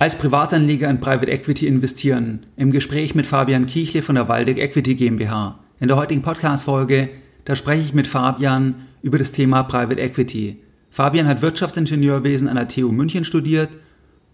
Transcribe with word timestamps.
Als 0.00 0.16
Privatanleger 0.16 0.88
in 0.88 0.98
Private 0.98 1.30
Equity 1.30 1.66
investieren. 1.66 2.46
Im 2.56 2.70
Gespräch 2.72 3.14
mit 3.14 3.26
Fabian 3.26 3.66
Kiechle 3.66 4.00
von 4.00 4.14
der 4.14 4.28
Waldeck 4.28 4.56
Equity 4.56 4.94
GmbH. 4.94 5.58
In 5.78 5.88
der 5.88 5.98
heutigen 5.98 6.22
Podcast-Folge, 6.22 7.10
da 7.44 7.54
spreche 7.54 7.82
ich 7.82 7.92
mit 7.92 8.06
Fabian 8.06 8.76
über 9.02 9.18
das 9.18 9.32
Thema 9.32 9.62
Private 9.62 10.00
Equity. 10.00 10.56
Fabian 10.88 11.28
hat 11.28 11.42
Wirtschaftsingenieurwesen 11.42 12.48
an 12.48 12.54
der 12.56 12.68
TU 12.68 12.90
München 12.90 13.26
studiert 13.26 13.76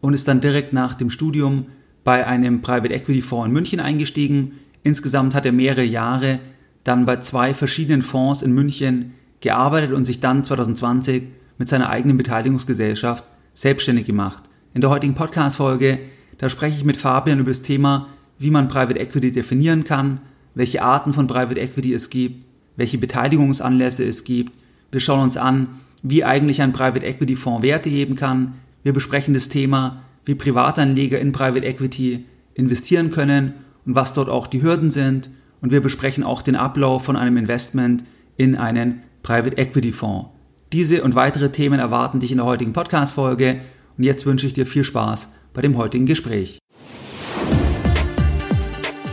und 0.00 0.14
ist 0.14 0.29
dann 0.29 0.40
direkt 0.40 0.72
nach 0.72 0.94
dem 0.94 1.10
Studium 1.10 1.67
bei 2.05 2.25
einem 2.25 2.62
Private 2.62 2.95
Equity 2.95 3.21
Fonds 3.21 3.48
in 3.48 3.53
München 3.53 3.80
eingestiegen. 3.80 4.53
Insgesamt 4.85 5.35
hat 5.35 5.46
er 5.46 5.53
mehrere 5.53 5.83
Jahre 5.83 6.39
dann 6.85 7.07
bei 7.07 7.17
zwei 7.17 7.55
verschiedenen 7.55 8.03
Fonds 8.03 8.43
in 8.43 8.53
München 8.53 9.14
gearbeitet 9.41 9.91
und 9.91 10.05
sich 10.05 10.21
dann 10.21 10.45
2020 10.45 11.25
mit 11.59 11.69
seiner 11.69 11.91
eigenen 11.91 12.19
Beteiligungsgesellschaft 12.19 13.25
selbstständig 13.53 14.07
gemacht. 14.07 14.45
In 14.77 14.82
der 14.82 14.90
heutigen 14.90 15.14
Podcast-Folge, 15.14 16.00
da 16.36 16.50
spreche 16.50 16.77
ich 16.77 16.84
mit 16.84 16.98
Fabian 16.98 17.38
über 17.38 17.50
das 17.50 17.62
Thema, 17.62 18.09
wie 18.38 18.51
man 18.51 18.69
Private 18.69 19.01
Equity 19.01 19.32
definieren 19.32 19.84
kann, 19.84 20.20
welche 20.55 20.82
Arten 20.82 21.14
von 21.14 21.27
Private 21.27 21.59
Equity 21.59 21.95
es 21.95 22.10
gibt, 22.10 22.45
welche 22.77 22.98
Beteiligungsanlässe 22.98 24.04
es 24.04 24.24
gibt. 24.24 24.52
Wir 24.92 25.01
schauen 25.01 25.23
uns 25.23 25.38
an, 25.38 25.68
wie 26.02 26.24
eigentlich 26.24 26.60
ein 26.60 26.74
Private 26.74 27.06
Equity 27.06 27.37
Fonds 27.37 27.62
Werte 27.62 27.88
heben 27.88 28.16
kann. 28.16 28.56
Wir 28.82 28.92
besprechen 28.92 29.32
das 29.32 29.48
Thema, 29.48 30.02
wie 30.27 30.34
Privatanleger 30.34 31.18
in 31.20 31.32
Private 31.32 31.65
Equity 31.65 32.27
investieren 32.52 33.12
können 33.12 33.54
und 33.87 33.95
was 33.95 34.12
dort 34.12 34.29
auch 34.29 34.46
die 34.46 34.60
Hürden 34.60 34.90
sind. 34.90 35.30
Und 35.62 35.73
wir 35.73 35.80
besprechen 35.80 36.23
auch 36.23 36.43
den 36.43 36.54
Ablauf 36.54 37.02
von 37.02 37.16
einem 37.16 37.38
Investment 37.38 38.04
in 38.37 38.56
einen 38.56 39.01
Private 39.23 39.56
Equity 39.56 39.93
Fonds. 39.93 40.29
Diese 40.70 41.02
und 41.02 41.15
weitere 41.15 41.51
Themen 41.51 41.80
erwarten 41.80 42.20
dich 42.20 42.30
in 42.30 42.37
der 42.37 42.46
heutigen 42.46 42.74
Podcast-Folge. 42.74 43.60
Und 43.96 44.05
jetzt 44.05 44.27
wünsche 44.27 44.46
ich 44.46 44.52
dir 44.52 44.66
viel 44.66 44.84
Spaß 44.84 45.32
bei 45.55 45.62
dem 45.62 45.77
heutigen 45.78 46.06
Gespräch. 46.06 46.59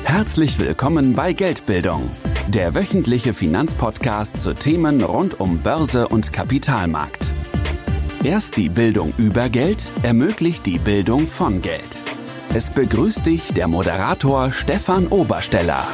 Herzlich 0.03 0.59
willkommen 0.59 1.16
bei 1.16 1.33
Geldbildung, 1.33 2.09
der 2.49 2.75
wöchentliche 2.75 3.33
Finanzpodcast 3.33 4.41
zu 4.41 4.53
Themen 4.53 5.02
rund 5.02 5.39
um 5.39 5.59
Börse 5.59 6.08
und 6.08 6.33
Kapitalmarkt. 6.33 7.30
Erst 8.23 8.58
die 8.58 8.69
Bildung 8.69 9.13
über 9.17 9.49
Geld 9.49 9.91
ermöglicht 10.03 10.66
die 10.66 10.80
Bildung 10.80 11.27
von 11.27 11.61
Geld. 11.61 12.02
Es 12.53 12.69
begrüßt 12.69 13.25
dich 13.25 13.53
der 13.53 13.67
Moderator 13.67 14.52
Stefan 14.52 15.08
Obersteller. 15.08 15.88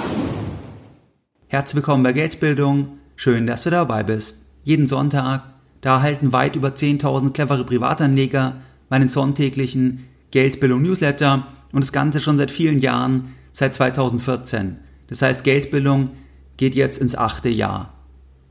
Herzlich 1.48 1.78
willkommen 1.78 2.04
bei 2.04 2.14
Geldbildung. 2.14 3.00
Schön, 3.16 3.48
dass 3.48 3.64
du 3.64 3.70
dabei 3.70 4.04
bist. 4.04 4.46
Jeden 4.64 4.88
Sonntag, 4.88 5.44
da 5.82 5.96
erhalten 5.96 6.34
weit 6.34 6.56
über 6.56 6.70
10.000 6.70 7.32
clevere 7.32 7.66
Privatanleger 7.66 8.58
meinen 8.90 9.10
sonntäglichen 9.10 10.06
Geldbildung 10.32 10.82
Newsletter 10.82 11.48
und 11.72 11.84
das 11.84 11.92
Ganze 11.92 12.22
schon 12.22 12.38
seit 12.38 12.52
vielen 12.52 12.80
Jahren, 12.80 13.36
seit 13.52 13.74
2014. 13.74 14.78
Das 15.08 15.22
heißt, 15.22 15.44
Geldbildung 15.44 16.12
geht 16.58 16.76
jetzt 16.76 17.00
ins 17.00 17.16
achte 17.16 17.50
Jahr. 17.50 17.94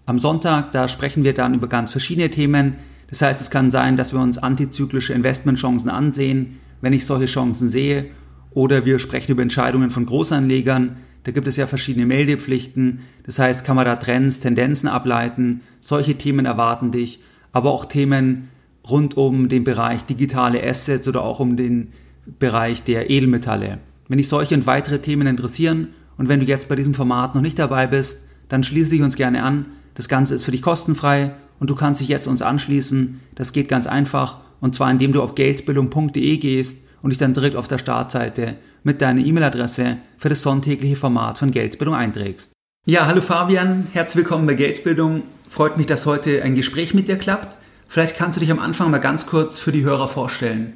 Am 0.07 0.19
Sonntag, 0.19 0.73
da 0.73 0.89
sprechen 0.89 1.25
wir 1.25 1.35
dann 1.35 1.55
über 1.55 1.69
ganz 1.69 1.91
verschiedene 1.91 2.31
Themen. 2.31 2.77
Das 3.11 3.23
heißt, 3.23 3.41
es 3.41 3.51
kann 3.51 3.71
sein, 3.71 3.97
dass 3.97 4.13
wir 4.13 4.21
uns 4.21 4.39
antizyklische 4.39 5.13
Investmentchancen 5.13 5.91
ansehen, 5.91 6.59
wenn 6.81 6.93
ich 6.93 7.05
solche 7.05 7.27
Chancen 7.27 7.69
sehe, 7.69 8.07
oder 8.51 8.85
wir 8.85 8.99
sprechen 8.99 9.33
über 9.33 9.43
Entscheidungen 9.43 9.91
von 9.91 10.07
Großanlegern. 10.07 10.97
Da 11.25 11.33
gibt 11.33 11.47
es 11.47 11.57
ja 11.57 11.67
verschiedene 11.67 12.07
Meldepflichten. 12.07 13.01
Das 13.25 13.39
heißt, 13.39 13.65
kann 13.65 13.77
man 13.77 13.85
da 13.85 13.97
Trends, 13.97 14.41
Tendenzen 14.41 14.89
ableiten. 14.89 15.61
Solche 15.81 16.17
Themen 16.17 16.47
erwarten 16.47 16.91
dich. 16.91 17.23
Aber 17.53 17.71
auch 17.71 17.85
Themen 17.85 18.49
rund 18.91 19.17
um 19.17 19.49
den 19.49 19.65
Bereich 19.65 20.05
digitale 20.05 20.63
Assets 20.63 21.09
oder 21.09 21.23
auch 21.23 21.41
um 21.41 21.57
den 21.57 21.93
Bereich 22.39 22.83
der 22.83 23.11
Edelmetalle. 23.11 23.79
Wenn 24.09 24.19
dich 24.19 24.29
solche 24.29 24.55
und 24.55 24.67
weitere 24.67 25.01
Themen 25.01 25.27
interessieren 25.27 25.89
und 26.17 26.29
wenn 26.29 26.41
du 26.41 26.47
jetzt 26.47 26.69
bei 26.69 26.77
diesem 26.77 26.95
Format 26.95 27.35
noch 27.35 27.43
nicht 27.43 27.59
dabei 27.59 27.87
bist, 27.87 28.27
dann 28.49 28.65
schließe 28.65 28.91
dich 28.91 29.03
uns 29.03 29.17
gerne 29.17 29.43
an. 29.43 29.67
Das 29.95 30.09
Ganze 30.09 30.35
ist 30.35 30.45
für 30.45 30.51
dich 30.51 30.63
kostenfrei 30.63 31.33
und 31.59 31.71
du 31.71 31.75
kannst 31.75 32.01
dich 32.01 32.09
jetzt 32.09 32.27
uns 32.27 32.43
anschließen. 32.43 33.21
Das 33.35 33.53
geht 33.53 33.69
ganz 33.69 33.87
einfach 33.87 34.39
und 34.61 34.75
zwar 34.75 34.91
indem 34.91 35.13
du 35.13 35.23
auf 35.23 35.35
geldbildung.de 35.35 36.39
gehst 36.39 36.89
und 37.03 37.11
dich 37.11 37.19
dann 37.19 37.35
direkt 37.35 37.57
auf 37.57 37.69
der 37.69 37.79
Startseite 37.79 38.57
mit 38.83 39.03
deiner 39.03 39.25
E-Mail-Adresse 39.25 39.99
für 40.17 40.29
das 40.29 40.43
sonntägliche 40.43 40.97
Format 40.97 41.39
von 41.39 41.51
Geldbildung 41.51 41.95
einträgst. 41.95 42.53
Ja, 42.87 43.07
hallo 43.07 43.21
Fabian, 43.21 43.87
herzlich 43.93 44.25
willkommen 44.25 44.47
bei 44.47 44.55
Geldbildung. 44.55 45.23
Freut 45.49 45.77
mich, 45.77 45.87
dass 45.87 46.07
heute 46.07 46.43
ein 46.43 46.55
Gespräch 46.55 46.95
mit 46.95 47.09
dir 47.09 47.17
klappt. 47.17 47.59
Vielleicht 47.89 48.19
kannst 48.19 48.37
du 48.37 48.41
dich 48.41 48.51
am 48.51 48.59
Anfang 48.59 48.91
mal 48.91 48.99
ganz 48.99 49.27
kurz 49.27 49.59
für 49.59 49.73
die 49.73 49.83
Hörer 49.83 50.09
vorstellen. 50.09 50.75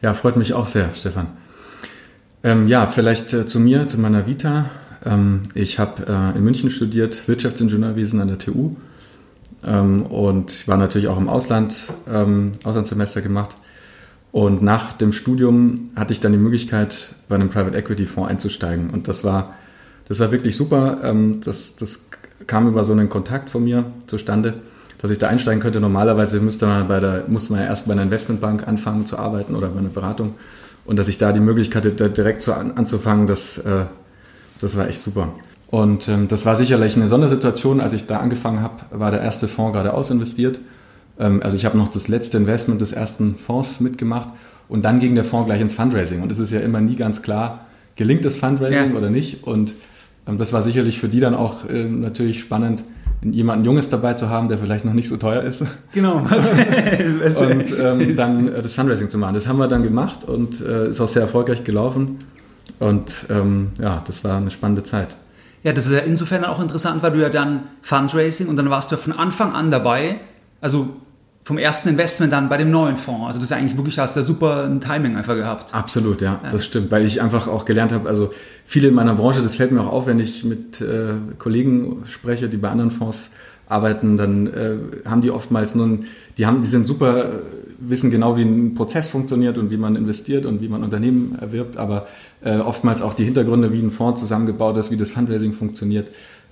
Ja, 0.00 0.14
freut 0.14 0.36
mich 0.36 0.54
auch 0.54 0.68
sehr, 0.68 0.90
Stefan. 0.94 1.26
Ähm, 2.44 2.66
ja, 2.66 2.86
vielleicht 2.86 3.34
äh, 3.34 3.46
zu 3.46 3.58
mir, 3.58 3.88
zu 3.88 4.00
meiner 4.00 4.28
Vita. 4.28 4.70
Ähm, 5.04 5.42
ich 5.54 5.80
habe 5.80 6.06
äh, 6.06 6.38
in 6.38 6.44
München 6.44 6.70
studiert, 6.70 7.26
Wirtschaftsingenieurwesen 7.26 8.20
an 8.20 8.28
der 8.28 8.38
TU 8.38 8.76
ähm, 9.66 10.06
und 10.06 10.68
war 10.68 10.76
natürlich 10.76 11.08
auch 11.08 11.18
im 11.18 11.28
Ausland, 11.28 11.88
ähm, 12.08 12.52
Auslandssemester 12.62 13.22
gemacht. 13.22 13.56
Und 14.30 14.62
nach 14.62 14.92
dem 14.92 15.12
Studium 15.12 15.90
hatte 15.96 16.12
ich 16.12 16.20
dann 16.20 16.30
die 16.30 16.38
Möglichkeit, 16.38 17.14
bei 17.28 17.34
einem 17.34 17.48
Private 17.48 17.76
Equity 17.76 18.06
Fonds 18.06 18.30
einzusteigen. 18.30 18.90
Und 18.90 19.08
das 19.08 19.24
war, 19.24 19.54
das 20.06 20.20
war 20.20 20.30
wirklich 20.30 20.56
super. 20.56 21.00
Ähm, 21.02 21.40
das, 21.44 21.74
das 21.74 22.08
kam 22.46 22.68
über 22.68 22.84
so 22.84 22.92
einen 22.92 23.08
Kontakt 23.08 23.50
von 23.50 23.64
mir 23.64 23.92
zustande 24.06 24.62
dass 25.02 25.10
ich 25.10 25.18
da 25.18 25.26
einsteigen 25.26 25.60
könnte. 25.60 25.80
Normalerweise 25.80 26.40
müsste 26.40 26.66
man, 26.66 26.86
bei 26.86 27.00
der, 27.00 27.24
musste 27.26 27.52
man 27.52 27.62
ja 27.62 27.68
erst 27.68 27.86
bei 27.86 27.92
einer 27.92 28.02
Investmentbank 28.02 28.66
anfangen 28.68 29.04
zu 29.04 29.18
arbeiten 29.18 29.56
oder 29.56 29.68
bei 29.68 29.80
einer 29.80 29.88
Beratung. 29.88 30.34
Und 30.84 30.96
dass 30.98 31.08
ich 31.08 31.18
da 31.18 31.32
die 31.32 31.40
Möglichkeit 31.40 31.84
hatte, 31.84 32.08
direkt 32.08 32.40
zu, 32.40 32.54
anzufangen, 32.54 33.26
das, 33.26 33.58
äh, 33.58 33.84
das 34.60 34.76
war 34.76 34.88
echt 34.88 35.02
super. 35.02 35.28
Und 35.70 36.08
ähm, 36.08 36.28
das 36.28 36.46
war 36.46 36.54
sicherlich 36.54 36.96
eine 36.96 37.08
Sondersituation. 37.08 37.80
Als 37.80 37.92
ich 37.92 38.06
da 38.06 38.18
angefangen 38.18 38.62
habe, 38.62 38.74
war 38.90 39.10
der 39.10 39.20
erste 39.20 39.48
Fonds 39.48 39.74
gerade 39.74 39.92
ausinvestiert. 39.92 40.60
Ähm, 41.18 41.42
also 41.42 41.56
ich 41.56 41.64
habe 41.64 41.76
noch 41.76 41.88
das 41.88 42.06
letzte 42.06 42.36
Investment 42.36 42.80
des 42.80 42.92
ersten 42.92 43.34
Fonds 43.36 43.80
mitgemacht. 43.80 44.28
Und 44.68 44.84
dann 44.84 45.00
ging 45.00 45.16
der 45.16 45.24
Fonds 45.24 45.46
gleich 45.46 45.60
ins 45.60 45.74
Fundraising. 45.74 46.22
Und 46.22 46.30
es 46.30 46.38
ist 46.38 46.52
ja 46.52 46.60
immer 46.60 46.80
nie 46.80 46.94
ganz 46.94 47.22
klar, 47.22 47.66
gelingt 47.96 48.24
das 48.24 48.36
Fundraising 48.36 48.92
ja. 48.92 48.96
oder 48.96 49.10
nicht. 49.10 49.42
Und 49.42 49.74
ähm, 50.28 50.38
das 50.38 50.52
war 50.52 50.62
sicherlich 50.62 51.00
für 51.00 51.08
die 51.08 51.18
dann 51.18 51.34
auch 51.34 51.68
äh, 51.68 51.84
natürlich 51.84 52.38
spannend, 52.38 52.84
jemanden 53.24 53.64
Junges 53.64 53.88
dabei 53.88 54.14
zu 54.14 54.28
haben, 54.28 54.48
der 54.48 54.58
vielleicht 54.58 54.84
noch 54.84 54.94
nicht 54.94 55.08
so 55.08 55.16
teuer 55.16 55.42
ist. 55.42 55.64
Genau. 55.92 56.16
und 56.18 57.78
ähm, 57.78 58.16
dann 58.16 58.48
äh, 58.48 58.62
das 58.62 58.74
Fundraising 58.74 59.10
zu 59.10 59.18
machen. 59.18 59.34
Das 59.34 59.46
haben 59.46 59.58
wir 59.58 59.68
dann 59.68 59.82
gemacht 59.82 60.24
und 60.24 60.60
äh, 60.60 60.88
ist 60.88 61.00
auch 61.00 61.08
sehr 61.08 61.22
erfolgreich 61.22 61.64
gelaufen. 61.64 62.18
Und 62.78 63.26
ähm, 63.30 63.70
ja, 63.80 64.02
das 64.04 64.24
war 64.24 64.38
eine 64.38 64.50
spannende 64.50 64.82
Zeit. 64.82 65.16
Ja, 65.62 65.72
das 65.72 65.86
ist 65.86 65.92
ja 65.92 66.00
insofern 66.00 66.44
auch 66.44 66.60
interessant, 66.60 67.02
weil 67.02 67.12
du 67.12 67.20
ja 67.20 67.28
dann 67.28 67.64
Fundraising 67.82 68.48
und 68.48 68.56
dann 68.56 68.68
warst 68.70 68.90
du 68.90 68.96
ja 68.96 69.00
von 69.00 69.12
Anfang 69.12 69.52
an 69.52 69.70
dabei. 69.70 70.18
Also 70.60 70.88
vom 71.44 71.58
ersten 71.58 71.88
Investment 71.88 72.32
dann 72.32 72.48
bei 72.48 72.56
dem 72.56 72.70
neuen 72.70 72.96
Fonds. 72.96 73.26
Also 73.26 73.40
das 73.40 73.50
ist 73.50 73.56
eigentlich 73.56 73.76
wirklich, 73.76 73.98
hast 73.98 74.16
du 74.16 74.22
super 74.22 74.64
ein 74.64 74.80
Timing 74.80 75.16
einfach 75.16 75.34
gehabt. 75.34 75.74
Absolut, 75.74 76.20
ja, 76.20 76.40
ja, 76.42 76.48
das 76.48 76.64
stimmt, 76.64 76.90
weil 76.90 77.04
ich 77.04 77.20
einfach 77.20 77.48
auch 77.48 77.64
gelernt 77.64 77.92
habe, 77.92 78.08
also 78.08 78.32
viele 78.64 78.88
in 78.88 78.94
meiner 78.94 79.14
Branche, 79.14 79.42
das 79.42 79.56
fällt 79.56 79.72
mir 79.72 79.80
auch 79.80 79.92
auf, 79.92 80.06
wenn 80.06 80.20
ich 80.20 80.44
mit 80.44 80.80
äh, 80.80 81.14
Kollegen 81.38 82.04
spreche, 82.06 82.48
die 82.48 82.58
bei 82.58 82.70
anderen 82.70 82.92
Fonds 82.92 83.32
arbeiten, 83.66 84.16
dann 84.16 84.46
äh, 84.46 84.76
haben 85.08 85.22
die 85.22 85.30
oftmals 85.30 85.74
nun, 85.74 86.04
die 86.38 86.46
haben, 86.46 86.62
die 86.62 86.68
sind 86.68 86.86
super, 86.86 87.24
äh, 87.24 87.28
wissen 87.78 88.12
genau, 88.12 88.36
wie 88.36 88.42
ein 88.42 88.74
Prozess 88.74 89.08
funktioniert 89.08 89.58
und 89.58 89.70
wie 89.70 89.76
man 89.76 89.96
investiert 89.96 90.46
und 90.46 90.60
wie 90.60 90.68
man 90.68 90.84
Unternehmen 90.84 91.36
erwirbt, 91.40 91.76
aber 91.76 92.06
äh, 92.44 92.58
oftmals 92.58 93.02
auch 93.02 93.14
die 93.14 93.24
Hintergründe, 93.24 93.72
wie 93.72 93.80
ein 93.80 93.90
Fonds 93.90 94.20
zusammengebaut 94.20 94.76
ist, 94.76 94.92
wie 94.92 94.96
das 94.96 95.10
Fundraising 95.10 95.54
funktioniert, 95.54 96.08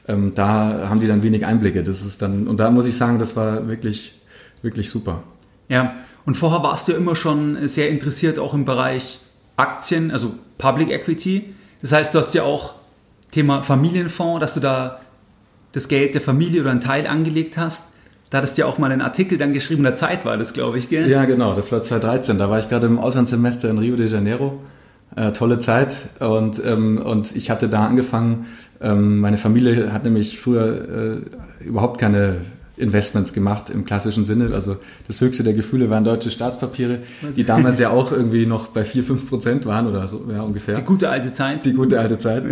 ähm, 0.09 0.33
da 0.35 0.89
haben 0.89 0.99
die 0.99 1.07
dann 1.07 1.23
wenig 1.23 1.47
Einblicke. 1.47 1.85
Das 1.85 2.05
ist 2.05 2.23
dann, 2.23 2.49
und 2.49 2.59
da 2.59 2.71
muss 2.71 2.87
ich 2.87 2.97
sagen, 2.97 3.19
das 3.19 3.37
war 3.37 3.69
wirklich 3.69 4.20
wirklich 4.63 4.91
super. 4.91 5.23
Ja, 5.69 5.95
und 6.27 6.37
vorher 6.37 6.63
warst 6.63 6.89
du 6.89 6.93
ja 6.93 6.99
immer 6.99 7.17
schon 7.17 7.69
sehr 7.69 7.89
interessiert 7.89 8.39
auch 8.39 8.55
im 8.55 8.65
Bereich 8.65 9.21
Aktien, 9.57 10.11
also 10.11 10.33
Public 10.59 10.91
Equity. 10.91 11.55
Das 11.81 11.93
heißt, 11.93 12.15
du 12.15 12.19
hast 12.19 12.35
ja 12.35 12.43
auch 12.43 12.75
Thema 13.31 13.63
Familienfonds, 13.63 14.41
dass 14.41 14.55
du 14.55 14.61
da 14.61 15.01
das 15.73 15.89
Geld 15.89 16.15
der 16.15 16.21
Familie 16.21 16.63
oder 16.63 16.71
einen 16.71 16.81
Teil 16.81 17.07
angelegt 17.07 17.57
hast. 17.57 17.95
Da 18.31 18.39
hattest 18.39 18.57
du 18.57 18.63
ja 18.63 18.69
auch 18.69 18.79
mal 18.79 18.91
einen 18.91 19.01
Artikel 19.01 19.39
dann 19.39 19.53
geschrieben, 19.53 19.81
in 19.81 19.85
der 19.85 19.95
Zeit 19.95 20.25
war 20.25 20.37
das, 20.37 20.53
glaube 20.53 20.79
ich, 20.79 20.89
gell? 20.89 21.09
Ja, 21.09 21.25
genau, 21.25 21.55
das 21.55 21.73
war 21.73 21.83
2013. 21.83 22.39
Da 22.39 22.49
war 22.49 22.59
ich 22.59 22.69
gerade 22.69 22.87
im 22.87 22.99
Auslandssemester 22.99 23.71
in 23.71 23.79
Rio 23.79 23.97
de 23.97 24.09
Janeiro. 24.09 24.61
Äh, 25.17 25.33
tolle 25.33 25.59
Zeit 25.59 26.09
und, 26.21 26.65
ähm, 26.65 26.99
und 26.99 27.35
ich 27.35 27.51
hatte 27.51 27.69
da 27.69 27.85
angefangen. 27.85 28.47
Ähm, 28.81 29.19
meine 29.19 29.37
Familie 29.37 29.93
hat 29.93 30.05
nämlich 30.05 30.39
früher 30.39 31.23
äh, 31.61 31.65
überhaupt 31.65 32.01
keine 32.01 32.37
Investments 32.81 33.33
gemacht 33.33 33.71
im 33.71 33.85
klassischen 33.85 34.25
Sinne. 34.25 34.53
Also 34.55 34.77
das 35.07 35.21
höchste 35.21 35.45
der 35.45 35.53
Gefühle 35.53 35.91
waren 35.91 36.05
deutsche 36.05 36.31
Staatspapiere, 36.31 36.99
die 37.37 37.45
damals 37.45 37.79
ja 37.79 37.91
auch 37.91 38.13
irgendwie 38.13 38.47
noch 38.47 38.69
bei 38.69 38.85
4, 38.85 39.05
5 39.05 39.29
Prozent 39.29 39.67
waren 39.67 39.87
oder 39.87 40.09
so, 40.09 40.25
ja, 40.33 40.43
ungefähr. 40.43 40.77
Die 40.77 40.83
gute 40.83 41.09
alte 41.09 41.33
Zeit. 41.33 41.65
Die 41.65 41.73
gute 41.73 42.01
alte 42.01 42.19
Zeit. 42.19 42.45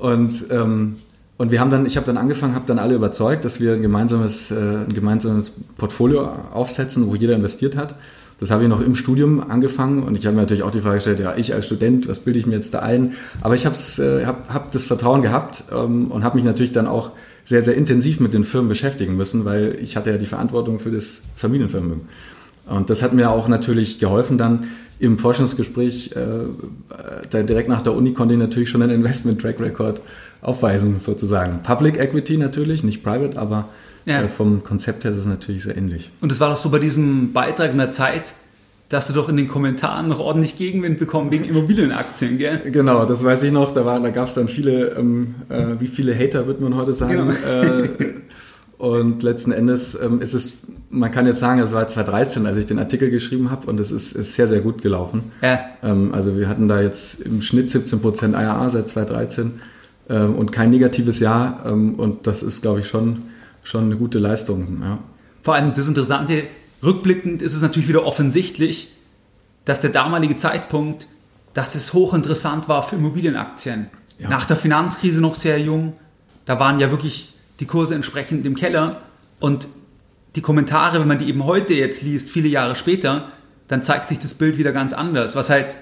Und, 0.00 0.46
ähm, 0.50 0.96
und 1.38 1.50
wir 1.50 1.60
haben 1.60 1.70
dann, 1.70 1.86
ich 1.86 1.96
habe 1.96 2.06
dann 2.06 2.16
angefangen, 2.16 2.54
habe 2.54 2.64
dann 2.66 2.78
alle 2.78 2.94
überzeugt, 2.94 3.44
dass 3.44 3.60
wir 3.60 3.74
ein 3.74 3.82
gemeinsames, 3.82 4.50
äh, 4.50 4.54
ein 4.54 4.92
gemeinsames 4.92 5.52
Portfolio 5.76 6.28
aufsetzen, 6.52 7.08
wo 7.08 7.14
jeder 7.14 7.34
investiert 7.34 7.76
hat. 7.76 7.94
Das 8.42 8.50
habe 8.50 8.64
ich 8.64 8.68
noch 8.68 8.80
im 8.80 8.96
Studium 8.96 9.48
angefangen 9.48 10.02
und 10.02 10.18
ich 10.18 10.26
habe 10.26 10.34
mir 10.34 10.42
natürlich 10.42 10.64
auch 10.64 10.72
die 10.72 10.80
Frage 10.80 10.96
gestellt, 10.96 11.20
ja, 11.20 11.36
ich 11.36 11.54
als 11.54 11.66
Student, 11.66 12.08
was 12.08 12.18
bilde 12.18 12.40
ich 12.40 12.46
mir 12.46 12.56
jetzt 12.56 12.74
da 12.74 12.80
ein? 12.80 13.14
Aber 13.40 13.54
ich 13.54 13.66
habe 13.66 13.76
äh, 13.98 14.26
hab, 14.26 14.52
hab 14.52 14.72
das 14.72 14.84
Vertrauen 14.84 15.22
gehabt 15.22 15.62
ähm, 15.72 16.10
und 16.10 16.24
habe 16.24 16.34
mich 16.34 16.44
natürlich 16.44 16.72
dann 16.72 16.88
auch 16.88 17.12
sehr, 17.44 17.62
sehr 17.62 17.74
intensiv 17.74 18.20
mit 18.20 18.34
den 18.34 18.44
Firmen 18.44 18.68
beschäftigen 18.68 19.16
müssen, 19.16 19.44
weil 19.44 19.78
ich 19.80 19.96
hatte 19.96 20.10
ja 20.10 20.18
die 20.18 20.26
Verantwortung 20.26 20.78
für 20.78 20.90
das 20.90 21.22
Familienvermögen. 21.36 22.02
Und 22.66 22.90
das 22.90 23.02
hat 23.02 23.12
mir 23.12 23.30
auch 23.30 23.48
natürlich 23.48 23.98
geholfen 23.98 24.38
dann 24.38 24.68
im 24.98 25.18
Forschungsgespräch, 25.18 26.12
äh, 26.14 27.42
direkt 27.42 27.68
nach 27.68 27.82
der 27.82 27.94
Uni 27.94 28.12
konnte 28.12 28.34
ich 28.34 28.40
natürlich 28.40 28.68
schon 28.68 28.82
einen 28.82 28.92
Investment-Track 28.92 29.58
Record 29.58 30.00
aufweisen, 30.42 31.00
sozusagen. 31.00 31.60
Public 31.64 31.98
Equity 31.98 32.36
natürlich, 32.36 32.84
nicht 32.84 33.02
private, 33.02 33.36
aber 33.36 33.68
ja. 34.04 34.22
äh, 34.22 34.28
vom 34.28 34.62
Konzept 34.62 35.02
her 35.02 35.10
ist 35.10 35.18
es 35.18 35.26
natürlich 35.26 35.64
sehr 35.64 35.76
ähnlich. 35.76 36.12
Und 36.20 36.30
das 36.30 36.38
war 36.38 36.50
doch 36.50 36.56
so 36.56 36.70
bei 36.70 36.78
diesem 36.78 37.32
Beitrag 37.32 37.72
in 37.72 37.78
der 37.78 37.90
Zeit, 37.90 38.34
dass 38.92 39.06
du 39.06 39.14
doch 39.14 39.30
in 39.30 39.38
den 39.38 39.48
Kommentaren 39.48 40.06
noch 40.06 40.18
ordentlich 40.18 40.56
Gegenwind 40.56 40.98
bekommen 40.98 41.30
wegen 41.30 41.44
Immobilienaktien, 41.44 42.36
gell? 42.36 42.60
Genau, 42.70 43.06
das 43.06 43.24
weiß 43.24 43.42
ich 43.44 43.50
noch. 43.50 43.72
Da, 43.72 43.98
da 43.98 44.10
gab 44.10 44.28
es 44.28 44.34
dann 44.34 44.48
viele, 44.48 44.90
ähm, 44.98 45.34
äh, 45.48 45.80
wie 45.80 45.88
viele 45.88 46.14
Hater, 46.14 46.46
würde 46.46 46.62
man 46.62 46.76
heute 46.76 46.92
sagen. 46.92 47.30
Genau. 47.30 47.32
Äh, 47.32 47.88
und 48.76 49.22
letzten 49.22 49.50
Endes 49.50 49.98
ähm, 49.98 50.20
ist 50.20 50.34
es, 50.34 50.58
man 50.90 51.10
kann 51.10 51.24
jetzt 51.24 51.40
sagen, 51.40 51.60
es 51.60 51.72
war 51.72 51.88
2013, 51.88 52.44
als 52.44 52.58
ich 52.58 52.66
den 52.66 52.78
Artikel 52.78 53.08
geschrieben 53.08 53.50
habe 53.50 53.66
und 53.66 53.80
es 53.80 53.92
ist, 53.92 54.12
ist 54.14 54.34
sehr, 54.34 54.46
sehr 54.46 54.60
gut 54.60 54.82
gelaufen. 54.82 55.32
Ja. 55.40 55.60
Ähm, 55.82 56.12
also 56.12 56.36
wir 56.36 56.46
hatten 56.46 56.68
da 56.68 56.82
jetzt 56.82 57.22
im 57.22 57.40
Schnitt 57.40 57.70
17% 57.70 58.32
IAA 58.32 58.68
seit 58.68 58.90
2013 58.90 59.52
ähm, 60.10 60.34
und 60.34 60.52
kein 60.52 60.68
negatives 60.68 61.18
Jahr 61.18 61.64
ähm, 61.64 61.94
und 61.94 62.26
das 62.26 62.42
ist, 62.42 62.60
glaube 62.60 62.80
ich, 62.80 62.88
schon, 62.88 63.22
schon 63.64 63.84
eine 63.84 63.96
gute 63.96 64.18
Leistung. 64.18 64.82
Ja. 64.82 64.98
Vor 65.40 65.54
allem 65.54 65.72
das 65.72 65.88
Interessante, 65.88 66.42
Rückblickend 66.82 67.42
ist 67.42 67.54
es 67.54 67.62
natürlich 67.62 67.88
wieder 67.88 68.04
offensichtlich, 68.04 68.92
dass 69.64 69.80
der 69.80 69.90
damalige 69.90 70.36
Zeitpunkt, 70.36 71.06
dass 71.54 71.72
das 71.72 71.92
hochinteressant 71.92 72.68
war 72.68 72.82
für 72.82 72.96
Immobilienaktien. 72.96 73.88
Ja. 74.18 74.28
Nach 74.28 74.44
der 74.44 74.56
Finanzkrise 74.56 75.20
noch 75.20 75.34
sehr 75.34 75.60
jung, 75.60 75.94
da 76.44 76.58
waren 76.58 76.80
ja 76.80 76.90
wirklich 76.90 77.34
die 77.60 77.66
Kurse 77.66 77.94
entsprechend 77.94 78.44
im 78.46 78.56
Keller 78.56 79.00
und 79.38 79.68
die 80.34 80.40
Kommentare, 80.40 81.00
wenn 81.00 81.08
man 81.08 81.18
die 81.18 81.28
eben 81.28 81.44
heute 81.44 81.74
jetzt 81.74 82.02
liest, 82.02 82.30
viele 82.30 82.48
Jahre 82.48 82.74
später, 82.74 83.28
dann 83.68 83.82
zeigt 83.82 84.08
sich 84.08 84.18
das 84.18 84.34
Bild 84.34 84.58
wieder 84.58 84.72
ganz 84.72 84.92
anders. 84.92 85.36
Was 85.36 85.50
halt, 85.50 85.76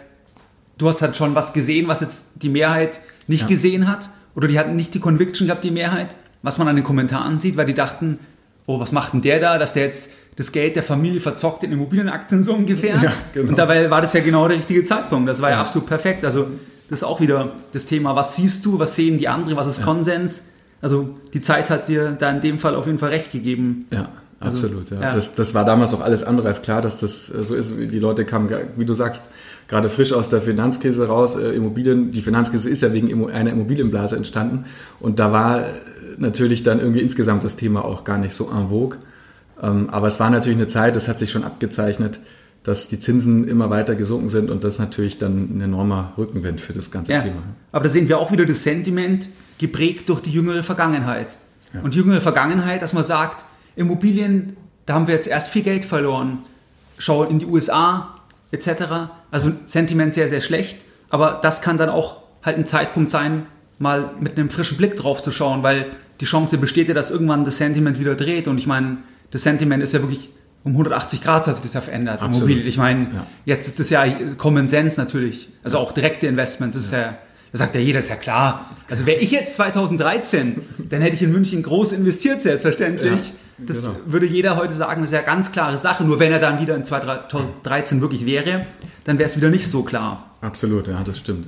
du 0.79 0.89
hast 0.89 1.03
halt 1.03 1.17
schon 1.17 1.35
was 1.35 1.53
gesehen, 1.53 1.89
was 1.89 2.01
jetzt 2.01 2.43
die 2.43 2.49
Mehrheit 2.49 3.01
nicht 3.27 3.43
ja. 3.43 3.47
gesehen 3.47 3.89
hat 3.89 4.11
oder 4.35 4.49
die 4.49 4.59
hatten 4.59 4.77
nicht 4.77 4.95
die 4.95 5.01
Conviction 5.01 5.47
gehabt, 5.47 5.65
die 5.65 5.71
Mehrheit, 5.71 6.15
was 6.43 6.59
man 6.59 6.69
an 6.69 6.77
den 6.77 6.85
Kommentaren 6.85 7.39
sieht, 7.39 7.57
weil 7.57 7.67
die 7.67 7.75
dachten, 7.75 8.19
oh, 8.67 8.81
was 8.81 8.93
macht 8.93 9.13
denn 9.13 9.23
der 9.23 9.41
da, 9.41 9.59
dass 9.59 9.73
der 9.73 9.85
jetzt 9.85 10.11
das 10.37 10.53
Geld 10.53 10.77
der 10.77 10.83
Familie 10.83 11.21
verzockt 11.21 11.65
in 11.65 11.73
Immobilienaktien 11.73 12.43
so 12.43 12.55
ungefähr. 12.55 12.97
Ja, 13.03 13.13
genau. 13.33 13.51
Und 13.51 13.59
dabei 13.59 13.91
war 13.91 14.01
das 14.01 14.13
ja 14.13 14.21
genau 14.21 14.49
der 14.49 14.59
richtige 14.59 14.83
Zeitpunkt. 14.85 15.29
Das 15.29 15.41
war 15.41 15.51
ja, 15.51 15.57
ja 15.57 15.63
absolut 15.63 15.89
perfekt. 15.89 16.25
Also 16.25 16.47
das 16.89 17.01
ist 17.01 17.05
auch 17.05 17.21
wieder 17.21 17.53
das 17.73 17.87
Thema, 17.87 18.17
was 18.17 18.37
siehst 18.37 18.65
du, 18.65 18.79
was 18.79 18.97
sehen 18.97 19.19
die 19.19 19.29
anderen, 19.29 19.57
was 19.57 19.67
ist 19.67 19.81
ja. 19.81 19.85
Konsens. 19.85 20.49
Also 20.83 21.19
die 21.35 21.43
Zeit 21.43 21.71
hat 21.71 21.89
dir 21.89 22.17
da 22.19 22.31
in 22.31 22.41
dem 22.41 22.59
Fall 22.59 22.75
auf 22.75 22.87
jeden 22.87 22.99
Fall 22.99 23.11
recht 23.11 23.33
gegeben. 23.33 23.87
Ja. 23.91 24.09
Also, 24.41 24.67
Absolut, 24.67 24.91
ja. 24.91 25.13
Das, 25.13 25.35
das 25.35 25.53
war 25.53 25.67
damals 25.67 25.93
auch 25.93 26.01
alles 26.01 26.25
andere 26.25 26.49
als 26.49 26.63
klar, 26.63 26.81
dass 26.81 26.99
das 26.99 27.27
so 27.27 27.55
ist. 27.55 27.75
Die 27.77 27.99
Leute 27.99 28.25
kamen, 28.25 28.49
wie 28.77 28.87
du 28.87 28.95
sagst, 28.95 29.29
gerade 29.69 29.91
frisch 29.91 30.15
aus 30.15 30.31
der 30.31 30.41
Finanzkrise 30.41 31.07
raus. 31.07 31.37
Äh, 31.37 31.51
Immobilien, 31.51 32.11
die 32.11 32.23
Finanzkrise 32.23 32.71
ist 32.71 32.81
ja 32.81 32.93
wegen 32.95 33.29
einer 33.31 33.51
Immobilienblase 33.51 34.17
entstanden. 34.17 34.65
Und 34.99 35.19
da 35.19 35.31
war 35.31 35.65
natürlich 36.17 36.63
dann 36.63 36.81
irgendwie 36.81 37.01
insgesamt 37.01 37.45
das 37.45 37.57
Thema 37.57 37.85
auch 37.85 38.05
gar 38.05 38.17
nicht 38.17 38.35
so 38.35 38.51
en 38.51 38.69
vogue. 38.69 38.99
Ähm, 39.63 39.91
aber 39.91 40.09
es 40.09 40.21
war 40.21 40.31
natürlich 40.31 40.59
eine 40.59 40.69
Zeit, 40.69 40.97
das 40.97 41.09
hat 41.09 41.19
sich 41.19 41.31
schon 41.31 41.45
abgezeichnet, 41.45 42.21
dass 42.63 42.89
die 42.89 43.01
Zinsen 43.01 43.49
immer 43.49 43.71
weiter 43.71 43.95
gesunken 43.95 44.29
sind 44.29 44.51
und 44.51 44.65
das 44.65 44.79
natürlich 44.79 45.19
dann 45.19 45.57
ein 45.57 45.61
enormer 45.61 46.13
Rückenwind 46.19 46.61
für 46.61 46.73
das 46.73 46.91
ganze 46.91 47.13
ja. 47.13 47.23
Thema. 47.23 47.43
Aber 47.73 47.85
da 47.85 47.91
sehen 47.91 48.09
wir 48.09 48.19
auch 48.19 48.33
wieder 48.33 48.45
das 48.45 48.63
Sentiment 48.63 49.29
geprägt 49.59 50.09
durch 50.09 50.21
die 50.21 50.31
jüngere 50.31 50.63
Vergangenheit. 50.63 51.37
Ja. 51.73 51.81
Und 51.83 51.95
die 51.95 51.99
jüngere 51.99 52.21
Vergangenheit, 52.21 52.83
dass 52.83 52.93
man 52.93 53.05
sagt, 53.05 53.45
Immobilien, 53.77 54.57
da 54.87 54.95
haben 54.95 55.07
wir 55.07 55.15
jetzt 55.15 55.29
erst 55.29 55.51
viel 55.51 55.63
Geld 55.63 55.85
verloren. 55.85 56.39
Schau 56.99 57.25
in 57.25 57.39
die 57.39 57.47
USA 57.47 58.15
etc. 58.51 59.11
Also 59.31 59.53
Sentiment 59.67 60.13
sehr, 60.13 60.29
sehr 60.29 60.41
schlecht. 60.41 60.79
Aber 61.09 61.39
das 61.43 61.63
kann 61.63 61.79
dann 61.79 61.89
auch 61.89 62.23
halt 62.43 62.59
ein 62.59 62.67
Zeitpunkt 62.67 63.11
sein, 63.11 63.47
mal 63.79 64.11
mit 64.21 64.37
einem 64.37 64.51
frischen 64.51 64.77
Blick 64.77 64.97
drauf 64.97 65.23
zu 65.23 65.33
schauen, 65.33 65.63
weil 65.63 65.87
die 66.21 66.25
Chance 66.27 66.59
besteht 66.59 66.89
ja, 66.89 66.95
dass 66.95 67.11
irgendwann 67.11 67.45
das 67.45 67.59
Sentiment 67.59 67.99
wieder 67.99 68.15
dreht. 68.15 68.49
Und 68.49 68.59
ich 68.59 68.67
meine, 68.67 68.99
das 69.31 69.43
Sentiment 69.43 69.83
ist 69.83 69.93
ja 69.93 70.01
wirklich 70.01 70.31
um 70.63 70.73
180 70.73 71.23
Grad 71.23 71.47
hat 71.47 71.57
sich 71.57 71.63
das 71.63 71.75
ja 71.75 71.81
verändert. 71.81 72.23
Absolut. 72.23 72.51
Immobil. 72.51 72.67
Ich 72.67 72.77
meine, 72.77 73.05
ja. 73.05 73.27
jetzt 73.47 73.67
ist 73.67 73.81
das 73.81 73.91
ja 73.91 74.05
Common 74.37 74.69
Sense 74.69 75.01
natürlich. 75.01 75.49
Also 75.63 75.79
auch 75.79 75.93
direkte 75.93 76.27
Investments 76.27 76.77
ist 76.77 76.93
ja. 76.93 76.99
ja, 76.99 77.19
da 77.53 77.59
sagt 77.59 77.75
ja 77.75 77.81
jeder, 77.81 78.01
ist 78.01 78.11
ja 78.11 78.17
klar. 78.17 78.71
Also 78.91 79.07
wäre 79.07 79.19
ich 79.19 79.31
jetzt 79.31 79.55
2013, 79.57 80.61
dann 80.89 81.01
hätte 81.01 81.15
ich 81.15 81.23
in 81.23 81.33
München 81.33 81.63
groß 81.63 81.93
investiert, 81.93 82.43
selbstverständlich. 82.43 83.13
Ja, 83.13 83.35
das 83.67 83.83
genau. 83.83 83.97
würde 84.07 84.27
jeder 84.27 84.57
heute 84.57 84.73
sagen, 84.75 85.01
das 85.01 85.11
ist 85.11 85.17
ja 85.17 85.23
ganz 85.23 85.51
klare 85.51 85.79
Sache. 85.79 86.05
Nur 86.05 86.21
wenn 86.21 86.31
er 86.31 86.39
dann 86.39 86.61
wieder 86.61 86.77
in 86.77 86.85
2013 86.85 88.01
wirklich 88.01 88.27
wäre, 88.27 88.67
dann 89.05 89.19
wäre 89.19 89.29
es 89.29 89.37
wieder 89.37 89.51
nicht 89.51 89.67
so 89.67 89.83
klar. 89.83 90.31
Absolut, 90.43 90.89
ja, 90.89 91.03
das 91.03 91.19
stimmt. 91.19 91.47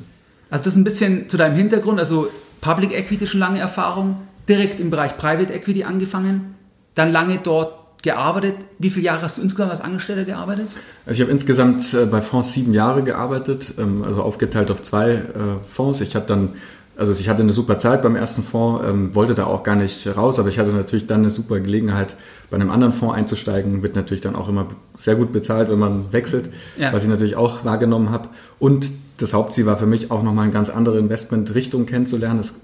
Also 0.51 0.65
das 0.65 0.75
ist 0.75 0.79
ein 0.79 0.85
bisschen 0.85 1.29
zu 1.29 1.37
deinem 1.37 1.57
Hintergrund, 1.57 1.99
also 1.99 2.29
Public 2.61 2.93
Equity 2.93 3.27
schon 3.27 3.41
lange 3.41 3.61
Erfahrung, 3.61 4.17
direkt 4.49 4.81
im 4.81 4.91
Bereich 4.91 5.17
Private 5.17 5.53
Equity 5.53 5.85
angefangen 5.85 6.53
dann 6.95 7.13
lange 7.13 7.39
dort 7.39 8.03
gearbeitet. 8.03 8.57
Wie 8.79 8.91
viele 8.91 9.07
Jahre 9.07 9.23
hast 9.23 9.39
du 9.39 9.43
insgesamt 9.43 9.71
als 9.71 9.81
Angestellter 9.81 10.25
gearbeitet? 10.25 10.71
Also 11.07 11.19
ich 11.19 11.21
habe 11.21 11.31
insgesamt 11.31 11.95
äh, 11.95 12.05
bei 12.05 12.21
Fonds 12.21 12.53
sieben 12.53 12.75
Jahre 12.75 13.03
gearbeitet, 13.03 13.75
ähm, 13.79 14.03
also 14.03 14.23
aufgeteilt 14.23 14.71
auf 14.71 14.83
zwei 14.83 15.13
äh, 15.13 15.21
Fonds. 15.67 16.01
Ich 16.01 16.17
hatte 16.17 16.27
dann, 16.27 16.51
also 16.97 17.13
ich 17.13 17.29
hatte 17.29 17.43
eine 17.43 17.53
super 17.53 17.79
Zeit 17.79 18.03
beim 18.03 18.17
ersten 18.17 18.43
Fonds, 18.43 18.85
ähm, 18.87 19.15
wollte 19.15 19.35
da 19.35 19.45
auch 19.45 19.63
gar 19.63 19.77
nicht 19.77 20.07
raus, 20.17 20.39
aber 20.39 20.49
ich 20.49 20.59
hatte 20.59 20.73
natürlich 20.73 21.07
dann 21.07 21.21
eine 21.21 21.31
super 21.31 21.61
Gelegenheit, 21.61 22.17
bei 22.51 22.57
einem 22.57 22.71
anderen 22.71 22.93
Fonds 22.93 23.15
einzusteigen. 23.15 23.83
Wird 23.83 23.97
natürlich 23.97 24.21
dann 24.21 24.37
auch 24.37 24.49
immer 24.49 24.67
sehr 24.97 25.15
gut 25.15 25.33
bezahlt, 25.33 25.71
wenn 25.71 25.79
man 25.79 26.13
wechselt, 26.13 26.51
ja. 26.77 26.93
was 26.93 27.03
ich 27.03 27.09
natürlich 27.09 27.37
auch 27.37 27.65
wahrgenommen 27.65 28.11
habe. 28.11 28.29
Und 28.59 28.91
das 29.19 29.33
Hauptziel 29.33 29.67
war 29.67 29.79
für 29.79 29.87
mich 29.87 30.11
auch 30.11 30.23
nochmal 30.23 30.45
eine 30.45 30.53
ganz 30.53 30.69
andere 30.69 30.99
Investmentrichtung 30.99 31.87
kennenzulernen. 31.87 32.41
Es 32.41 32.55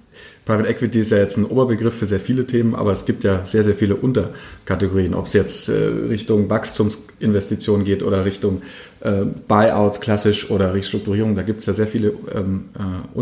Private 0.49 0.67
Equity 0.67 1.01
ist 1.01 1.11
ja 1.11 1.19
jetzt 1.19 1.37
ein 1.37 1.45
Oberbegriff 1.45 1.95
für 1.95 2.07
sehr 2.07 2.21
viele 2.21 2.47
Themen, 2.47 2.75
aber 2.75 2.91
es 2.91 3.05
gibt 3.05 3.23
ja 3.23 3.45
sehr, 3.45 3.65
sehr 3.65 3.75
viele 3.75 3.97
Unterkategorien, 3.97 5.15
ob 5.15 5.27
es 5.27 5.35
jetzt 5.35 5.69
äh, 5.69 5.75
Richtung 5.75 6.49
Wachstumsinvestitionen 6.49 7.85
geht 7.85 8.03
oder 8.03 8.25
Richtung 8.25 8.63
äh, 9.01 9.27
Buyouts 9.47 10.01
klassisch 10.01 10.51
oder 10.51 10.73
Restrukturierung. 10.73 11.37
Da 11.37 11.43
gibt 11.43 11.61
es 11.61 11.67
ja 11.67 11.75
sehr 11.75 11.87
viele 11.87 12.15
ähm, 12.35 12.71
äh, 12.75 13.19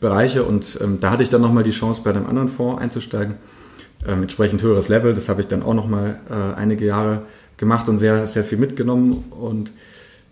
Unterbereiche 0.00 0.44
und 0.44 0.78
ähm, 0.82 0.98
da 0.98 1.10
hatte 1.10 1.22
ich 1.22 1.28
dann 1.28 1.42
nochmal 1.42 1.62
die 1.62 1.72
Chance, 1.72 2.00
bei 2.02 2.10
einem 2.10 2.26
anderen 2.26 2.48
Fonds 2.48 2.80
einzusteigen. 2.80 3.34
Ähm, 4.06 4.22
entsprechend 4.22 4.62
höheres 4.62 4.88
Level, 4.88 5.12
das 5.12 5.28
habe 5.28 5.42
ich 5.42 5.48
dann 5.48 5.62
auch 5.62 5.74
nochmal 5.74 6.18
äh, 6.30 6.58
einige 6.58 6.86
Jahre 6.86 7.22
gemacht 7.58 7.86
und 7.90 7.98
sehr, 7.98 8.26
sehr 8.26 8.42
viel 8.42 8.56
mitgenommen 8.56 9.24
und 9.30 9.72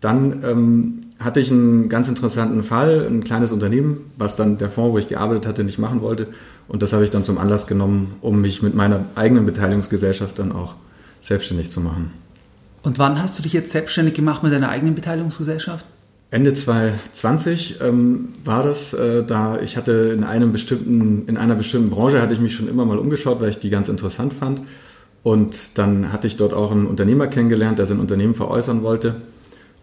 dann 0.01 0.43
ähm, 0.45 1.01
hatte 1.19 1.41
ich 1.41 1.51
einen 1.51 1.91
ganz 1.91 2.09
interessanten 2.09 2.63
Fall, 2.63 3.07
ein 3.07 3.25
kleines 3.25 3.53
Unternehmen, 3.53 4.11
was 4.17 4.37
dann 4.37 4.57
der 4.57 4.71
Fonds, 4.71 4.95
wo 4.95 4.99
ich 4.99 5.09
gearbeitet 5.09 5.47
hatte, 5.47 5.65
nicht 5.65 5.79
machen 5.79 6.01
wollte. 6.01 6.29
Und 6.69 6.83
das 6.83 6.93
habe 6.93 7.03
ich 7.03 7.11
dann 7.11 7.25
zum 7.25 7.37
Anlass 7.37 7.67
genommen, 7.67 8.15
um 8.21 8.41
mich 8.41 8.63
mit 8.63 8.75
meiner 8.75 9.05
eigenen 9.17 9.45
Beteiligungsgesellschaft 9.45 10.39
dann 10.39 10.53
auch 10.53 10.77
selbstständig 11.21 11.73
zu 11.73 11.81
machen. 11.81 12.13
Und 12.85 13.01
wann 13.01 13.21
hast 13.21 13.37
du 13.39 13.43
dich 13.43 13.53
jetzt 13.53 13.73
selbstständig 13.73 14.15
gemacht 14.15 14.45
mit 14.45 14.53
deiner 14.53 14.69
eigenen 14.69 14.95
Beteiligungsgesellschaft? 14.95 15.85
Ende 16.31 16.53
2020 16.53 17.81
ähm, 17.81 18.29
war 18.45 18.63
das, 18.63 18.93
äh, 18.93 19.25
da 19.25 19.59
ich 19.61 19.79
hatte 19.79 20.13
in 20.15 20.25
einem 20.25 20.53
bestimmten, 20.53 21.27
in 21.27 21.39
einer 21.39 21.55
bestimmten 21.55 21.89
Branche 21.89 22.21
hatte 22.21 22.35
ich 22.35 22.41
mich 22.41 22.55
schon 22.55 22.69
immer 22.69 22.85
mal 22.85 22.99
umgeschaut, 22.99 23.41
weil 23.41 23.49
ich 23.49 23.59
die 23.59 23.71
ganz 23.71 23.89
interessant 23.89 24.35
fand. 24.35 24.63
Und 25.23 25.79
dann 25.79 26.13
hatte 26.13 26.27
ich 26.27 26.37
dort 26.37 26.53
auch 26.53 26.71
einen 26.71 26.87
Unternehmer 26.87 27.29
kennengelernt, 27.29 27.79
der 27.79 27.87
sein 27.87 27.99
Unternehmen 27.99 28.35
veräußern 28.35 28.83
wollte. 28.83 29.23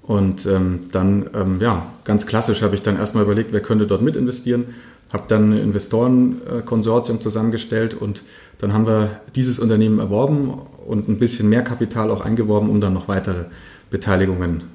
Und 0.04 0.46
ähm, 0.46 0.82
dann, 0.92 1.26
ähm, 1.34 1.60
ja, 1.62 1.88
ganz 2.04 2.28
klassisch 2.28 2.62
habe 2.62 2.76
ich 2.76 2.84
dann 2.84 2.98
erstmal 2.98 3.24
überlegt, 3.24 3.52
wer 3.52 3.62
könnte 3.62 3.88
dort 3.88 4.04
mit 4.04 4.16
investieren. 4.16 4.66
Habe 5.12 5.24
dann 5.28 5.52
ein 5.52 5.58
Investorenkonsortium 5.58 7.22
zusammengestellt 7.22 7.96
und 7.96 8.22
dann 8.60 8.72
haben 8.72 8.86
wir 8.86 9.22
dieses 9.36 9.58
Unternehmen 9.58 9.98
erworben 9.98 10.54
und 10.86 11.10
ein 11.10 11.18
bisschen 11.18 11.50
mehr 11.50 11.64
Kapital 11.64 12.12
auch 12.12 12.22
eingeworben, 12.22 12.70
um 12.70 12.82
dann 12.82 12.94
noch 12.94 13.08
weitere 13.08 13.46
Beteiligungen 13.90 14.75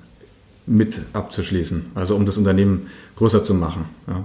mit 0.70 1.00
abzuschließen. 1.14 1.86
Also 1.96 2.14
um 2.14 2.24
das 2.24 2.38
Unternehmen 2.38 2.86
größer 3.16 3.42
zu 3.42 3.54
machen. 3.54 3.86
Ja. 4.06 4.24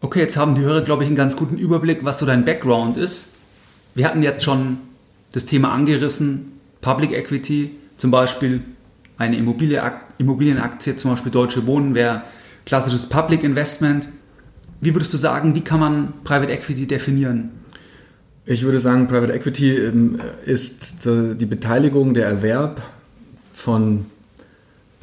Okay, 0.00 0.20
jetzt 0.20 0.36
haben 0.36 0.56
die 0.56 0.60
Hörer, 0.60 0.82
glaube 0.82 1.04
ich, 1.04 1.06
einen 1.06 1.16
ganz 1.16 1.36
guten 1.36 1.56
Überblick, 1.56 2.04
was 2.04 2.18
so 2.18 2.26
dein 2.26 2.44
Background 2.44 2.98
ist. 2.98 3.36
Wir 3.94 4.06
hatten 4.06 4.22
jetzt 4.22 4.42
schon 4.42 4.78
das 5.30 5.46
Thema 5.46 5.72
angerissen, 5.72 6.52
Public 6.80 7.12
Equity, 7.12 7.70
zum 7.96 8.10
Beispiel 8.10 8.62
eine 9.16 9.36
Immobilie, 9.36 9.80
Immobilienaktie, 10.18 10.96
zum 10.96 11.12
Beispiel 11.12 11.30
Deutsche 11.30 11.64
Wohnen, 11.66 11.94
wäre 11.94 12.22
klassisches 12.66 13.08
Public 13.08 13.44
Investment. 13.44 14.08
Wie 14.80 14.94
würdest 14.94 15.12
du 15.14 15.16
sagen, 15.16 15.54
wie 15.54 15.60
kann 15.60 15.78
man 15.78 16.12
Private 16.24 16.52
Equity 16.52 16.86
definieren? 16.86 17.50
Ich 18.46 18.64
würde 18.64 18.80
sagen, 18.80 19.06
Private 19.06 19.32
Equity 19.32 19.76
ähm, 19.76 20.18
ist 20.44 21.06
die 21.06 21.46
Beteiligung, 21.46 22.14
der 22.14 22.26
Erwerb 22.26 22.82
von 23.54 24.06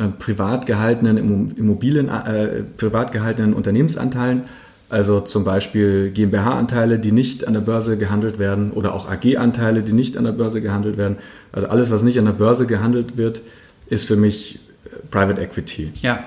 äh, 0.01 0.07
privat 0.07 0.65
gehaltenen 0.65 1.17
Immobilien, 1.55 2.09
äh, 2.09 2.63
privat 2.77 3.11
gehaltenen 3.11 3.53
Unternehmensanteilen, 3.53 4.43
also 4.89 5.21
zum 5.21 5.43
Beispiel 5.43 6.11
GmbH-Anteile, 6.11 6.99
die 6.99 7.11
nicht 7.11 7.47
an 7.47 7.53
der 7.53 7.61
Börse 7.61 7.97
gehandelt 7.97 8.39
werden 8.39 8.71
oder 8.71 8.93
auch 8.93 9.09
AG-Anteile, 9.09 9.83
die 9.83 9.93
nicht 9.93 10.17
an 10.17 10.23
der 10.23 10.31
Börse 10.31 10.61
gehandelt 10.61 10.97
werden. 10.97 11.17
Also 11.51 11.67
alles, 11.67 11.91
was 11.91 12.03
nicht 12.03 12.19
an 12.19 12.25
der 12.25 12.33
Börse 12.33 12.65
gehandelt 12.65 13.15
wird, 13.15 13.41
ist 13.87 14.07
für 14.07 14.15
mich 14.15 14.59
äh, 14.85 14.89
Private 15.11 15.41
Equity. 15.41 15.91
Ja. 16.01 16.19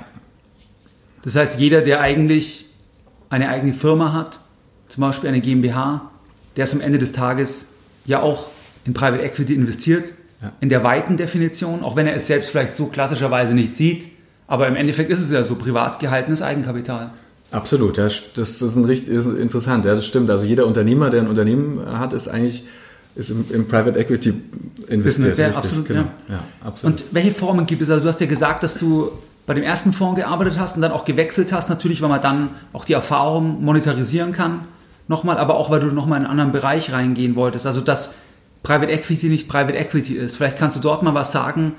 Das 1.22 1.36
heißt, 1.36 1.58
jeder, 1.58 1.80
der 1.80 2.00
eigentlich 2.00 2.66
eine 3.28 3.48
eigene 3.48 3.72
Firma 3.72 4.12
hat, 4.12 4.38
zum 4.88 5.00
Beispiel 5.00 5.28
eine 5.28 5.40
GmbH, 5.40 6.10
der 6.56 6.64
ist 6.64 6.74
am 6.74 6.80
Ende 6.80 6.98
des 6.98 7.12
Tages 7.12 7.72
ja 8.06 8.20
auch 8.22 8.48
in 8.84 8.94
Private 8.94 9.22
Equity 9.22 9.54
investiert, 9.54 10.12
ja. 10.42 10.52
in 10.60 10.68
der 10.68 10.84
weiten 10.84 11.16
Definition, 11.16 11.82
auch 11.82 11.96
wenn 11.96 12.06
er 12.06 12.16
es 12.16 12.26
selbst 12.26 12.50
vielleicht 12.50 12.76
so 12.76 12.86
klassischerweise 12.86 13.54
nicht 13.54 13.76
sieht. 13.76 14.10
Aber 14.46 14.68
im 14.68 14.76
Endeffekt 14.76 15.10
ist 15.10 15.20
es 15.20 15.30
ja 15.30 15.42
so 15.42 15.54
privat 15.54 16.00
gehaltenes 16.00 16.42
Eigenkapital. 16.42 17.10
Absolut, 17.50 17.96
ja, 17.96 18.04
das 18.04 18.28
ist, 18.34 18.76
ein 18.76 18.84
richtig, 18.84 19.14
ist 19.14 19.26
interessant, 19.26 19.84
ja, 19.84 19.94
das 19.94 20.06
stimmt. 20.06 20.28
Also 20.28 20.44
jeder 20.44 20.66
Unternehmer, 20.66 21.10
der 21.10 21.22
ein 21.22 21.28
Unternehmen 21.28 21.80
hat, 21.98 22.12
ist 22.12 22.28
eigentlich 22.28 22.64
ist 23.14 23.30
im, 23.30 23.44
im 23.50 23.68
Private 23.68 23.98
Equity 23.98 24.34
investiert. 24.88 25.04
Business, 25.04 25.36
ja, 25.36 25.50
absolut, 25.50 25.86
genau. 25.86 26.00
ja. 26.28 26.34
ja. 26.34 26.44
absolut. 26.64 27.00
Und 27.00 27.14
welche 27.14 27.30
Formen 27.30 27.64
gibt 27.66 27.80
es? 27.82 27.90
Also 27.90 28.02
du 28.02 28.08
hast 28.08 28.20
ja 28.20 28.26
gesagt, 28.26 28.62
dass 28.62 28.76
du 28.78 29.12
bei 29.46 29.54
dem 29.54 29.62
ersten 29.62 29.92
Fonds 29.92 30.20
gearbeitet 30.20 30.58
hast 30.58 30.76
und 30.76 30.82
dann 30.82 30.92
auch 30.92 31.04
gewechselt 31.04 31.52
hast, 31.52 31.68
natürlich, 31.68 32.02
weil 32.02 32.08
man 32.08 32.20
dann 32.20 32.50
auch 32.72 32.84
die 32.84 32.94
Erfahrung 32.94 33.62
monetarisieren 33.62 34.32
kann, 34.32 34.62
nochmal, 35.06 35.38
aber 35.38 35.54
auch 35.54 35.70
weil 35.70 35.80
du 35.80 35.86
nochmal 35.86 36.18
in 36.20 36.24
einen 36.24 36.30
anderen 36.30 36.52
Bereich 36.52 36.92
reingehen 36.92 37.36
wolltest. 37.36 37.66
Also 37.66 37.80
dass 37.80 38.14
Private 38.64 38.90
Equity 38.90 39.28
nicht 39.28 39.46
Private 39.46 39.76
Equity 39.76 40.14
ist. 40.14 40.36
Vielleicht 40.36 40.58
kannst 40.58 40.76
du 40.76 40.82
dort 40.82 41.04
mal 41.04 41.14
was 41.14 41.30
sagen. 41.30 41.74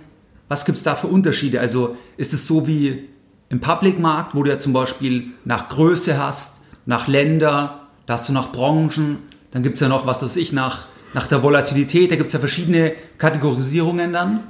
Was 0.47 0.63
gibt 0.63 0.77
es 0.77 0.83
da 0.83 0.95
für 0.95 1.07
Unterschiede? 1.07 1.59
Also 1.59 1.97
ist 2.15 2.31
es 2.33 2.47
so 2.47 2.67
wie 2.67 3.09
im 3.49 3.59
Public-Markt, 3.59 4.35
wo 4.35 4.43
du 4.43 4.51
ja 4.51 4.59
zum 4.59 4.71
Beispiel 4.71 5.31
nach 5.43 5.67
Größe 5.69 6.17
hast, 6.17 6.61
nach 6.85 7.07
Länder, 7.07 7.87
da 8.05 8.13
hast 8.13 8.29
du 8.29 8.33
nach 8.33 8.51
Branchen, 8.51 9.17
dann 9.49 9.63
gibt 9.63 9.75
es 9.75 9.81
ja 9.81 9.87
noch, 9.87 10.05
was 10.05 10.21
weiß 10.21 10.37
ich, 10.37 10.53
nach, 10.53 10.85
nach 11.15 11.25
der 11.25 11.41
Volatilität, 11.41 12.11
da 12.11 12.15
gibt 12.15 12.27
es 12.27 12.33
ja 12.33 12.39
verschiedene 12.39 12.93
Kategorisierungen 13.17 14.13
dann. 14.13 14.41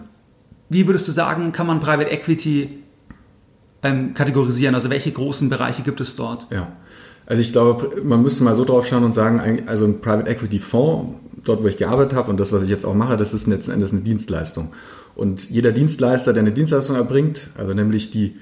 Wie 0.68 0.88
würdest 0.88 1.08
du 1.08 1.14
sagen, 1.14 1.54
kann 1.54 1.68
man 1.68 1.80
Private 1.80 2.12
Equity 2.12 2.84
ähm, 3.82 4.14
kategorisieren? 4.14 4.76
Also 4.76 4.90
welche 4.90 5.12
großen 5.12 5.50
Bereiche 5.50 5.84
gibt 5.84 6.02
es 6.02 6.18
dort? 6.18 6.48
Ja, 6.52 6.68
also 7.26 7.42
ich 7.42 7.54
glaube, 7.54 8.02
man 8.04 8.22
müsste 8.22 8.44
mal 8.44 8.56
so 8.56 8.66
drauf 8.66 8.86
schauen 8.88 9.06
und 9.06 9.14
sagen, 9.14 9.64
also 9.68 9.86
ein 9.86 10.02
Private 10.02 10.30
Equity 10.30 10.60
Fonds, 10.60 11.14
dort 11.46 11.64
wo 11.64 11.68
ich 11.68 11.78
gearbeitet 11.78 12.14
habe 12.14 12.30
und 12.30 12.40
das, 12.40 12.52
was 12.52 12.64
ich 12.64 12.70
jetzt 12.70 12.86
auch 12.86 12.94
mache, 12.94 13.18
das 13.18 13.34
ist 13.34 13.48
letzten 13.48 13.72
Endes 13.72 13.92
eine 13.92 14.02
Dienstleistung. 14.02 14.74
Und 15.16 15.50
jeder 15.50 15.72
Dienstleister, 15.72 16.34
der 16.34 16.42
eine 16.42 16.52
Dienstleistung 16.52 16.98
erbringt, 16.98 17.50
also 17.58 17.74
nämlich 17.74 18.12
die 18.12 18.36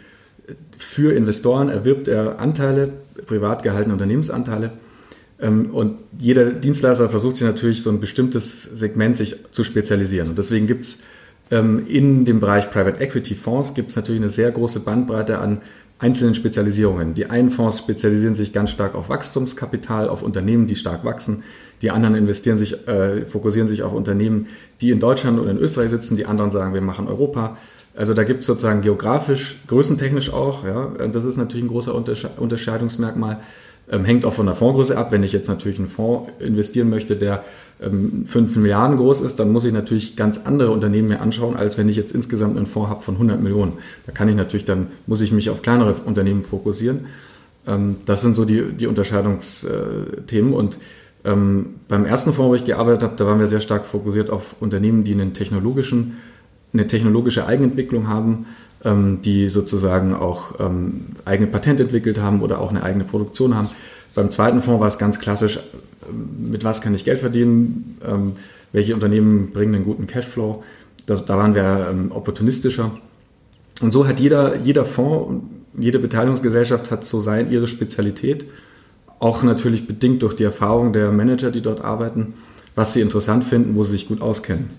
für 0.78 1.14
Investoren 1.14 1.70
erwirbt 1.70 2.08
er 2.08 2.40
Anteile, 2.40 2.92
privat 3.26 3.64
gehaltene 3.64 3.94
Unternehmensanteile. 3.94 4.72
Ähm, 5.40 5.72
und 5.72 6.00
jeder 6.18 6.46
Dienstleister 6.52 7.10
versucht 7.10 7.38
sich 7.38 7.46
natürlich 7.46 7.84
so 7.84 7.90
ein 7.90 8.00
bestimmtes 8.00 8.64
Segment 8.64 9.18
sich 9.18 9.36
zu 9.52 9.64
spezialisieren. 9.64 10.30
Und 10.30 10.38
deswegen 10.38 10.68
gibt 10.68 10.84
es 10.84 11.04
ähm, 11.52 11.86
in 11.88 12.26
dem 12.26 12.40
Bereich 12.40 12.72
Private 12.72 13.00
Equity 13.00 13.36
Fonds 13.36 13.74
gibt 13.74 13.92
es 13.92 13.96
natürlich 13.96 14.22
eine 14.22 14.30
sehr 14.30 14.52
große 14.52 14.80
Bandbreite 14.82 15.40
an 15.40 15.62
einzelnen 16.04 16.36
Spezialisierungen. 16.36 17.14
Die 17.14 17.28
einen 17.28 17.50
Fonds 17.50 17.80
spezialisieren 17.80 18.36
sich 18.36 18.52
ganz 18.52 18.72
stark 18.72 18.94
auf 18.94 19.08
Wachstumskapital, 19.08 20.10
auf 20.10 20.22
Unternehmen, 20.22 20.68
die 20.68 20.76
stark 20.76 21.06
wachsen. 21.06 21.44
Die 21.82 21.92
anderen 21.92 22.16
investieren 22.16 22.58
sich, 22.58 22.88
äh, 22.90 23.26
fokussieren 23.26 23.70
sich 23.70 23.84
auf 23.84 23.94
Unternehmen, 23.94 24.48
die 24.82 24.92
in 24.92 25.00
Deutschland 25.00 25.40
oder 25.40 25.50
in 25.50 25.58
Österreich 25.58 25.90
sitzen. 25.90 26.18
Die 26.18 26.26
anderen 26.26 26.52
sagen, 26.52 26.74
wir 26.74 26.82
machen 26.82 27.08
Europa. 27.08 27.58
Also 27.96 28.14
da 28.14 28.26
gibt 28.26 28.42
es 28.42 28.48
sozusagen 28.48 28.82
geografisch, 28.82 29.62
größentechnisch 29.68 30.34
auch, 30.34 30.66
ja, 30.66 30.92
das 31.08 31.26
ist 31.26 31.38
natürlich 31.38 31.66
ein 31.66 31.70
großer 31.70 31.94
Unterscheidungsmerkmal. 32.38 33.40
Ähm, 33.92 34.06
hängt 34.06 34.24
auch 34.25 34.34
von 34.34 34.46
der 34.46 34.56
Fondsgröße 34.56 34.98
ab. 34.98 35.12
Wenn 35.12 35.24
ich 35.24 35.34
jetzt 35.34 35.50
natürlich 35.50 35.78
einen 35.78 35.90
Fonds 35.90 36.32
investieren 36.40 36.90
möchte, 36.90 37.16
der 37.16 37.44
ähm, 37.82 38.25
5 38.25 38.56
Milliarden 38.56 38.98
groß 38.98 39.22
ist, 39.22 39.40
dann 39.40 39.52
muss 39.52 39.66
ich 39.66 39.74
natürlich 39.74 40.16
ganz 40.16 40.42
andere 40.46 40.72
Unternehmen 40.72 41.10
mir 41.10 41.22
anschauen, 41.22 41.56
als 41.56 41.78
wenn 41.78 41.90
ich 41.90 41.98
jetzt 41.98 42.13
insgesamt 42.13 42.58
einen 42.58 42.66
Fonds 42.66 42.90
habe 42.90 43.02
von 43.02 43.16
100 43.16 43.42
Millionen. 43.42 43.74
Da 44.06 44.12
kann 44.12 44.30
ich 44.30 44.36
natürlich, 44.36 44.66
dann 44.66 44.88
muss 45.06 45.22
ich 45.22 45.32
mich 45.32 45.50
auf 45.50 45.62
kleinere 45.62 45.94
Unternehmen 46.06 46.44
fokussieren. 46.44 47.08
Ähm, 47.68 47.98
das 48.06 48.22
sind 48.22 48.36
so 48.36 48.46
die, 48.46 48.72
die 48.72 48.88
Unterscheidungsthemen. 48.88 50.54
Und 50.54 50.78
ähm, 51.25 51.75
beim 51.88 52.06
ersten 52.06 52.32
Fonds, 52.32 52.50
wo 52.50 52.56
ich 52.56 52.66
gearbeitet 52.66 53.04
habe, 53.04 53.16
da 53.18 53.25
waren 53.25 53.40
wir 53.40 53.48
sehr 53.48 53.62
stark 53.62 53.86
fokussiert 53.86 54.30
auf 54.30 54.56
Unternehmen, 54.60 55.04
die 55.04 55.13
einen 55.13 55.34
technologischen 55.34 56.18
eine 56.74 56.88
technologische 56.88 57.46
Eigenentwicklung 57.46 58.08
haben, 58.08 58.48
ähm, 58.86 59.22
die 59.22 59.48
sozusagen 59.48 60.13
auch 60.13 60.60
ähm, 60.60 61.06
eigene 61.25 61.48
Patente 61.50 61.84
entwickelt 61.84 62.20
haben 62.20 62.42
oder 62.42 62.60
auch 62.60 62.70
eine 62.70 62.84
eigene 62.84 63.04
Produktion 63.04 63.56
haben. 63.56 63.70
Beim 64.16 64.32
zweiten 64.32 64.62
Fonds 64.62 64.82
war 64.82 64.88
es 64.88 64.98
ganz 64.98 65.20
klassisch, 65.20 65.60
ähm, 66.10 66.52
mit 66.52 66.63
was 66.63 66.82
kann 66.82 66.94
ich 66.94 67.06
Geld 67.06 67.20
verdienen, 67.20 67.98
ähm, 68.06 68.34
welche 68.72 68.94
Unternehmen 68.94 69.52
bringen 69.52 69.75
einen 69.75 69.84
guten 69.84 70.08
Cashflow. 70.08 70.63
Das, 71.06 71.25
da 71.25 71.38
waren 71.38 71.56
wir 71.56 71.88
ähm, 71.90 72.12
opportunistischer. 72.12 72.92
Und 73.82 73.92
so 73.92 74.08
hat 74.08 74.20
jeder, 74.20 74.58
jeder 74.58 74.86
Fonds, 74.86 75.46
jede 75.78 76.00
Beteiligungsgesellschaft 76.00 76.92
hat 76.92 77.04
so 77.04 77.20
sein, 77.20 77.52
ihre 77.52 77.68
Spezialität, 77.68 78.46
auch 79.20 79.44
natürlich 79.44 79.88
bedingt 79.88 80.22
durch 80.22 80.36
die 80.36 80.44
Erfahrung 80.44 80.94
der 80.94 81.12
Manager, 81.12 81.50
die 81.50 81.62
dort 81.62 81.82
arbeiten, 81.84 82.36
was 82.75 82.94
sie 82.94 83.02
interessant 83.02 83.44
finden, 83.44 83.75
wo 83.75 83.84
sie 83.84 83.92
sich 83.92 84.08
gut 84.08 84.22
auskennen. 84.22 84.70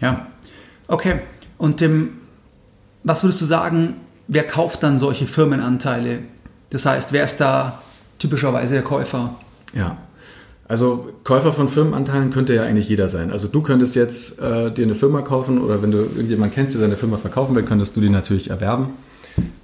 Ja, 0.00 0.26
Okay. 0.88 1.20
Und 1.58 1.82
ähm, 1.82 2.10
was 3.04 3.22
würdest 3.22 3.40
du 3.40 3.44
sagen, 3.44 3.94
wer 4.26 4.46
kauft 4.46 4.82
dann 4.82 4.98
solche 4.98 5.26
Firmenanteile? 5.26 6.20
Das 6.70 6.86
heißt, 6.86 7.12
wer 7.12 7.24
ist 7.24 7.36
da 7.40 7.80
typischerweise 8.18 8.74
der 8.74 8.82
Käufer? 8.82 9.34
Ja. 9.74 9.98
Also 10.66 11.10
Käufer 11.24 11.52
von 11.52 11.68
Firmenanteilen 11.68 12.30
könnte 12.30 12.54
ja 12.54 12.62
eigentlich 12.62 12.88
jeder 12.88 13.08
sein. 13.08 13.30
Also 13.30 13.48
du 13.48 13.60
könntest 13.60 13.94
jetzt 13.94 14.40
äh, 14.40 14.70
dir 14.70 14.84
eine 14.84 14.94
Firma 14.94 15.20
kaufen 15.20 15.60
oder 15.60 15.82
wenn 15.82 15.90
du 15.90 15.98
irgendjemand 15.98 16.54
kennst, 16.54 16.74
der 16.74 16.80
seine 16.80 16.96
Firma 16.96 17.18
verkaufen 17.18 17.54
will, 17.54 17.64
könntest 17.64 17.96
du 17.96 18.00
die 18.00 18.08
natürlich 18.08 18.48
erwerben. 18.48 18.88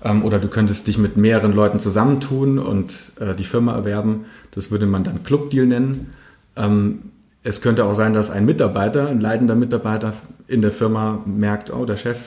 Ähm, 0.04 0.24
oder 0.24 0.38
du 0.38 0.48
könntest 0.48 0.86
dich 0.86 0.98
mit 0.98 1.16
mehreren 1.16 1.54
Leuten 1.54 1.80
zusammentun 1.80 2.58
und 2.58 3.12
äh, 3.18 3.34
die 3.34 3.44
Firma 3.44 3.74
erwerben. 3.74 4.26
Das 4.50 4.70
würde 4.70 4.84
man 4.84 5.02
dann 5.02 5.24
Clubdeal 5.24 5.66
nennen. 5.66 6.12
Ähm, 6.56 7.00
es 7.42 7.62
könnte 7.62 7.86
auch 7.86 7.94
sein, 7.94 8.12
dass 8.12 8.30
ein 8.30 8.44
Mitarbeiter, 8.44 9.08
ein 9.08 9.20
leitender 9.20 9.54
Mitarbeiter 9.54 10.12
in 10.48 10.60
der 10.60 10.72
Firma 10.72 11.20
merkt, 11.24 11.72
oh, 11.72 11.86
der 11.86 11.96
Chef, 11.96 12.18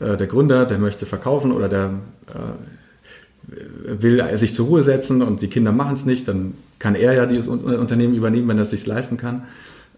äh, 0.00 0.16
der 0.16 0.26
Gründer, 0.26 0.66
der 0.66 0.78
möchte 0.78 1.06
verkaufen 1.06 1.52
oder 1.52 1.68
der 1.68 1.90
äh, 2.28 3.52
will 3.84 4.24
sich 4.38 4.54
zur 4.54 4.66
Ruhe 4.66 4.82
setzen 4.82 5.22
und 5.22 5.42
die 5.42 5.48
Kinder 5.48 5.72
machen 5.72 5.94
es 5.94 6.06
nicht, 6.06 6.28
dann 6.28 6.54
kann 6.78 6.94
er 6.94 7.12
ja 7.12 7.26
dieses 7.26 7.48
Unternehmen 7.48 8.14
übernehmen, 8.14 8.48
wenn 8.48 8.58
er 8.58 8.62
es 8.62 8.70
sich 8.70 8.86
leisten 8.86 9.16
kann. 9.16 9.42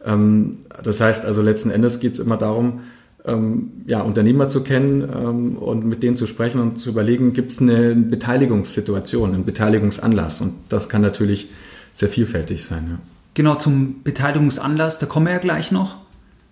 Ähm, 0.04 0.58
das 0.82 1.00
heißt 1.00 1.24
also 1.24 1.42
letzten 1.42 1.70
Endes 1.70 2.00
geht 2.00 2.14
es 2.14 2.20
immer 2.20 2.36
darum, 2.36 2.80
ähm, 3.24 3.70
ja, 3.86 4.02
Unternehmer 4.02 4.48
zu 4.48 4.62
kennen 4.62 5.02
ähm, 5.02 5.56
und 5.56 5.86
mit 5.86 6.02
denen 6.02 6.16
zu 6.16 6.26
sprechen 6.26 6.60
und 6.60 6.78
zu 6.78 6.90
überlegen, 6.90 7.32
gibt 7.32 7.52
es 7.52 7.60
eine 7.60 7.94
Beteiligungssituation, 7.94 9.34
einen 9.34 9.44
Beteiligungsanlass 9.44 10.40
und 10.40 10.54
das 10.68 10.88
kann 10.88 11.02
natürlich 11.02 11.48
sehr 11.92 12.08
vielfältig 12.08 12.64
sein. 12.64 12.86
Ja. 12.90 12.98
Genau, 13.34 13.54
zum 13.56 14.02
Beteiligungsanlass, 14.04 14.98
da 14.98 15.06
kommen 15.06 15.26
wir 15.26 15.32
ja 15.32 15.38
gleich 15.38 15.72
noch. 15.72 15.96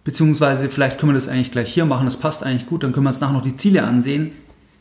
Beziehungsweise 0.05 0.69
vielleicht 0.69 0.99
können 0.99 1.13
wir 1.13 1.17
das 1.17 1.29
eigentlich 1.29 1.53
gleich 1.53 1.73
hier 1.73 1.85
machen, 1.85 2.07
das 2.07 2.17
passt 2.17 2.45
eigentlich 2.45 2.67
gut, 2.67 2.83
dann 2.83 2.93
können 2.93 3.07
wir 3.07 3.11
uns 3.11 3.21
nachher 3.21 3.35
noch 3.35 3.43
die 3.43 3.57
Ziele 3.57 3.85
ansehen. 3.85 4.33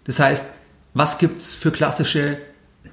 Das 0.05 0.19
heißt, 0.19 0.53
was 0.93 1.19
gibt 1.19 1.39
es 1.39 1.53
für 1.53 1.71
klassische 1.71 2.37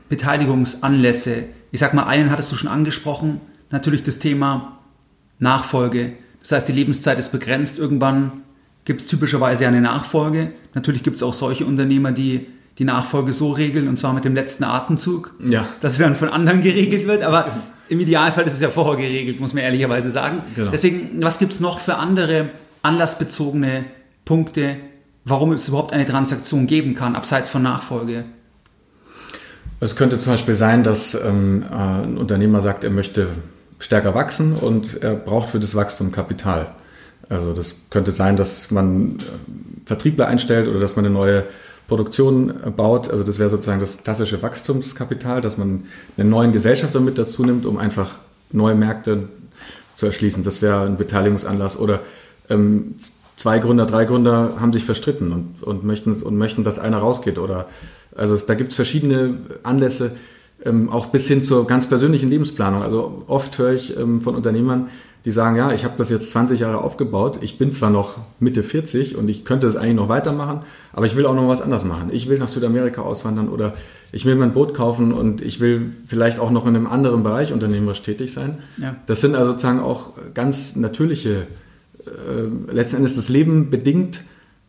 Beteiligungsanlässe? 0.09 1.45
Ich 1.73 1.81
sag 1.81 1.95
mal, 1.95 2.05
einen 2.05 2.31
hattest 2.31 2.53
du 2.53 2.57
schon 2.57 2.69
angesprochen, 2.69 3.41
natürlich 3.71 4.03
das 4.03 4.19
Thema 4.19 4.79
Nachfolge. 5.39 6.13
Das 6.41 6.53
heißt, 6.53 6.69
die 6.69 6.73
Lebenszeit 6.73 7.19
ist 7.19 7.31
begrenzt. 7.31 7.79
Irgendwann 7.79 8.43
gibt 8.85 9.03
es 9.03 9.07
typischerweise 9.07 9.67
eine 9.67 9.81
Nachfolge. 9.81 10.53
Natürlich 10.75 11.03
gibt 11.03 11.17
es 11.17 11.23
auch 11.23 11.35
solche 11.35 11.67
Unternehmer, 11.67 12.13
die 12.13 12.47
die 12.79 12.85
Nachfolge 12.85 13.33
so 13.33 13.53
regeln, 13.53 13.89
und 13.89 13.99
zwar 13.99 14.13
mit 14.13 14.25
dem 14.25 14.35
letzten 14.35 14.65
Atemzug, 14.65 15.35
ja. 15.45 15.67
dass 15.81 15.97
sie 15.97 16.03
dann 16.03 16.15
von 16.15 16.29
anderen 16.29 16.63
geregelt 16.63 17.07
wird. 17.09 17.23
Aber 17.23 17.63
im 17.89 18.01
Idealfall 18.01 18.47
ist 18.47 18.55
es 18.55 18.61
ja 18.61 18.69
vorher 18.69 18.97
geregelt, 18.97 19.41
muss 19.41 19.55
man 19.55 19.63
ehrlicherweise 19.63 20.11
sagen. 20.11 20.43
Genau. 20.55 20.71
Deswegen, 20.71 21.23
was 21.23 21.39
gibt 21.39 21.53
es 21.53 21.61
noch 21.61 21.81
für 21.81 21.97
andere 21.97 22.51
anlassbezogene 22.83 23.85
Punkte, 24.25 24.77
warum 25.25 25.53
es 25.53 25.69
überhaupt 25.69 25.93
eine 25.93 26.07
Transaktion 26.07 26.67
geben 26.67 26.95
kann, 26.95 27.17
abseits 27.17 27.49
von 27.49 27.63
Nachfolge? 27.63 28.25
Es 29.81 29.97
könnte 29.97 30.19
zum 30.19 30.33
Beispiel 30.33 30.55
sein, 30.55 30.83
dass 30.83 31.15
ähm, 31.15 31.65
ein 31.71 32.19
Unternehmer 32.19 32.63
sagt, 32.63 32.85
er 32.85 32.91
möchte 32.91 33.29
stärker 33.79 34.15
wachsen 34.15 34.55
und 34.55 35.03
er 35.03 35.15
braucht 35.15 35.51
für 35.51 35.61
das 35.61 35.75
Wachstum 35.75 36.11
Kapital. 36.11 36.75
Also 37.29 37.53
das 37.53 37.83
könnte 37.91 38.11
sein, 38.13 38.37
dass 38.37 38.71
man 38.71 39.17
äh, 39.17 39.23
Vertriebler 39.87 40.27
einstellt 40.27 40.69
oder 40.69 40.81
dass 40.81 40.97
man 40.97 41.05
eine 41.05 41.15
neue 41.15 41.45
Produktion 41.89 42.55
baut. 42.77 43.11
Also 43.11 43.25
das 43.25 43.39
wäre 43.39 43.51
sozusagen 43.51 43.81
das 43.81 44.05
klassische 44.05 44.41
Wachstumskapital, 44.43 45.41
dass 45.41 45.57
man 45.57 45.85
einen 46.17 46.31
neuen 46.31 46.53
Gesellschafter 46.53 47.01
mit 47.01 47.19
dazu 47.19 47.45
nimmt, 47.45 47.67
um 47.67 47.79
einfach 47.79 48.13
neue 48.53 48.75
Märkte 48.75 49.29
zu 49.95 50.07
erschließen. 50.07 50.45
Das 50.45 50.63
wäre 50.63 50.85
ein 50.85 50.97
Beteiligungsanlass. 50.97 51.79
Oder 51.79 52.01
ähm, 52.51 52.95
zwei 53.37 53.59
Gründer, 53.59 53.87
drei 53.87 54.05
Gründer 54.05 54.61
haben 54.61 54.73
sich 54.73 54.85
verstritten 54.85 55.33
und, 55.33 55.63
und, 55.63 55.83
möchten, 55.83 56.13
und 56.13 56.37
möchten, 56.37 56.63
dass 56.63 56.79
einer 56.79 56.99
rausgeht. 56.99 57.39
Oder 57.39 57.67
also 58.15 58.35
es, 58.35 58.47
da 58.47 58.55
gibt 58.55 58.71
es 58.71 58.77
verschiedene 58.77 59.39
Anlässe, 59.63 60.17
ähm, 60.65 60.91
auch 60.91 61.07
bis 61.07 61.27
hin 61.27 61.43
zur 61.43 61.67
ganz 61.67 61.89
persönlichen 61.89 62.29
Lebensplanung. 62.29 62.83
Also 62.83 63.25
oft 63.29 63.57
höre 63.59 63.73
ich 63.73 63.97
ähm, 63.97 64.21
von 64.21 64.35
Unternehmern, 64.35 64.89
die 65.29 65.33
sagen, 65.33 65.57
ja, 65.57 65.73
ich 65.73 65.85
habe 65.85 65.93
das 65.99 66.09
jetzt 66.09 66.31
20 66.31 66.61
Jahre 66.61 66.79
aufgebaut, 66.79 67.41
ich 67.43 67.59
bin 67.59 67.71
zwar 67.71 67.91
noch 67.91 68.17
Mitte 68.41 68.63
40 68.63 69.15
und 69.15 69.29
ich 69.29 69.45
könnte 69.45 69.67
es 69.67 69.77
eigentlich 69.77 69.97
noch 69.97 70.09
weitermachen, 70.09 70.61
aber 70.95 71.05
ich 71.05 71.17
will 71.17 71.27
auch 71.27 71.35
noch 71.35 71.47
was 71.49 71.61
anderes 71.61 71.85
machen. 71.85 72.09
Ich 72.13 72.31
will 72.31 72.39
nach 72.39 72.49
Südamerika 72.49 73.03
auswandern 73.03 73.51
oder 73.51 73.75
ich 74.11 74.25
will 74.25 74.37
mir 74.37 74.45
ein 74.45 74.55
Boot 74.55 74.73
kaufen 74.73 75.13
und 75.13 75.43
ich 75.43 75.61
will 75.61 75.93
vielleicht 76.07 76.41
auch 76.41 76.51
noch 76.51 76.65
in 76.65 76.75
einem 76.75 76.87
anderen 76.87 77.25
Bereich 77.25 77.53
unternehmerisch 77.53 78.01
tätig 78.01 78.33
sein. 78.33 78.61
Ja. 78.79 78.97
Das 79.05 79.21
sind 79.21 79.35
also 79.35 79.51
sozusagen 79.51 79.81
auch 79.81 80.13
ganz 80.33 80.77
natürliche, 80.77 81.47
äh, 82.07 82.73
letzten 82.73 82.97
Endes 82.97 83.15
das 83.17 83.29
Leben 83.29 83.69
bedingt, 83.69 84.23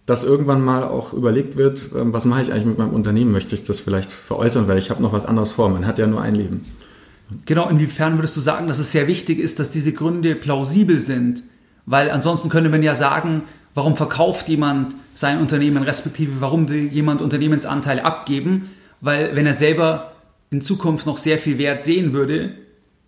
dass 0.07 0.25
irgendwann 0.25 0.61
mal 0.61 0.83
auch 0.83 1.13
überlegt 1.13 1.55
wird, 1.55 1.93
äh, 1.93 2.11
was 2.11 2.25
mache 2.25 2.41
ich 2.41 2.51
eigentlich 2.51 2.65
mit 2.65 2.77
meinem 2.77 2.93
Unternehmen? 2.93 3.31
Möchte 3.31 3.55
ich 3.55 3.63
das 3.63 3.79
vielleicht 3.79 4.11
veräußern, 4.11 4.67
weil 4.67 4.77
ich 4.77 4.89
habe 4.89 5.01
noch 5.01 5.13
was 5.13 5.25
anderes 5.25 5.51
vor. 5.51 5.69
Man 5.69 5.87
hat 5.87 5.99
ja 5.99 6.05
nur 6.05 6.21
ein 6.21 6.35
Leben. 6.35 6.63
Genau, 7.45 7.69
inwiefern 7.69 8.17
würdest 8.17 8.35
du 8.37 8.41
sagen, 8.41 8.67
dass 8.67 8.79
es 8.79 8.91
sehr 8.91 9.07
wichtig 9.07 9.39
ist, 9.39 9.59
dass 9.59 9.69
diese 9.69 9.93
Gründe 9.93 10.35
plausibel 10.35 10.99
sind? 10.99 11.43
Weil 11.85 12.11
ansonsten 12.11 12.49
könnte 12.49 12.69
man 12.69 12.83
ja 12.83 12.95
sagen, 12.95 13.43
warum 13.75 13.95
verkauft 13.95 14.47
jemand 14.47 14.95
sein 15.13 15.39
Unternehmen, 15.39 15.83
respektive 15.83 16.33
warum 16.39 16.69
will 16.69 16.87
jemand 16.87 17.21
Unternehmensanteile 17.21 18.05
abgeben? 18.05 18.69
Weil 19.01 19.35
wenn 19.35 19.45
er 19.45 19.53
selber 19.53 20.13
in 20.49 20.61
Zukunft 20.61 21.05
noch 21.05 21.17
sehr 21.17 21.37
viel 21.37 21.57
Wert 21.57 21.83
sehen 21.83 22.13
würde, 22.13 22.51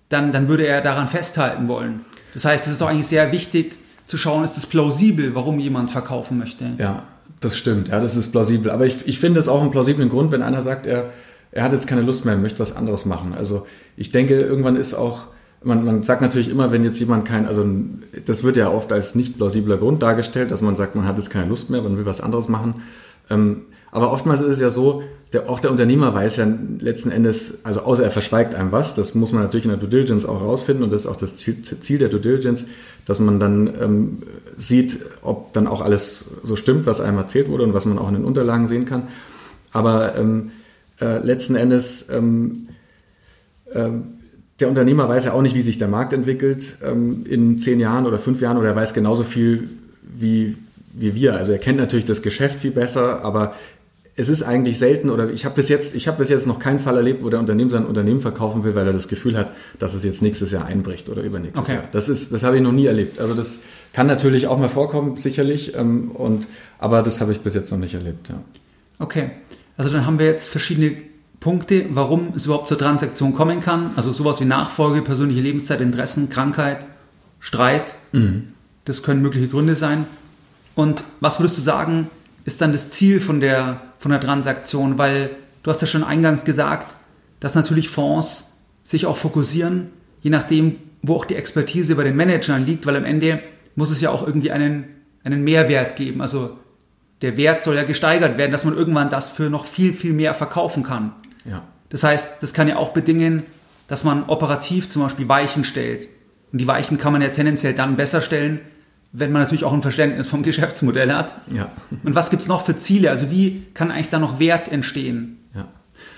dann, 0.09 0.31
dann 0.31 0.47
würde 0.47 0.67
er 0.67 0.81
daran 0.81 1.07
festhalten 1.07 1.67
wollen. 1.67 2.01
Das 2.33 2.45
heißt, 2.45 2.65
es 2.65 2.73
ist 2.73 2.81
doch 2.81 2.87
eigentlich 2.87 3.07
sehr 3.07 3.31
wichtig 3.31 3.73
zu 4.05 4.17
schauen, 4.17 4.43
ist 4.43 4.57
es 4.57 4.65
plausibel, 4.65 5.35
warum 5.35 5.59
jemand 5.59 5.89
verkaufen 5.89 6.37
möchte. 6.37 6.65
Ja, 6.77 7.03
das 7.39 7.57
stimmt, 7.57 7.87
ja, 7.87 7.99
das 7.99 8.15
ist 8.15 8.31
plausibel. 8.31 8.71
Aber 8.71 8.85
ich, 8.85 9.07
ich 9.07 9.19
finde 9.19 9.39
es 9.39 9.47
auch 9.47 9.61
einen 9.61 9.71
plausiblen 9.71 10.09
Grund, 10.09 10.31
wenn 10.31 10.41
einer 10.41 10.61
sagt, 10.61 10.85
er 10.85 11.11
er 11.51 11.63
hat 11.63 11.73
jetzt 11.73 11.87
keine 11.87 12.01
Lust 12.01 12.25
mehr, 12.25 12.37
möchte 12.37 12.59
was 12.59 12.75
anderes 12.75 13.05
machen. 13.05 13.33
Also 13.37 13.65
ich 13.97 14.11
denke, 14.11 14.39
irgendwann 14.39 14.75
ist 14.75 14.93
auch, 14.93 15.27
man, 15.63 15.83
man 15.83 16.03
sagt 16.03 16.21
natürlich 16.21 16.49
immer, 16.49 16.71
wenn 16.71 16.83
jetzt 16.83 16.99
jemand 16.99 17.25
kein, 17.25 17.45
also 17.45 17.65
das 18.25 18.43
wird 18.43 18.57
ja 18.57 18.69
oft 18.69 18.91
als 18.91 19.15
nicht 19.15 19.37
plausibler 19.37 19.77
Grund 19.77 20.01
dargestellt, 20.01 20.51
dass 20.51 20.61
man 20.61 20.75
sagt, 20.75 20.95
man 20.95 21.05
hat 21.05 21.17
jetzt 21.17 21.29
keine 21.29 21.49
Lust 21.49 21.69
mehr, 21.69 21.81
man 21.81 21.97
will 21.97 22.05
was 22.05 22.21
anderes 22.21 22.47
machen. 22.47 22.81
Ähm, 23.29 23.63
aber 23.91 24.13
oftmals 24.13 24.39
ist 24.39 24.47
es 24.47 24.59
ja 24.61 24.69
so, 24.69 25.03
der, 25.33 25.49
auch 25.49 25.59
der 25.59 25.71
Unternehmer 25.71 26.13
weiß 26.13 26.37
ja 26.37 26.47
letzten 26.79 27.11
Endes, 27.11 27.59
also 27.63 27.81
außer 27.81 28.03
er 28.03 28.11
verschweigt 28.11 28.55
einem 28.55 28.71
was, 28.71 28.95
das 28.95 29.15
muss 29.15 29.33
man 29.33 29.43
natürlich 29.43 29.65
in 29.65 29.71
der 29.71 29.79
Due 29.79 29.89
Diligence 29.89 30.25
auch 30.25 30.41
rausfinden 30.41 30.83
und 30.83 30.91
das 30.91 31.01
ist 31.01 31.07
auch 31.07 31.17
das 31.17 31.35
Ziel, 31.35 31.61
Ziel 31.61 31.97
der 31.97 32.07
Due 32.07 32.21
Diligence, 32.21 32.67
dass 33.05 33.19
man 33.19 33.39
dann 33.39 33.67
ähm, 33.81 34.23
sieht, 34.57 34.99
ob 35.21 35.51
dann 35.53 35.67
auch 35.67 35.81
alles 35.81 36.25
so 36.43 36.55
stimmt, 36.55 36.85
was 36.85 37.01
einem 37.01 37.17
erzählt 37.17 37.49
wurde 37.49 37.63
und 37.63 37.73
was 37.73 37.85
man 37.85 37.99
auch 37.99 38.07
in 38.07 38.15
den 38.15 38.25
Unterlagen 38.25 38.69
sehen 38.69 38.85
kann. 38.85 39.09
Aber 39.73 40.17
ähm, 40.17 40.51
äh, 41.01 41.17
letzten 41.19 41.55
Endes 41.55 42.09
ähm, 42.09 42.67
ähm, 43.73 44.03
der 44.61 44.69
Unternehmer 44.69 45.09
weiß 45.09 45.25
ja 45.25 45.33
auch 45.33 45.41
nicht, 45.41 45.55
wie 45.55 45.61
sich 45.61 45.77
der 45.77 45.87
Markt 45.87 46.13
entwickelt 46.13 46.77
ähm, 46.85 47.25
in 47.27 47.59
zehn 47.59 47.79
Jahren 47.79 48.05
oder 48.05 48.19
fünf 48.19 48.41
Jahren 48.41 48.57
oder 48.57 48.69
er 48.69 48.75
weiß 48.75 48.93
genauso 48.93 49.23
viel 49.23 49.69
wie, 50.03 50.55
wie 50.93 51.15
wir. 51.15 51.35
Also 51.35 51.51
er 51.51 51.57
kennt 51.57 51.79
natürlich 51.79 52.05
das 52.05 52.21
Geschäft 52.21 52.59
viel 52.59 52.71
besser, 52.71 53.23
aber 53.23 53.55
es 54.15 54.29
ist 54.29 54.43
eigentlich 54.43 54.77
selten 54.77 55.09
oder 55.09 55.29
ich 55.29 55.45
habe 55.45 55.55
bis 55.55 55.69
jetzt, 55.69 55.95
ich 55.95 56.07
habe 56.07 56.17
bis 56.17 56.29
jetzt 56.29 56.45
noch 56.45 56.59
keinen 56.59 56.79
Fall 56.79 56.97
erlebt, 56.97 57.23
wo 57.23 57.29
der 57.29 57.39
Unternehmen 57.39 57.71
sein 57.71 57.85
Unternehmen 57.85 58.19
verkaufen 58.19 58.63
will, 58.63 58.75
weil 58.75 58.85
er 58.85 58.93
das 58.93 59.07
Gefühl 59.07 59.37
hat, 59.37 59.51
dass 59.79 59.93
es 59.93 60.03
jetzt 60.03 60.21
nächstes 60.21 60.51
Jahr 60.51 60.65
einbricht 60.65 61.09
oder 61.09 61.23
übernächstes 61.23 61.63
okay. 61.63 61.75
Jahr. 61.75 61.83
Das 61.91 62.09
ist, 62.09 62.31
das 62.31 62.43
habe 62.43 62.57
ich 62.57 62.61
noch 62.61 62.73
nie 62.73 62.85
erlebt. 62.85 63.19
Also 63.19 63.33
das 63.33 63.61
kann 63.93 64.07
natürlich 64.07 64.47
auch 64.47 64.59
mal 64.59 64.67
vorkommen, 64.67 65.17
sicherlich, 65.17 65.75
ähm, 65.75 66.11
und 66.11 66.47
aber 66.77 67.01
das 67.01 67.21
habe 67.21 67.31
ich 67.31 67.39
bis 67.39 67.55
jetzt 67.55 67.71
noch 67.71 67.79
nicht 67.79 67.93
erlebt. 67.93 68.29
Ja. 68.29 68.41
Okay. 68.99 69.31
Also 69.77 69.91
dann 69.91 70.05
haben 70.05 70.19
wir 70.19 70.25
jetzt 70.25 70.49
verschiedene 70.49 70.97
Punkte, 71.39 71.85
warum 71.89 72.33
es 72.35 72.45
überhaupt 72.45 72.69
zur 72.69 72.77
Transaktion 72.77 73.33
kommen 73.33 73.61
kann. 73.61 73.91
Also 73.95 74.13
sowas 74.13 74.39
wie 74.39 74.45
Nachfolge, 74.45 75.01
persönliche 75.01 75.41
Lebenszeit, 75.41 75.81
Interessen, 75.81 76.29
Krankheit, 76.29 76.85
Streit. 77.39 77.95
Mhm. 78.11 78.49
Das 78.85 79.03
können 79.03 79.21
mögliche 79.21 79.47
Gründe 79.47 79.75
sein. 79.75 80.05
Und 80.75 81.03
was 81.19 81.39
würdest 81.39 81.57
du 81.57 81.61
sagen, 81.61 82.09
ist 82.45 82.61
dann 82.61 82.71
das 82.71 82.91
Ziel 82.91 83.19
von 83.19 83.39
der, 83.39 83.81
von 83.99 84.11
der 84.11 84.21
Transaktion? 84.21 84.97
Weil 84.97 85.31
du 85.63 85.69
hast 85.69 85.81
ja 85.81 85.87
schon 85.87 86.03
eingangs 86.03 86.45
gesagt, 86.45 86.95
dass 87.39 87.55
natürlich 87.55 87.89
Fonds 87.89 88.57
sich 88.83 89.05
auch 89.05 89.17
fokussieren, 89.17 89.89
je 90.21 90.29
nachdem, 90.29 90.75
wo 91.01 91.15
auch 91.15 91.25
die 91.25 91.35
Expertise 91.35 91.95
bei 91.95 92.03
den 92.03 92.15
Managern 92.15 92.65
liegt, 92.65 92.85
weil 92.85 92.95
am 92.95 93.05
Ende 93.05 93.41
muss 93.75 93.91
es 93.91 94.01
ja 94.01 94.11
auch 94.11 94.25
irgendwie 94.25 94.51
einen, 94.51 94.85
einen 95.23 95.43
Mehrwert 95.43 95.95
geben. 95.95 96.21
Also 96.21 96.57
der 97.21 97.37
Wert 97.37 97.63
soll 97.63 97.75
ja 97.75 97.83
gesteigert 97.83 98.37
werden, 98.37 98.51
dass 98.51 98.65
man 98.65 98.75
irgendwann 98.75 99.09
das 99.09 99.29
für 99.29 99.49
noch 99.49 99.65
viel, 99.65 99.93
viel 99.93 100.13
mehr 100.13 100.33
verkaufen 100.33 100.83
kann. 100.83 101.13
Ja. 101.45 101.63
Das 101.89 102.03
heißt, 102.03 102.41
das 102.41 102.53
kann 102.53 102.67
ja 102.67 102.77
auch 102.77 102.89
bedingen, 102.89 103.43
dass 103.87 104.03
man 104.03 104.23
operativ 104.23 104.89
zum 104.89 105.03
Beispiel 105.03 105.27
Weichen 105.27 105.63
stellt. 105.63 106.07
Und 106.51 106.59
die 106.59 106.67
Weichen 106.67 106.97
kann 106.97 107.13
man 107.13 107.21
ja 107.21 107.29
tendenziell 107.29 107.73
dann 107.73 107.95
besser 107.95 108.21
stellen, 108.21 108.59
wenn 109.11 109.31
man 109.31 109.41
natürlich 109.41 109.65
auch 109.65 109.73
ein 109.73 109.81
Verständnis 109.81 110.27
vom 110.27 110.43
Geschäftsmodell 110.43 111.13
hat. 111.13 111.35
Ja. 111.51 111.69
Und 112.03 112.15
was 112.15 112.29
gibt 112.29 112.41
es 112.41 112.47
noch 112.47 112.65
für 112.65 112.77
Ziele? 112.77 113.11
Also 113.11 113.29
wie 113.29 113.63
kann 113.73 113.91
eigentlich 113.91 114.09
da 114.09 114.19
noch 114.19 114.39
Wert 114.39 114.71
entstehen? 114.71 115.37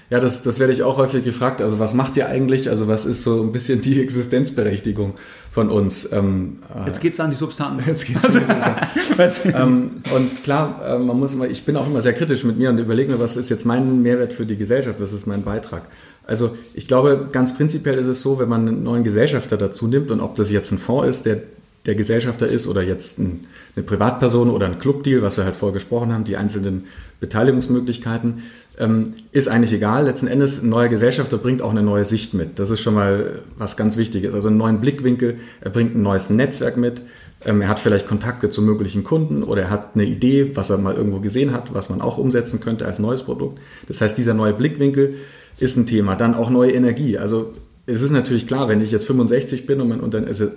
Ja. 0.10 0.20
Das, 0.20 0.44
das 0.44 0.60
werde 0.60 0.74
ich 0.74 0.84
auch 0.84 0.98
häufig 0.98 1.24
gefragt. 1.24 1.62
Also 1.62 1.80
was 1.80 1.94
macht 1.94 2.18
ihr 2.18 2.28
eigentlich? 2.28 2.70
Also 2.70 2.88
was 2.88 3.06
ist 3.06 3.24
so 3.24 3.42
ein 3.42 3.52
bisschen 3.52 3.82
die 3.82 4.02
Existenzberechtigung 4.02 5.16
von 5.52 5.70
uns? 5.70 6.12
Ähm, 6.12 6.58
äh, 6.74 6.88
jetzt 6.88 7.02
geht 7.02 7.14
es 7.14 7.20
an 7.20 7.30
die 7.30 7.36
Substanz. 7.36 7.86
Jetzt 7.86 8.06
geht's 8.06 8.26
an 8.26 8.32
die 8.34 9.00
Substanz. 9.08 9.42
ähm, 9.56 9.92
und 10.16 10.44
klar, 10.44 10.82
äh, 10.86 11.00
man 11.00 11.20
muss 11.20 11.34
immer, 11.34 11.48
ich 11.48 11.66
bin 11.66 11.76
auch 11.78 11.88
immer 11.88 12.02
sehr 12.02 12.14
kritisch 12.14 12.44
mit 12.44 12.58
mir 12.58 12.70
und 12.70 12.78
überlege 12.78 13.14
mir, 13.14 13.20
was 13.20 13.38
ist 13.38 13.50
jetzt 13.50 13.66
mein 13.66 14.02
Mehrwert 14.02 14.34
für 14.34 14.46
die 14.46 14.58
Gesellschaft? 14.58 15.00
Was 15.00 15.14
ist 15.14 15.26
mein 15.26 15.44
Beitrag? 15.44 15.84
Also 16.26 16.56
ich 16.74 16.88
glaube, 16.88 17.28
ganz 17.32 17.56
prinzipiell 17.56 17.98
ist 17.98 18.08
es 18.08 18.22
so, 18.22 18.40
wenn 18.40 18.50
man 18.50 18.68
einen 18.68 18.84
neuen 18.84 19.04
Gesellschafter 19.04 19.58
dazu 19.58 19.88
nimmt 19.88 20.12
und 20.12 20.22
ob 20.22 20.36
das 20.36 20.52
jetzt 20.52 20.72
ein 20.72 20.78
Fonds 20.78 21.10
ist, 21.10 21.26
der 21.26 21.42
der 21.86 21.96
Gesellschafter 21.96 22.48
ist 22.48 22.68
oder 22.68 22.82
jetzt 22.82 23.20
ein, 23.20 23.46
eine 23.76 23.84
Privatperson 23.84 24.50
oder 24.50 24.68
ein 24.68 24.80
Clubdeal, 24.80 25.22
was 25.22 25.38
wir 25.38 25.44
halt 25.44 25.56
vorher 25.56 25.74
gesprochen 25.74 26.14
haben, 26.14 26.24
die 26.24 26.38
einzelnen 26.38 26.86
Beteiligungsmöglichkeiten, 27.20 28.44
ähm, 28.80 29.14
ist 29.32 29.48
eigentlich 29.48 29.74
egal. 29.74 30.06
Letzten 30.06 30.28
Endes, 30.28 30.62
ein 30.62 30.70
neuer 30.70 30.88
Gesellschafter 30.88 31.38
bringt 31.38 31.62
auch 31.62 31.72
eine 31.72 31.84
neue 31.84 32.06
Sicht 32.06 32.34
mit. 32.34 32.60
Das 32.60 32.70
ist 32.70 32.82
schon 32.82 32.96
mal 32.96 33.42
was 33.58 33.78
ganz 33.78 33.98
Wichtiges. 33.98 34.34
Also 34.34 34.48
einen 34.48 34.58
neuen 34.58 34.82
Blickwinkel, 34.82 35.38
er 35.62 35.70
bringt 35.70 35.96
ein 35.96 36.02
neues 36.02 36.30
Netzwerk 36.30 36.78
mit, 36.78 37.04
ähm, 37.46 37.62
er 37.62 37.68
hat 37.68 37.80
vielleicht 37.80 38.08
Kontakte 38.08 38.50
zu 38.50 38.62
möglichen 38.62 39.04
Kunden 39.04 39.44
oder 39.44 39.64
er 39.64 39.70
hat 39.70 39.92
eine 39.96 40.06
Idee, 40.06 40.56
was 40.56 40.70
er 40.70 40.78
mal 40.78 40.96
irgendwo 40.96 41.20
gesehen 41.20 41.52
hat, 41.52 41.74
was 41.74 41.90
man 41.90 42.02
auch 42.02 42.18
umsetzen 42.18 42.60
könnte 42.60 42.86
als 42.86 43.00
neues 43.00 43.24
Produkt. 43.24 43.60
Das 43.88 44.02
heißt, 44.02 44.18
dieser 44.18 44.34
neue 44.34 44.54
Blickwinkel 44.54 45.16
ist 45.60 45.78
ein 45.78 45.86
Thema. 45.86 46.16
Dann 46.16 46.34
auch 46.34 46.50
neue 46.50 46.72
Energie. 46.72 47.18
Also 47.18 47.52
es 47.86 48.02
ist 48.02 48.12
natürlich 48.12 48.48
klar, 48.48 48.70
wenn 48.70 48.82
ich 48.82 48.92
jetzt 48.92 49.06
65 49.06 49.66
bin 49.66 49.82
und 49.82 49.90
mein 49.90 50.00
Unternehmen, 50.00 50.30
also 50.30 50.48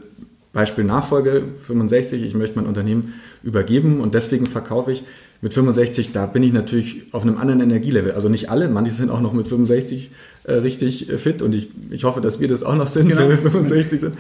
Beispiel 0.53 0.85
Nachfolge 0.85 1.43
65, 1.67 2.23
ich 2.23 2.35
möchte 2.35 2.57
mein 2.57 2.67
Unternehmen 2.67 3.15
übergeben 3.43 4.01
und 4.01 4.15
deswegen 4.15 4.47
verkaufe 4.47 4.93
ich. 4.93 5.05
Mit 5.43 5.53
65, 5.55 6.13
da 6.13 6.27
bin 6.27 6.43
ich 6.43 6.53
natürlich 6.53 7.13
auf 7.13 7.23
einem 7.23 7.37
anderen 7.37 7.61
Energielevel. 7.61 8.13
Also 8.13 8.29
nicht 8.29 8.51
alle, 8.51 8.69
manche 8.69 8.93
sind 8.93 9.11
auch 9.11 9.21
noch 9.21 9.33
mit 9.33 9.49
65 9.49 10.11
äh, 10.45 10.53
richtig 10.53 11.11
äh, 11.11 11.19
fit 11.19 11.43
und 11.43 11.55
ich, 11.55 11.69
ich 11.91 12.05
hoffe, 12.05 12.21
dass 12.21 12.41
wir 12.41 12.49
das 12.49 12.63
auch 12.63 12.75
noch 12.75 12.87
sind, 12.87 13.09
genau. 13.09 13.23
wenn 13.23 13.31
wir 13.31 13.51
65 13.51 14.01
sind. 14.01 14.15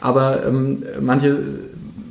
Aber 0.00 0.46
ähm, 0.46 0.82
manche 1.00 1.38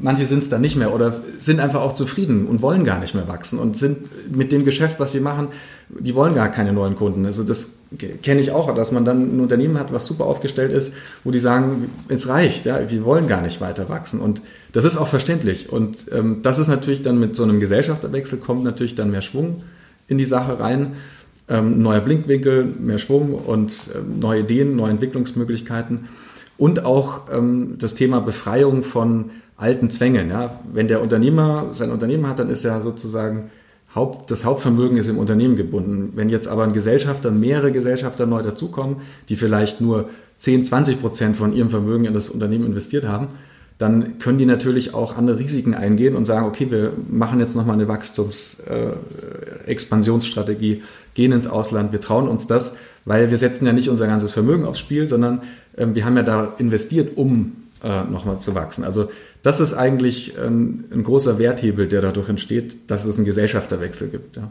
manche 0.01 0.25
sind 0.25 0.43
es 0.43 0.49
dann 0.49 0.61
nicht 0.61 0.75
mehr 0.75 0.93
oder 0.93 1.13
sind 1.39 1.59
einfach 1.59 1.81
auch 1.81 1.93
zufrieden 1.93 2.47
und 2.47 2.61
wollen 2.61 2.83
gar 2.83 2.99
nicht 2.99 3.15
mehr 3.15 3.27
wachsen 3.27 3.59
und 3.59 3.77
sind 3.77 4.35
mit 4.35 4.51
dem 4.51 4.65
Geschäft, 4.65 4.99
was 4.99 5.11
sie 5.11 5.19
machen, 5.19 5.49
die 5.99 6.15
wollen 6.15 6.35
gar 6.35 6.49
keine 6.49 6.73
neuen 6.73 6.95
Kunden. 6.95 7.25
Also 7.25 7.43
das 7.43 7.73
kenne 8.21 8.39
ich 8.39 8.51
auch, 8.51 8.73
dass 8.73 8.91
man 8.91 9.03
dann 9.03 9.35
ein 9.35 9.39
Unternehmen 9.39 9.77
hat, 9.77 9.91
was 9.91 10.05
super 10.05 10.25
aufgestellt 10.25 10.71
ist, 10.71 10.93
wo 11.23 11.31
die 11.31 11.39
sagen, 11.39 11.89
es 12.07 12.27
reicht, 12.27 12.65
ja, 12.65 12.89
wir 12.89 13.03
wollen 13.03 13.27
gar 13.27 13.41
nicht 13.41 13.59
weiter 13.59 13.89
wachsen. 13.89 14.19
Und 14.19 14.41
das 14.71 14.85
ist 14.85 14.97
auch 14.97 15.07
verständlich. 15.07 15.69
Und 15.69 16.05
ähm, 16.11 16.39
das 16.41 16.59
ist 16.59 16.69
natürlich 16.69 17.01
dann 17.01 17.19
mit 17.19 17.35
so 17.35 17.43
einem 17.43 17.59
Gesellschafterwechsel 17.59 18.39
kommt 18.39 18.63
natürlich 18.63 18.95
dann 18.95 19.11
mehr 19.11 19.21
Schwung 19.21 19.57
in 20.07 20.17
die 20.17 20.25
Sache 20.25 20.59
rein. 20.59 20.93
Ähm, 21.49 21.81
neuer 21.81 22.01
Blinkwinkel, 22.01 22.63
mehr 22.65 22.99
Schwung 22.99 23.33
und 23.33 23.71
äh, 23.71 24.19
neue 24.19 24.41
Ideen, 24.41 24.75
neue 24.75 24.91
Entwicklungsmöglichkeiten. 24.91 26.07
Und 26.57 26.85
auch 26.85 27.31
ähm, 27.33 27.75
das 27.77 27.95
Thema 27.95 28.21
Befreiung 28.21 28.83
von 28.83 29.31
alten 29.57 29.89
Zwängen. 29.89 30.29
Ja. 30.29 30.59
Wenn 30.71 30.87
der 30.87 31.01
Unternehmer 31.01 31.69
sein 31.73 31.91
Unternehmen 31.91 32.27
hat, 32.27 32.39
dann 32.39 32.49
ist 32.49 32.63
er 32.63 32.81
sozusagen 32.81 33.49
Haupt, 33.93 34.31
das 34.31 34.45
Hauptvermögen 34.45 34.97
ist 34.97 35.09
im 35.09 35.17
Unternehmen 35.17 35.57
gebunden. 35.57 36.13
Wenn 36.15 36.29
jetzt 36.29 36.47
aber 36.47 36.63
ein 36.63 36.73
Gesellschafter, 36.73 37.29
mehrere 37.29 37.71
Gesellschafter 37.71 38.25
neu 38.25 38.41
dazukommen, 38.41 38.97
die 39.27 39.35
vielleicht 39.35 39.81
nur 39.81 40.09
10, 40.37 40.63
20 40.65 41.01
Prozent 41.01 41.35
von 41.35 41.53
ihrem 41.53 41.69
Vermögen 41.69 42.05
in 42.05 42.13
das 42.13 42.29
Unternehmen 42.29 42.65
investiert 42.65 43.05
haben, 43.05 43.27
dann 43.77 44.19
können 44.19 44.37
die 44.37 44.45
natürlich 44.45 44.93
auch 44.93 45.17
andere 45.17 45.39
Risiken 45.39 45.73
eingehen 45.73 46.15
und 46.15 46.25
sagen, 46.25 46.45
okay, 46.45 46.67
wir 46.69 46.93
machen 47.09 47.39
jetzt 47.39 47.55
nochmal 47.55 47.75
eine 47.75 47.87
Wachstumsexpansionsstrategie, 47.87 50.73
äh, 50.73 50.81
gehen 51.15 51.31
ins 51.31 51.47
Ausland, 51.47 51.91
wir 51.91 51.99
trauen 51.99 52.27
uns 52.27 52.45
das, 52.47 52.75
weil 53.05 53.31
wir 53.31 53.37
setzen 53.37 53.65
ja 53.65 53.73
nicht 53.73 53.89
unser 53.89 54.07
ganzes 54.07 54.33
Vermögen 54.33 54.65
aufs 54.65 54.79
Spiel, 54.79 55.07
sondern 55.07 55.41
äh, 55.75 55.87
wir 55.93 56.05
haben 56.05 56.15
ja 56.15 56.23
da 56.23 56.53
investiert, 56.59 57.17
um 57.17 57.53
äh, 57.83 58.03
nochmal 58.03 58.39
zu 58.39 58.55
wachsen. 58.55 58.83
Also 58.83 59.09
das 59.43 59.59
ist 59.59 59.73
eigentlich 59.73 60.37
ein, 60.37 60.85
ein, 60.91 61.03
großer 61.03 61.39
Werthebel, 61.39 61.87
der 61.87 62.01
dadurch 62.01 62.29
entsteht, 62.29 62.89
dass 62.91 63.05
es 63.05 63.17
einen 63.17 63.25
Gesellschafterwechsel 63.25 64.09
gibt. 64.09 64.37
Ja. 64.37 64.49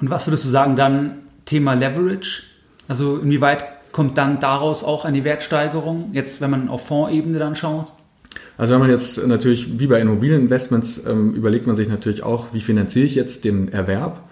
Und 0.00 0.10
was 0.10 0.26
würdest 0.26 0.44
du 0.44 0.48
sagen 0.48 0.76
dann 0.76 1.18
Thema 1.44 1.74
Leverage? 1.74 2.42
Also 2.88 3.18
inwieweit 3.18 3.64
kommt 3.92 4.18
dann 4.18 4.40
daraus 4.40 4.84
auch 4.84 5.04
eine 5.04 5.24
Wertsteigerung, 5.24 6.10
jetzt 6.12 6.40
wenn 6.40 6.50
man 6.50 6.68
auf 6.68 6.86
Fondsebene 6.86 7.38
dann 7.38 7.56
schaut? 7.56 7.92
Also 8.58 8.74
wenn 8.74 8.80
man 8.80 8.90
jetzt 8.90 9.26
natürlich, 9.26 9.78
wie 9.78 9.86
bei 9.86 10.00
Immobilieninvestments, 10.00 11.06
ähm, 11.06 11.34
überlegt 11.34 11.66
man 11.66 11.76
sich 11.76 11.88
natürlich 11.88 12.22
auch, 12.22 12.48
wie 12.52 12.60
finanziere 12.60 13.06
ich 13.06 13.14
jetzt 13.14 13.44
den 13.44 13.72
Erwerb 13.72 14.22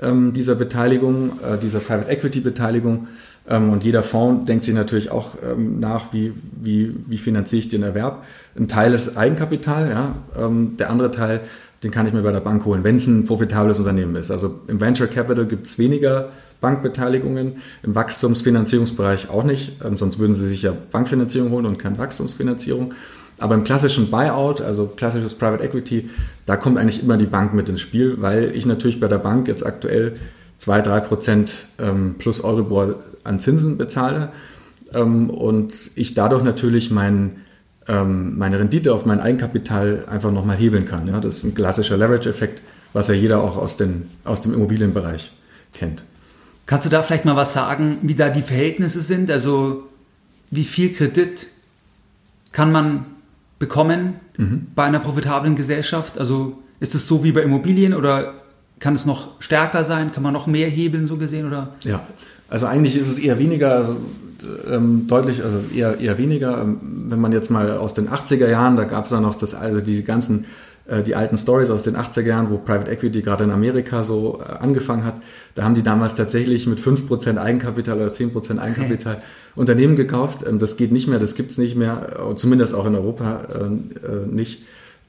ähm, 0.00 0.32
dieser 0.32 0.54
Beteiligung, 0.54 1.32
äh, 1.42 1.58
dieser 1.58 1.80
Private 1.80 2.10
Equity 2.10 2.40
Beteiligung. 2.40 3.08
Ähm, 3.48 3.70
und 3.70 3.84
jeder 3.84 4.02
Fonds 4.02 4.46
denkt 4.46 4.64
sich 4.64 4.74
natürlich 4.74 5.10
auch 5.10 5.34
ähm, 5.42 5.80
nach, 5.80 6.12
wie, 6.12 6.32
wie, 6.60 6.94
wie 7.06 7.18
finanziere 7.18 7.60
ich 7.60 7.68
den 7.68 7.82
Erwerb. 7.82 8.24
Ein 8.58 8.68
Teil 8.68 8.92
ist 8.94 9.16
Eigenkapital, 9.16 9.90
ja. 9.90 10.14
Ähm, 10.38 10.76
der 10.78 10.90
andere 10.90 11.10
Teil, 11.10 11.40
den 11.82 11.90
kann 11.90 12.06
ich 12.06 12.12
mir 12.12 12.22
bei 12.22 12.32
der 12.32 12.40
Bank 12.40 12.64
holen, 12.64 12.84
wenn 12.84 12.96
es 12.96 13.06
ein 13.06 13.26
profitables 13.26 13.78
Unternehmen 13.78 14.16
ist. 14.16 14.30
Also 14.30 14.60
im 14.66 14.80
Venture 14.80 15.06
Capital 15.06 15.46
gibt 15.46 15.66
es 15.66 15.78
weniger 15.78 16.30
Bankbeteiligungen, 16.60 17.56
im 17.82 17.94
Wachstumsfinanzierungsbereich 17.94 19.28
auch 19.28 19.44
nicht, 19.44 19.76
sonst 19.94 20.18
würden 20.18 20.34
sie 20.34 20.48
sich 20.48 20.62
ja 20.62 20.72
Bankfinanzierung 20.90 21.50
holen 21.50 21.66
und 21.66 21.78
keine 21.78 21.98
Wachstumsfinanzierung. 21.98 22.94
Aber 23.38 23.54
im 23.54 23.64
klassischen 23.64 24.10
Buyout, 24.10 24.62
also 24.62 24.86
klassisches 24.86 25.34
Private 25.34 25.62
Equity, 25.62 26.08
da 26.46 26.56
kommt 26.56 26.78
eigentlich 26.78 27.02
immer 27.02 27.18
die 27.18 27.26
Bank 27.26 27.52
mit 27.52 27.68
ins 27.68 27.82
Spiel, 27.82 28.16
weil 28.22 28.56
ich 28.56 28.64
natürlich 28.64 28.98
bei 28.98 29.08
der 29.08 29.18
Bank 29.18 29.46
jetzt 29.46 29.64
aktuell 29.64 30.14
2, 30.66 30.82
3 30.82 31.00
Prozent 31.00 31.68
ähm, 31.78 32.16
plus 32.18 32.42
Euribor 32.42 32.96
an 33.22 33.38
Zinsen 33.38 33.78
bezahle 33.78 34.32
ähm, 34.94 35.30
und 35.30 35.92
ich 35.94 36.14
dadurch 36.14 36.42
natürlich 36.42 36.90
mein, 36.90 37.36
ähm, 37.86 38.36
meine 38.36 38.58
Rendite 38.58 38.92
auf 38.92 39.06
mein 39.06 39.20
Eigenkapital 39.20 40.06
einfach 40.10 40.32
nochmal 40.32 40.56
hebeln 40.56 40.84
kann. 40.84 41.06
Ja? 41.06 41.20
Das 41.20 41.36
ist 41.36 41.44
ein 41.44 41.54
klassischer 41.54 41.96
Leverage-Effekt, 41.96 42.62
was 42.92 43.06
ja 43.06 43.14
jeder 43.14 43.44
auch 43.44 43.56
aus, 43.56 43.76
den, 43.76 44.10
aus 44.24 44.40
dem 44.40 44.54
Immobilienbereich 44.54 45.30
kennt. 45.72 46.02
Kannst 46.66 46.84
du 46.84 46.90
da 46.90 47.04
vielleicht 47.04 47.24
mal 47.24 47.36
was 47.36 47.52
sagen, 47.52 47.98
wie 48.02 48.16
da 48.16 48.28
die 48.28 48.42
Verhältnisse 48.42 49.02
sind? 49.02 49.30
Also 49.30 49.84
wie 50.50 50.64
viel 50.64 50.92
Kredit 50.92 51.46
kann 52.50 52.72
man 52.72 53.06
bekommen 53.60 54.14
mhm. 54.36 54.66
bei 54.74 54.82
einer 54.82 54.98
profitablen 54.98 55.54
Gesellschaft? 55.54 56.18
Also 56.18 56.60
ist 56.80 56.96
es 56.96 57.06
so 57.06 57.22
wie 57.22 57.30
bei 57.30 57.42
Immobilien 57.42 57.94
oder 57.94 58.34
kann 58.78 58.94
es 58.94 59.06
noch 59.06 59.40
stärker 59.40 59.84
sein? 59.84 60.12
Kann 60.12 60.22
man 60.22 60.32
noch 60.32 60.46
mehr 60.46 60.68
hebeln, 60.68 61.06
so 61.06 61.16
gesehen? 61.16 61.46
Oder? 61.46 61.68
Ja, 61.84 62.06
also 62.48 62.66
eigentlich 62.66 62.96
ist 62.96 63.08
es 63.08 63.18
eher 63.18 63.38
weniger, 63.38 63.72
also 63.72 63.96
ähm, 64.70 65.06
deutlich, 65.08 65.42
also 65.42 65.58
eher, 65.74 65.98
eher 65.98 66.18
weniger. 66.18 66.62
Ähm, 66.62 66.78
wenn 67.08 67.20
man 67.20 67.32
jetzt 67.32 67.50
mal 67.50 67.76
aus 67.76 67.94
den 67.94 68.08
80er 68.08 68.48
Jahren, 68.48 68.76
da 68.76 68.84
gab 68.84 69.06
es 69.06 69.10
ja 69.10 69.20
noch 69.20 69.34
das, 69.34 69.54
also 69.54 69.80
diese 69.80 70.02
ganzen, 70.02 70.44
äh, 70.86 71.02
die 71.02 71.14
alten 71.14 71.36
Stories 71.36 71.70
aus 71.70 71.82
den 71.82 71.96
80er 71.96 72.26
Jahren, 72.26 72.50
wo 72.50 72.58
Private 72.58 72.90
Equity 72.90 73.22
gerade 73.22 73.44
in 73.44 73.50
Amerika 73.50 74.02
so 74.02 74.40
äh, 74.40 74.52
angefangen 74.62 75.04
hat, 75.04 75.14
da 75.54 75.64
haben 75.64 75.74
die 75.74 75.82
damals 75.82 76.14
tatsächlich 76.14 76.66
mit 76.66 76.78
5% 76.78 77.38
Eigenkapital 77.38 77.96
oder 77.96 78.08
10% 78.12 78.58
Eigenkapital 78.58 79.14
okay. 79.14 79.24
Unternehmen 79.56 79.96
gekauft. 79.96 80.44
Ähm, 80.46 80.58
das 80.58 80.76
geht 80.76 80.92
nicht 80.92 81.08
mehr, 81.08 81.18
das 81.18 81.34
gibt 81.34 81.50
es 81.50 81.58
nicht 81.58 81.76
mehr, 81.76 82.18
äh, 82.30 82.34
zumindest 82.34 82.74
auch 82.74 82.86
in 82.86 82.94
Europa 82.94 83.40
äh, 83.54 84.06
äh, 84.06 84.26
nicht. 84.30 84.62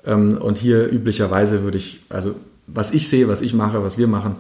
Ähm, 0.06 0.38
und 0.38 0.58
hier 0.58 0.91
üblicherweise 0.91 1.63
würde 1.63 1.77
ich, 1.77 2.06
also 2.10 2.36
was 2.67 2.91
ich 2.91 3.10
sehe, 3.10 3.27
was 3.27 3.41
ich 3.41 3.53
mache, 3.53 3.84
was 3.84 3.97
wir 3.97 4.08
machen, 4.08 4.36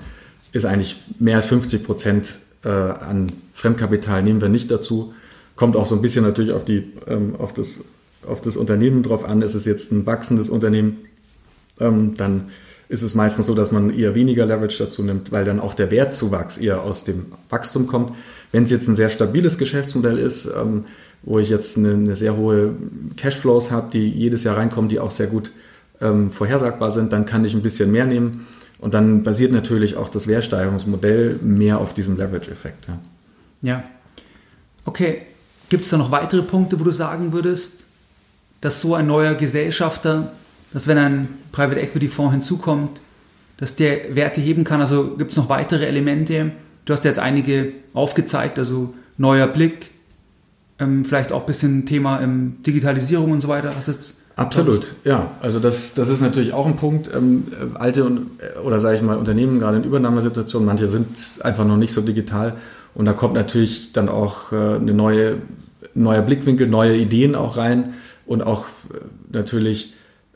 ist 0.51 0.65
eigentlich 0.65 0.97
mehr 1.19 1.37
als 1.37 1.47
50 1.47 1.83
Prozent 1.83 2.39
äh, 2.63 2.69
an 2.69 3.31
Fremdkapital 3.53 4.21
nehmen 4.23 4.41
wir 4.41 4.49
nicht 4.49 4.69
dazu. 4.69 5.13
Kommt 5.55 5.75
auch 5.75 5.85
so 5.85 5.95
ein 5.95 6.01
bisschen 6.01 6.23
natürlich 6.23 6.51
auf, 6.51 6.65
die, 6.65 6.93
ähm, 7.07 7.35
auf, 7.37 7.53
das, 7.53 7.85
auf 8.27 8.41
das 8.41 8.57
Unternehmen 8.57 9.03
drauf 9.03 9.25
an. 9.25 9.41
Ist 9.41 9.55
es 9.55 9.65
jetzt 9.65 9.91
ein 9.91 10.05
wachsendes 10.05 10.49
Unternehmen, 10.49 10.97
ähm, 11.79 12.15
dann 12.15 12.45
ist 12.89 13.01
es 13.01 13.15
meistens 13.15 13.47
so, 13.47 13.55
dass 13.55 13.71
man 13.71 13.89
eher 13.89 14.15
weniger 14.15 14.45
Leverage 14.45 14.77
dazu 14.77 15.03
nimmt, 15.03 15.31
weil 15.31 15.43
dann 15.43 15.59
auch 15.59 15.73
der 15.73 15.91
Wertzuwachs 15.91 16.57
eher 16.57 16.83
aus 16.83 17.03
dem 17.03 17.25
Wachstum 17.49 17.87
kommt. 17.87 18.13
Wenn 18.51 18.63
es 18.63 18.71
jetzt 18.71 18.87
ein 18.87 18.95
sehr 18.95 19.09
stabiles 19.09 19.57
Geschäftsmodell 19.57 20.17
ist, 20.17 20.45
ähm, 20.45 20.85
wo 21.23 21.39
ich 21.39 21.49
jetzt 21.49 21.77
eine, 21.77 21.93
eine 21.93 22.15
sehr 22.15 22.37
hohe 22.37 22.75
Cashflows 23.17 23.71
habe, 23.71 23.89
die 23.91 24.07
jedes 24.09 24.43
Jahr 24.43 24.57
reinkommen, 24.57 24.89
die 24.89 24.99
auch 24.99 25.11
sehr 25.11 25.27
gut 25.27 25.51
ähm, 26.01 26.31
vorhersagbar 26.31 26.91
sind, 26.91 27.13
dann 27.13 27.25
kann 27.25 27.45
ich 27.45 27.53
ein 27.53 27.61
bisschen 27.61 27.91
mehr 27.91 28.05
nehmen. 28.05 28.47
Und 28.79 28.93
dann 28.93 29.23
basiert 29.23 29.51
natürlich 29.51 29.97
auch 29.97 30.09
das 30.09 30.27
Wertsteigerungsmodell 30.27 31.39
mehr 31.41 31.79
auf 31.79 31.93
diesem 31.93 32.17
Leverage-Effekt. 32.17 32.87
Ja. 32.87 32.99
ja. 33.61 33.83
Okay. 34.85 35.23
Gibt 35.69 35.83
es 35.83 35.89
da 35.89 35.97
noch 35.97 36.11
weitere 36.11 36.43
Punkte, 36.43 36.79
wo 36.79 36.83
du 36.83 36.91
sagen 36.91 37.33
würdest, 37.33 37.83
dass 38.61 38.79
so 38.81 38.95
ein 38.95 39.07
neuer 39.07 39.35
Gesellschafter, 39.35 40.31
dass 40.71 40.87
wenn 40.87 40.97
ein 40.97 41.27
Private 41.51 41.81
Equity 41.81 42.07
Fonds 42.07 42.33
hinzukommt, 42.33 43.01
dass 43.57 43.75
der 43.75 44.15
Werte 44.15 44.39
heben 44.39 44.63
kann? 44.63 44.79
Also 44.79 45.15
gibt 45.17 45.31
es 45.31 45.37
noch 45.37 45.49
weitere 45.49 45.85
Elemente? 45.85 46.51
Du 46.85 46.93
hast 46.93 47.03
jetzt 47.03 47.19
einige 47.19 47.73
aufgezeigt, 47.93 48.57
also 48.57 48.93
neuer 49.17 49.47
Blick, 49.47 49.89
ähm, 50.79 51.03
vielleicht 51.03 51.31
auch 51.31 51.41
ein 51.41 51.45
bisschen 51.47 51.85
Thema 51.85 52.21
ähm, 52.21 52.57
Digitalisierung 52.65 53.31
und 53.31 53.41
so 53.41 53.49
weiter. 53.49 53.75
Hast 53.75 53.87
jetzt 53.87 54.21
Absolut, 54.37 54.93
ja. 55.03 55.31
Also 55.41 55.59
das, 55.59 55.95
das 55.95 56.09
ist 56.09 56.21
natürlich 56.21 56.53
auch 56.53 56.67
ein 56.67 56.75
Punkt. 56.75 57.09
Ähm, 57.13 57.47
alte 57.73 58.05
und, 58.05 58.27
oder 58.63 58.79
sage 58.79 58.95
ich 58.95 59.01
mal 59.01 59.17
Unternehmen 59.17 59.59
gerade 59.59 59.77
in 59.77 59.83
Übernahmesituationen, 59.83 60.65
manche 60.65 60.87
sind 60.87 61.07
einfach 61.41 61.65
noch 61.65 61.77
nicht 61.77 61.91
so 61.91 62.01
digital 62.01 62.55
und 62.93 63.05
da 63.05 63.13
kommt 63.13 63.33
natürlich 63.33 63.93
dann 63.93 64.09
auch 64.09 64.51
äh, 64.51 64.75
eine 64.75 64.93
neue 64.93 65.37
neuer 65.95 66.21
Blickwinkel, 66.21 66.67
neue 66.67 66.95
Ideen 66.95 67.35
auch 67.35 67.57
rein 67.57 67.95
und 68.25 68.43
auch 68.43 68.65
äh, 68.65 68.99
natürlich 69.31 69.93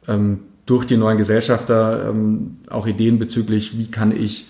ähm, 0.08 0.40
durch 0.66 0.86
die 0.86 0.98
neuen 0.98 1.18
Gesellschafter 1.18 2.10
ähm, 2.10 2.58
auch 2.70 2.88
Ideen 2.88 3.20
bezüglich, 3.20 3.78
wie 3.78 3.88
kann 3.88 4.12
ich 4.16 4.48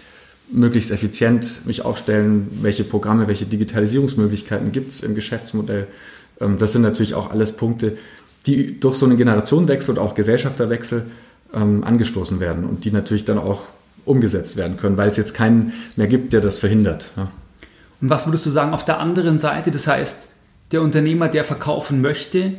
möglichst 0.52 0.92
effizient 0.92 1.66
mich 1.66 1.84
aufstellen, 1.84 2.48
welche 2.62 2.84
Programme, 2.84 3.28
welche 3.28 3.46
Digitalisierungsmöglichkeiten 3.46 4.72
gibt 4.72 4.94
es 4.94 5.02
im 5.02 5.16
Geschäftsmodell. 5.16 5.88
Ähm, 6.40 6.58
das 6.58 6.74
sind 6.74 6.82
natürlich 6.82 7.14
auch 7.14 7.32
alles 7.32 7.54
Punkte, 7.54 7.98
die 8.46 8.80
durch 8.80 8.96
so 8.96 9.06
einen 9.06 9.18
Generationenwechsel 9.18 9.98
und 9.98 10.04
auch 10.04 10.16
Gesellschafterwechsel 10.16 11.06
ähm, 11.54 11.84
angestoßen 11.84 12.40
werden 12.40 12.64
und 12.64 12.86
die 12.86 12.92
natürlich 12.92 13.26
dann 13.26 13.38
auch 13.38 13.64
umgesetzt 14.06 14.58
werden 14.58 14.78
können, 14.78 14.98
weil 14.98 15.10
es 15.10 15.18
jetzt 15.18 15.34
keinen 15.34 15.74
mehr 15.96 16.08
gibt, 16.08 16.34
der 16.34 16.42
das 16.42 16.58
verhindert. 16.58 17.12
Ja. 17.16 17.32
Und 18.02 18.10
was 18.10 18.26
würdest 18.26 18.46
du 18.46 18.50
sagen 18.50 18.74
auf 18.74 18.84
der 18.84 19.00
anderen 19.00 19.40
Seite? 19.40 19.70
Das 19.70 19.86
heißt, 19.88 20.30
der 20.72 20.82
Unternehmer, 20.82 21.28
der 21.28 21.44
verkaufen 21.44 22.02
möchte, 22.02 22.54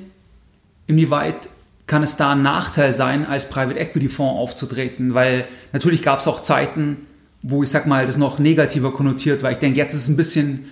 inwieweit 0.87 1.49
kann 1.87 2.03
es 2.03 2.17
da 2.17 2.33
ein 2.33 2.43
Nachteil 2.43 2.93
sein, 2.93 3.27
als 3.27 3.49
Private 3.49 3.79
Equity 3.79 4.09
Fonds 4.09 4.39
aufzutreten? 4.39 5.15
Weil 5.15 5.47
natürlich 5.73 6.03
gab 6.03 6.21
es 6.21 6.29
auch 6.29 6.43
Zeiten, 6.43 7.09
wo 7.43 7.63
ich 7.65 7.71
sag 7.71 7.87
mal, 7.87 8.07
das 8.07 8.19
noch 8.19 8.39
negativer 8.39 8.93
konnotiert 8.93 9.43
war. 9.43 9.51
Ich 9.51 9.59
denke, 9.59 9.79
jetzt 9.79 9.95
ist 9.95 10.03
es 10.03 10.09
ein 10.09 10.17
bisschen 10.17 10.67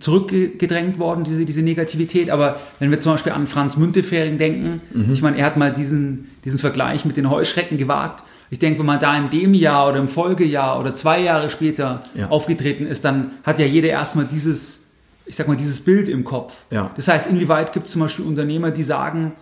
zurückgedrängt 0.00 0.98
worden, 0.98 1.24
diese, 1.24 1.44
diese 1.44 1.62
Negativität. 1.62 2.30
Aber 2.30 2.60
wenn 2.78 2.90
wir 2.90 3.00
zum 3.00 3.12
Beispiel 3.12 3.32
an 3.32 3.46
Franz 3.46 3.76
Müntefering 3.76 4.38
denken, 4.38 4.82
mhm. 4.92 5.12
ich 5.12 5.22
meine, 5.22 5.38
er 5.38 5.46
hat 5.46 5.56
mal 5.56 5.72
diesen, 5.72 6.30
diesen 6.44 6.58
Vergleich 6.58 7.04
mit 7.04 7.16
den 7.16 7.30
Heuschrecken 7.30 7.78
gewagt. 7.78 8.22
Ich 8.50 8.58
denke, 8.58 8.80
wenn 8.80 8.86
man 8.86 9.00
da 9.00 9.16
in 9.16 9.30
dem 9.30 9.54
Jahr 9.54 9.88
oder 9.88 9.98
im 9.98 10.08
Folgejahr 10.08 10.78
oder 10.78 10.94
zwei 10.94 11.20
Jahre 11.20 11.48
später 11.48 12.02
ja. 12.14 12.28
aufgetreten 12.28 12.86
ist, 12.86 13.02
dann 13.04 13.30
hat 13.44 13.58
ja 13.58 13.64
jeder 13.64 13.88
erstmal 13.88 14.26
dieses, 14.26 14.90
ich 15.24 15.36
sag 15.36 15.48
mal, 15.48 15.56
dieses 15.56 15.80
Bild 15.80 16.10
im 16.10 16.24
Kopf. 16.24 16.54
Ja. 16.70 16.90
Das 16.94 17.08
heißt, 17.08 17.30
inwieweit 17.30 17.72
gibt 17.72 17.86
es 17.86 17.92
zum 17.92 18.02
Beispiel 18.02 18.26
Unternehmer, 18.26 18.70
die 18.70 18.82
sagen, 18.82 19.32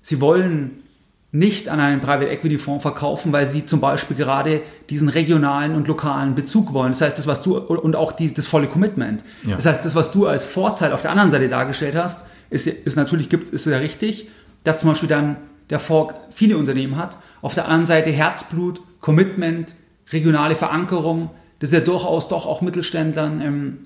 sie 0.00 0.22
wollen 0.22 0.82
nicht 1.30 1.68
an 1.68 1.78
einen 1.78 2.00
Private 2.00 2.30
Equity 2.30 2.58
Fonds 2.58 2.82
verkaufen, 2.82 3.32
weil 3.32 3.44
sie 3.44 3.66
zum 3.66 3.80
Beispiel 3.80 4.16
gerade 4.16 4.62
diesen 4.88 5.10
regionalen 5.10 5.74
und 5.74 5.86
lokalen 5.86 6.34
Bezug 6.34 6.72
wollen. 6.72 6.92
Das 6.92 7.02
heißt, 7.02 7.18
das, 7.18 7.26
was 7.26 7.42
du, 7.42 7.58
und 7.58 7.96
auch 7.96 8.12
die, 8.12 8.32
das 8.32 8.46
volle 8.46 8.66
Commitment. 8.66 9.24
Ja. 9.44 9.56
Das 9.56 9.66
heißt, 9.66 9.84
das, 9.84 9.94
was 9.94 10.10
du 10.10 10.26
als 10.26 10.46
Vorteil 10.46 10.92
auf 10.92 11.02
der 11.02 11.10
anderen 11.10 11.30
Seite 11.30 11.48
dargestellt 11.48 11.96
hast, 11.96 12.26
ist, 12.48 12.66
ist 12.66 12.96
natürlich, 12.96 13.28
gibt, 13.28 13.48
ist 13.48 13.66
ja 13.66 13.76
richtig, 13.76 14.28
dass 14.64 14.80
zum 14.80 14.88
Beispiel 14.88 15.08
dann 15.08 15.36
der 15.68 15.80
Fonds 15.80 16.14
viele 16.30 16.56
Unternehmen 16.56 16.96
hat. 16.96 17.18
Auf 17.42 17.54
der 17.54 17.66
anderen 17.66 17.84
Seite 17.84 18.10
Herzblut, 18.10 18.80
Commitment, 19.00 19.74
regionale 20.10 20.54
Verankerung. 20.54 21.30
Das 21.58 21.70
ist 21.70 21.74
ja 21.74 21.84
durchaus 21.84 22.28
doch 22.28 22.46
auch 22.46 22.62
Mittelständlern 22.62 23.40
ähm, 23.42 23.78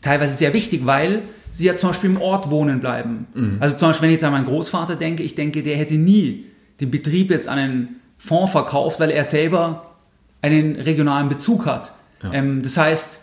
teilweise 0.00 0.34
sehr 0.34 0.52
wichtig, 0.52 0.84
weil 0.84 1.22
sie 1.52 1.66
ja 1.66 1.76
zum 1.76 1.90
Beispiel 1.90 2.10
im 2.10 2.20
Ort 2.20 2.50
wohnen 2.50 2.80
bleiben. 2.80 3.26
Mhm. 3.34 3.58
Also 3.60 3.76
zum 3.76 3.88
Beispiel, 3.88 4.08
wenn 4.08 4.10
ich 4.10 4.16
jetzt 4.16 4.24
an 4.24 4.32
meinen 4.32 4.46
Großvater 4.46 4.96
denke, 4.96 5.22
ich 5.22 5.36
denke, 5.36 5.62
der 5.62 5.76
hätte 5.76 5.94
nie 5.94 6.46
den 6.80 6.90
Betrieb 6.90 7.30
jetzt 7.30 7.48
an 7.48 7.58
einen 7.58 8.00
Fonds 8.18 8.52
verkauft, 8.52 9.00
weil 9.00 9.10
er 9.10 9.24
selber 9.24 9.92
einen 10.42 10.76
regionalen 10.76 11.28
Bezug 11.28 11.66
hat. 11.66 11.92
Ja. 12.22 12.32
Ähm, 12.32 12.62
das 12.62 12.76
heißt, 12.76 13.22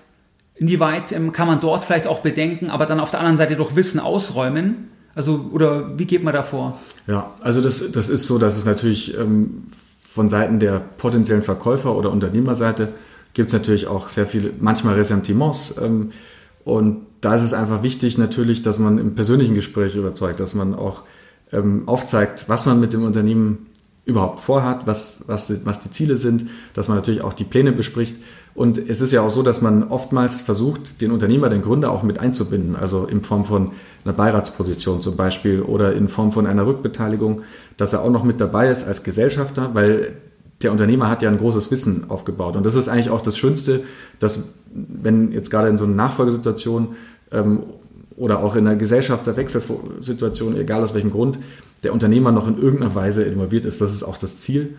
inwieweit 0.55 1.11
ähm, 1.11 1.31
kann 1.31 1.47
man 1.47 1.59
dort 1.59 1.83
vielleicht 1.83 2.07
auch 2.07 2.19
bedenken, 2.19 2.69
aber 2.69 2.85
dann 2.85 2.99
auf 2.99 3.11
der 3.11 3.19
anderen 3.19 3.37
Seite 3.37 3.55
doch 3.55 3.75
Wissen 3.75 3.99
ausräumen? 3.99 4.89
Also, 5.15 5.49
oder 5.51 5.97
wie 5.97 6.05
geht 6.05 6.23
man 6.23 6.33
da 6.33 6.43
vor? 6.43 6.79
Ja, 7.07 7.31
also 7.41 7.61
das, 7.61 7.91
das 7.91 8.09
ist 8.09 8.25
so, 8.25 8.37
dass 8.37 8.57
es 8.57 8.65
natürlich 8.65 9.17
ähm, 9.17 9.63
von 10.07 10.29
Seiten 10.29 10.59
der 10.59 10.79
potenziellen 10.79 11.43
Verkäufer 11.43 11.95
oder 11.95 12.11
Unternehmerseite 12.11 12.89
gibt 13.33 13.49
es 13.49 13.53
natürlich 13.53 13.87
auch 13.87 14.09
sehr 14.09 14.25
viele, 14.25 14.51
manchmal 14.59 14.95
Ressentiments. 14.95 15.75
Ähm, 15.81 16.11
und 16.63 17.05
da 17.21 17.35
ist 17.35 17.43
es 17.43 17.53
einfach 17.53 17.83
wichtig 17.83 18.17
natürlich, 18.17 18.61
dass 18.61 18.79
man 18.79 18.97
im 18.97 19.15
persönlichen 19.15 19.55
Gespräch 19.55 19.95
überzeugt, 19.95 20.39
dass 20.39 20.53
man 20.53 20.73
auch 20.73 21.03
ähm, 21.51 21.83
aufzeigt, 21.87 22.45
was 22.47 22.65
man 22.65 22.79
mit 22.79 22.93
dem 22.93 23.03
Unternehmen 23.03 23.67
überhaupt 24.05 24.39
vorhat, 24.39 24.87
was, 24.87 25.23
was, 25.27 25.65
was 25.65 25.81
die 25.81 25.91
Ziele 25.91 26.17
sind, 26.17 26.47
dass 26.73 26.87
man 26.87 26.97
natürlich 26.97 27.21
auch 27.21 27.33
die 27.33 27.43
Pläne 27.43 27.71
bespricht. 27.71 28.15
Und 28.55 28.77
es 28.77 29.01
ist 29.01 29.13
ja 29.13 29.21
auch 29.21 29.29
so, 29.29 29.43
dass 29.43 29.61
man 29.61 29.83
oftmals 29.89 30.41
versucht, 30.41 31.01
den 31.01 31.11
Unternehmer, 31.11 31.49
den 31.49 31.61
Gründer 31.61 31.91
auch 31.91 32.03
mit 32.03 32.19
einzubinden, 32.19 32.75
also 32.75 33.05
in 33.05 33.23
Form 33.23 33.45
von 33.45 33.71
einer 34.03 34.13
Beiratsposition 34.13 35.01
zum 35.01 35.15
Beispiel 35.15 35.61
oder 35.61 35.93
in 35.93 36.09
Form 36.09 36.31
von 36.31 36.47
einer 36.47 36.65
Rückbeteiligung, 36.65 37.43
dass 37.77 37.93
er 37.93 38.01
auch 38.01 38.09
noch 38.09 38.23
mit 38.23 38.41
dabei 38.41 38.69
ist 38.69 38.87
als 38.87 39.03
Gesellschafter, 39.03 39.75
weil 39.75 40.13
der 40.61 40.71
Unternehmer 40.71 41.09
hat 41.09 41.21
ja 41.21 41.29
ein 41.29 41.37
großes 41.37 41.71
Wissen 41.71 42.09
aufgebaut. 42.09 42.57
Und 42.57 42.65
das 42.65 42.75
ist 42.75 42.89
eigentlich 42.89 43.11
auch 43.11 43.21
das 43.21 43.37
Schönste, 43.37 43.83
dass 44.19 44.49
wenn 44.73 45.31
jetzt 45.31 45.51
gerade 45.51 45.69
in 45.69 45.77
so 45.77 45.85
einer 45.85 45.95
Nachfolgesituation 45.95 46.95
ähm, 47.31 47.59
oder 48.19 48.43
auch 48.43 48.55
in 48.55 48.67
einer 48.67 48.75
Gesellschafterwechselsituation, 48.75 50.57
egal 50.57 50.83
aus 50.83 50.93
welchem 50.93 51.09
Grund, 51.09 51.39
der 51.83 51.93
Unternehmer 51.93 52.31
noch 52.31 52.47
in 52.47 52.57
irgendeiner 52.57 52.93
Weise 52.93 53.23
involviert 53.23 53.65
ist. 53.65 53.81
Das 53.81 53.93
ist 53.93 54.03
auch 54.03 54.17
das 54.17 54.39
Ziel. 54.39 54.75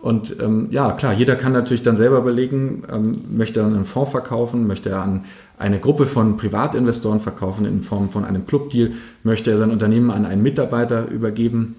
Und 0.00 0.36
ähm, 0.40 0.68
ja, 0.70 0.92
klar, 0.92 1.14
jeder 1.14 1.34
kann 1.34 1.54
natürlich 1.54 1.82
dann 1.82 1.96
selber 1.96 2.18
überlegen, 2.18 2.82
ähm, 2.92 3.22
möchte 3.30 3.60
er 3.60 3.66
einen 3.66 3.86
Fonds 3.86 4.10
verkaufen, 4.10 4.66
möchte 4.66 4.90
er 4.90 5.00
an 5.00 5.24
eine 5.58 5.80
Gruppe 5.80 6.06
von 6.06 6.36
Privatinvestoren 6.36 7.20
verkaufen 7.20 7.64
in 7.64 7.80
Form 7.80 8.10
von 8.10 8.26
einem 8.26 8.46
Clubdeal, 8.46 8.92
möchte 9.22 9.50
er 9.50 9.56
sein 9.56 9.70
Unternehmen 9.70 10.10
an 10.10 10.26
einen 10.26 10.42
Mitarbeiter 10.42 11.08
übergeben. 11.08 11.76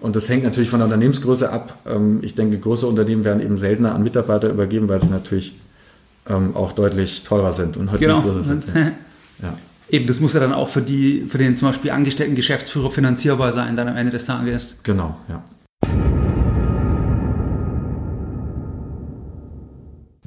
Und 0.00 0.16
das 0.16 0.28
hängt 0.30 0.44
natürlich 0.44 0.70
von 0.70 0.78
der 0.78 0.86
Unternehmensgröße 0.86 1.52
ab. 1.52 1.78
Ähm, 1.86 2.20
ich 2.22 2.34
denke, 2.34 2.58
große 2.58 2.86
Unternehmen 2.86 3.24
werden 3.24 3.42
eben 3.42 3.58
seltener 3.58 3.94
an 3.94 4.02
Mitarbeiter 4.02 4.48
übergeben, 4.48 4.88
weil 4.88 5.00
sie 5.00 5.08
natürlich 5.08 5.54
ähm, 6.30 6.56
auch 6.56 6.72
deutlich 6.72 7.24
teurer 7.24 7.52
sind 7.52 7.76
und 7.76 7.92
heute 7.92 8.04
genau. 8.04 8.16
nicht 8.16 8.26
größer 8.26 8.42
sind. 8.42 8.64
Ja. 9.42 9.52
Eben, 9.88 10.08
das 10.08 10.20
muss 10.20 10.34
ja 10.34 10.40
dann 10.40 10.52
auch 10.52 10.68
für, 10.68 10.82
die, 10.82 11.26
für 11.28 11.38
den 11.38 11.56
zum 11.56 11.68
Beispiel 11.68 11.92
angestellten 11.92 12.34
Geschäftsführer 12.34 12.90
finanzierbar 12.90 13.52
sein, 13.52 13.76
dann 13.76 13.86
am 13.86 13.96
Ende 13.96 14.10
des 14.10 14.26
Tages. 14.26 14.80
Genau, 14.82 15.16
ja. 15.28 15.44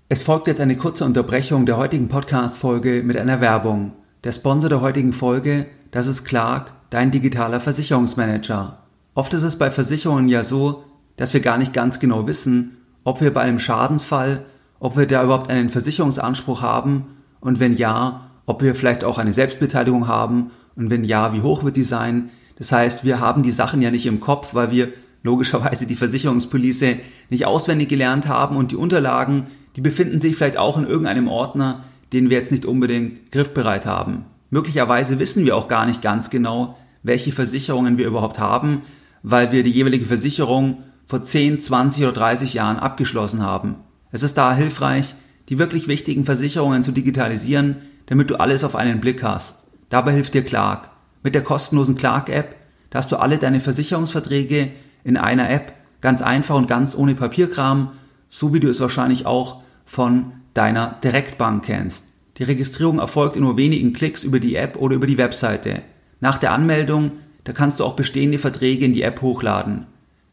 Es 0.08 0.24
folgt 0.24 0.48
jetzt 0.48 0.62
eine 0.62 0.78
kurze 0.78 1.04
Unterbrechung 1.04 1.66
der 1.66 1.78
heutigen 1.78 2.08
Podcast-Folge 2.08 3.04
mit 3.04 3.18
einer 3.18 3.42
Werbung. 3.42 3.92
Der 4.24 4.32
Sponsor 4.32 4.70
der 4.70 4.82
heutigen 4.82 5.14
Folge, 5.14 5.66
das 5.92 6.08
ist 6.08 6.24
Clark, 6.24 6.72
dein 6.90 7.12
digitaler 7.12 7.60
Versicherungsmanager. 7.60 8.84
Oft 9.14 9.34
ist 9.34 9.44
es 9.44 9.58
bei 9.58 9.70
Versicherungen 9.72 10.30
ja 10.30 10.44
so, 10.46 10.86
dass 11.18 11.34
wir 11.34 11.42
gar 11.42 11.58
nicht 11.58 11.74
ganz 11.74 12.00
genau 12.00 12.28
wissen, 12.28 12.78
ob 13.04 13.20
wir 13.20 13.34
bei 13.34 13.42
einem 13.42 13.60
Schadensfall, 13.60 14.46
ob 14.80 14.98
wir 14.98 15.06
da 15.06 15.24
überhaupt 15.24 15.50
einen 15.50 15.70
Versicherungsanspruch 15.70 16.62
haben 16.62 17.18
und 17.42 17.60
wenn 17.60 17.76
ja, 17.76 18.29
ob 18.50 18.64
wir 18.64 18.74
vielleicht 18.74 19.04
auch 19.04 19.20
eine 19.20 19.32
Selbstbeteiligung 19.32 20.08
haben 20.08 20.50
und 20.76 20.90
wenn 20.90 21.04
ja, 21.04 21.34
wie 21.34 21.42
hoch 21.42 21.64
wird 21.64 21.76
die 21.76 21.84
sein. 21.84 22.32
Das 22.56 22.72
heißt, 22.72 23.06
wir 23.06 23.20
haben 23.20 23.44
die 23.44 23.52
Sachen 23.52 23.80
ja 23.80 23.92
nicht 23.92 24.08
im 24.08 24.20
Kopf, 24.20 24.56
weil 24.56 24.72
wir 24.72 24.92
logischerweise 25.22 25.86
die 25.86 25.96
Versicherungspolice 25.96 26.98
nicht 27.30 27.46
auswendig 27.46 27.90
gelernt 27.90 28.28
haben 28.28 28.58
und 28.58 28.72
die 28.72 28.76
Unterlagen, 28.76 29.46
die 29.76 29.82
befinden 29.82 30.20
sich 30.20 30.36
vielleicht 30.36 30.58
auch 30.58 30.80
in 30.80 30.88
irgendeinem 30.88 31.28
Ordner, 31.28 31.84
den 32.12 32.32
wir 32.32 32.38
jetzt 32.38 32.52
nicht 32.52 32.66
unbedingt 32.66 33.32
griffbereit 33.32 33.86
haben. 33.86 34.26
Möglicherweise 34.50 35.20
wissen 35.20 35.46
wir 35.46 35.56
auch 35.56 35.68
gar 35.68 35.86
nicht 35.86 36.02
ganz 36.02 36.32
genau, 36.32 36.76
welche 37.04 37.32
Versicherungen 37.32 38.00
wir 38.00 38.08
überhaupt 38.08 38.40
haben, 38.40 38.82
weil 39.22 39.52
wir 39.52 39.62
die 39.62 39.70
jeweilige 39.70 40.06
Versicherung 40.06 40.80
vor 41.06 41.22
10, 41.22 41.62
20 41.62 42.04
oder 42.06 42.14
30 42.14 42.56
Jahren 42.56 42.78
abgeschlossen 42.78 43.44
haben. 43.44 43.76
Es 44.12 44.24
ist 44.24 44.40
daher 44.40 44.58
hilfreich, 44.58 45.14
die 45.50 45.60
wirklich 45.60 45.88
wichtigen 45.88 46.26
Versicherungen 46.26 46.82
zu 46.82 46.92
digitalisieren, 46.92 47.76
damit 48.10 48.32
du 48.32 48.40
alles 48.40 48.64
auf 48.64 48.76
einen 48.76 49.00
Blick 49.00 49.24
hast. 49.24 49.68
Dabei 49.90 50.14
hilft 50.14 50.34
dir 50.34 50.44
Clark. 50.44 50.90
Mit 51.22 51.36
der 51.36 51.44
kostenlosen 51.44 51.96
Clark-App, 51.96 52.56
da 52.90 52.98
hast 52.98 53.12
du 53.12 53.18
alle 53.18 53.38
deine 53.38 53.60
Versicherungsverträge 53.60 54.72
in 55.04 55.16
einer 55.16 55.50
App, 55.50 55.74
ganz 56.02 56.22
einfach 56.24 56.56
und 56.56 56.68
ganz 56.68 56.96
ohne 56.96 57.14
Papierkram, 57.14 57.92
so 58.28 58.52
wie 58.54 58.60
du 58.60 58.68
es 58.68 58.80
wahrscheinlich 58.80 59.26
auch 59.28 59.62
von 59.86 60.32
deiner 60.56 60.98
Direktbank 61.04 61.66
kennst. 61.66 62.14
Die 62.38 62.44
Registrierung 62.44 63.00
erfolgt 63.00 63.36
in 63.36 63.44
nur 63.44 63.58
wenigen 63.58 63.94
Klicks 63.94 64.24
über 64.24 64.40
die 64.40 64.56
App 64.56 64.78
oder 64.78 64.96
über 64.96 65.08
die 65.08 65.18
Webseite. 65.18 65.84
Nach 66.20 66.40
der 66.40 66.52
Anmeldung, 66.52 67.12
da 67.44 67.54
kannst 67.54 67.80
du 67.80 67.86
auch 67.86 67.96
bestehende 67.96 68.40
Verträge 68.40 68.86
in 68.86 68.94
die 68.94 69.04
App 69.04 69.22
hochladen. 69.22 69.86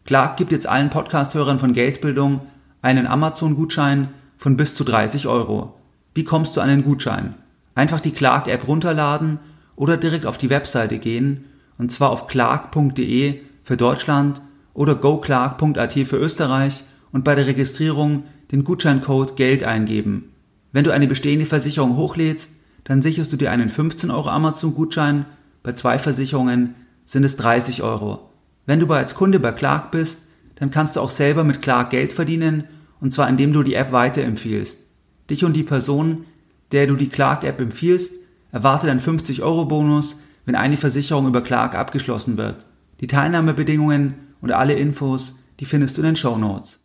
Clark 0.06 0.38
gibt 0.38 0.52
jetzt 0.52 0.68
allen 0.68 0.88
Podcast-Hörern 0.88 1.58
von 1.58 1.74
Geldbildung 1.74 2.40
einen 2.80 3.06
Amazon-Gutschein 3.06 4.08
von 4.38 4.56
bis 4.56 4.74
zu 4.74 4.84
30 4.84 5.26
Euro. 5.26 5.74
Wie 6.14 6.24
kommst 6.24 6.56
du 6.56 6.62
an 6.62 6.68
den 6.68 6.84
Gutschein? 6.84 7.34
Einfach 7.76 8.00
die 8.00 8.10
Clark-App 8.10 8.66
runterladen 8.66 9.38
oder 9.76 9.96
direkt 9.96 10.26
auf 10.26 10.38
die 10.38 10.50
Webseite 10.50 10.98
gehen, 10.98 11.44
und 11.78 11.92
zwar 11.92 12.10
auf 12.10 12.26
clark.de 12.26 13.40
für 13.62 13.76
Deutschland 13.76 14.40
oder 14.72 14.94
goclark.at 14.94 15.92
für 15.92 16.16
Österreich 16.16 16.84
und 17.12 17.22
bei 17.22 17.34
der 17.34 17.46
Registrierung 17.46 18.24
den 18.50 18.64
Gutscheincode 18.64 19.36
Geld 19.36 19.62
eingeben. 19.62 20.32
Wenn 20.72 20.84
du 20.84 20.90
eine 20.90 21.06
bestehende 21.06 21.46
Versicherung 21.46 21.96
hochlädst, 21.96 22.60
dann 22.84 23.02
sicherst 23.02 23.32
du 23.32 23.36
dir 23.36 23.50
einen 23.50 23.68
15 23.68 24.10
Euro 24.10 24.30
Amazon-Gutschein, 24.30 25.26
bei 25.62 25.72
zwei 25.72 25.98
Versicherungen 25.98 26.76
sind 27.04 27.24
es 27.24 27.36
30 27.36 27.82
Euro. 27.82 28.30
Wenn 28.64 28.80
du 28.80 28.86
bereits 28.86 29.14
Kunde 29.14 29.38
bei 29.38 29.52
Clark 29.52 29.90
bist, 29.90 30.28
dann 30.54 30.70
kannst 30.70 30.96
du 30.96 31.00
auch 31.00 31.10
selber 31.10 31.44
mit 31.44 31.60
Clark 31.60 31.90
Geld 31.90 32.12
verdienen, 32.12 32.64
und 33.00 33.12
zwar 33.12 33.28
indem 33.28 33.52
du 33.52 33.62
die 33.62 33.74
App 33.74 33.92
weiterempfiehlst. 33.92 34.88
Dich 35.28 35.44
und 35.44 35.52
die 35.52 35.62
Person, 35.62 36.24
der 36.72 36.87
du 36.87 36.96
die 36.96 37.09
Clark-App 37.09 37.61
empfiehlst, 37.61 38.14
erwartet 38.52 38.90
einen 38.90 39.00
50-Euro-Bonus, 39.00 40.20
wenn 40.44 40.55
eine 40.55 40.76
Versicherung 40.76 41.26
über 41.26 41.42
Clark 41.42 41.74
abgeschlossen 41.74 42.37
wird. 42.37 42.66
Die 43.00 43.07
Teilnahmebedingungen 43.07 44.14
und 44.40 44.52
alle 44.52 44.74
Infos, 44.74 45.44
die 45.61 45.66
findest 45.66 45.96
du 45.96 46.02
in 46.02 46.07
den 46.07 46.16
Show 46.16 46.37
Notes. 46.37 46.81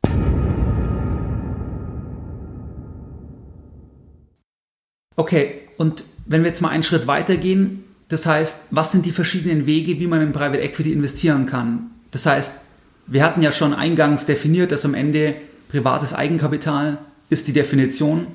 Okay, 5.15 5.61
und 5.77 6.03
wenn 6.25 6.41
wir 6.41 6.49
jetzt 6.49 6.61
mal 6.61 6.69
einen 6.69 6.83
Schritt 6.83 7.07
weitergehen, 7.07 7.83
das 8.07 8.25
heißt, 8.25 8.67
was 8.71 8.91
sind 8.91 9.05
die 9.05 9.11
verschiedenen 9.11 9.65
Wege, 9.65 9.99
wie 9.99 10.07
man 10.07 10.21
in 10.21 10.33
Private 10.33 10.61
Equity 10.61 10.91
investieren 10.91 11.45
kann? 11.45 11.91
Das 12.11 12.25
heißt, 12.25 12.61
wir 13.07 13.23
hatten 13.23 13.41
ja 13.41 13.51
schon 13.51 13.73
eingangs 13.73 14.25
definiert, 14.25 14.71
dass 14.71 14.85
am 14.85 14.93
Ende 14.93 15.35
privates 15.69 16.13
Eigenkapital 16.13 16.97
ist 17.29 17.47
die 17.47 17.53
Definition 17.53 18.27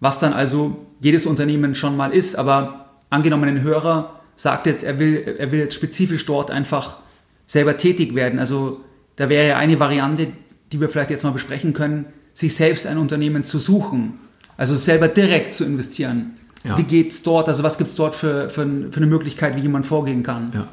was 0.00 0.18
dann 0.20 0.32
also 0.32 0.76
jedes 1.00 1.26
Unternehmen 1.26 1.74
schon 1.74 1.96
mal 1.96 2.12
ist. 2.12 2.36
Aber 2.36 2.90
angenommen, 3.10 3.48
ein 3.48 3.62
Hörer 3.62 4.20
sagt 4.36 4.66
jetzt, 4.66 4.84
er 4.84 4.98
will, 4.98 5.36
er 5.38 5.52
will 5.52 5.60
jetzt 5.60 5.74
spezifisch 5.74 6.26
dort 6.26 6.50
einfach 6.50 6.98
selber 7.46 7.76
tätig 7.76 8.14
werden. 8.14 8.38
Also 8.38 8.80
da 9.16 9.28
wäre 9.28 9.48
ja 9.48 9.56
eine 9.56 9.78
Variante, 9.78 10.28
die 10.72 10.80
wir 10.80 10.88
vielleicht 10.88 11.10
jetzt 11.10 11.24
mal 11.24 11.30
besprechen 11.30 11.72
können, 11.72 12.06
sich 12.32 12.54
selbst 12.54 12.86
ein 12.86 12.98
Unternehmen 12.98 13.44
zu 13.44 13.58
suchen. 13.58 14.14
Also 14.56 14.76
selber 14.76 15.08
direkt 15.08 15.54
zu 15.54 15.64
investieren. 15.64 16.32
Ja. 16.64 16.78
Wie 16.78 17.06
es 17.06 17.22
dort? 17.22 17.48
Also 17.48 17.62
was 17.62 17.78
gibt 17.78 17.90
es 17.90 17.96
dort 17.96 18.14
für, 18.14 18.48
für, 18.48 18.66
für, 18.90 18.96
eine 18.96 19.06
Möglichkeit, 19.06 19.56
wie 19.56 19.60
jemand 19.60 19.86
vorgehen 19.86 20.22
kann? 20.22 20.50
Ja. 20.54 20.68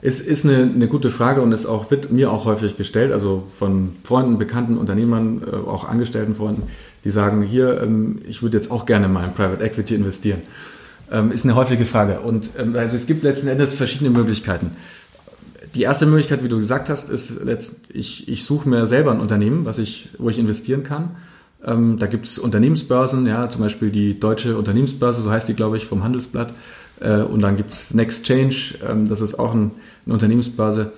Es 0.00 0.20
ist 0.20 0.44
eine, 0.44 0.62
eine 0.62 0.86
gute 0.86 1.10
Frage 1.10 1.42
und 1.42 1.52
es 1.52 1.66
auch, 1.66 1.90
wird 1.90 2.12
mir 2.12 2.30
auch 2.30 2.44
häufig 2.44 2.76
gestellt, 2.76 3.12
also 3.12 3.44
von 3.48 3.96
Freunden, 4.04 4.38
bekannten 4.38 4.76
Unternehmern, 4.78 5.42
äh, 5.42 5.56
auch 5.68 5.88
angestellten 5.88 6.34
Freunden 6.34 6.64
die 7.04 7.10
sagen, 7.10 7.42
hier, 7.42 7.80
ähm, 7.82 8.20
ich 8.28 8.42
würde 8.42 8.56
jetzt 8.56 8.70
auch 8.70 8.86
gerne 8.86 9.08
mal 9.08 9.24
in 9.24 9.32
Private 9.32 9.62
Equity 9.62 9.94
investieren. 9.94 10.42
Ähm, 11.10 11.32
ist 11.32 11.44
eine 11.44 11.54
häufige 11.54 11.84
Frage. 11.84 12.20
Und 12.20 12.50
ähm, 12.58 12.76
also 12.76 12.96
es 12.96 13.06
gibt 13.06 13.22
letzten 13.22 13.48
Endes 13.48 13.74
verschiedene 13.74 14.10
Möglichkeiten. 14.10 14.72
Die 15.74 15.82
erste 15.82 16.06
Möglichkeit, 16.06 16.42
wie 16.42 16.48
du 16.48 16.56
gesagt 16.58 16.88
hast, 16.88 17.10
ist, 17.10 17.40
ich, 17.92 18.28
ich 18.28 18.44
suche 18.44 18.68
mir 18.68 18.86
selber 18.86 19.10
ein 19.12 19.20
Unternehmen, 19.20 19.66
was 19.66 19.78
ich, 19.78 20.08
wo 20.18 20.30
ich 20.30 20.38
investieren 20.38 20.82
kann. 20.82 21.10
da 21.60 22.06
gibt 22.06 22.24
es 22.24 22.38
Unternehmensbörsen, 22.38 23.26
ja, 23.26 23.50
zum 23.50 23.60
Beispiel 23.60 23.90
die 23.90 24.18
Deutsche 24.18 24.56
Unternehmensbörse, 24.56 25.20
so 25.20 25.30
heißt 25.30 25.46
die, 25.46 25.54
glaube 25.54 25.76
ich, 25.76 25.86
vom 25.86 26.04
Handelsblatt. 26.04 26.54
Äh, 27.00 27.20
und 27.20 27.42
dann 27.42 27.56
gibt 27.56 27.70
es 27.72 27.94
Next 27.94 28.24
Change, 28.24 28.74
das 29.08 29.20
ist 29.20 29.38
auch 29.38 29.54
ein, 29.54 29.72
eine 30.06 30.14
Unternehmensbörse, 30.14 30.92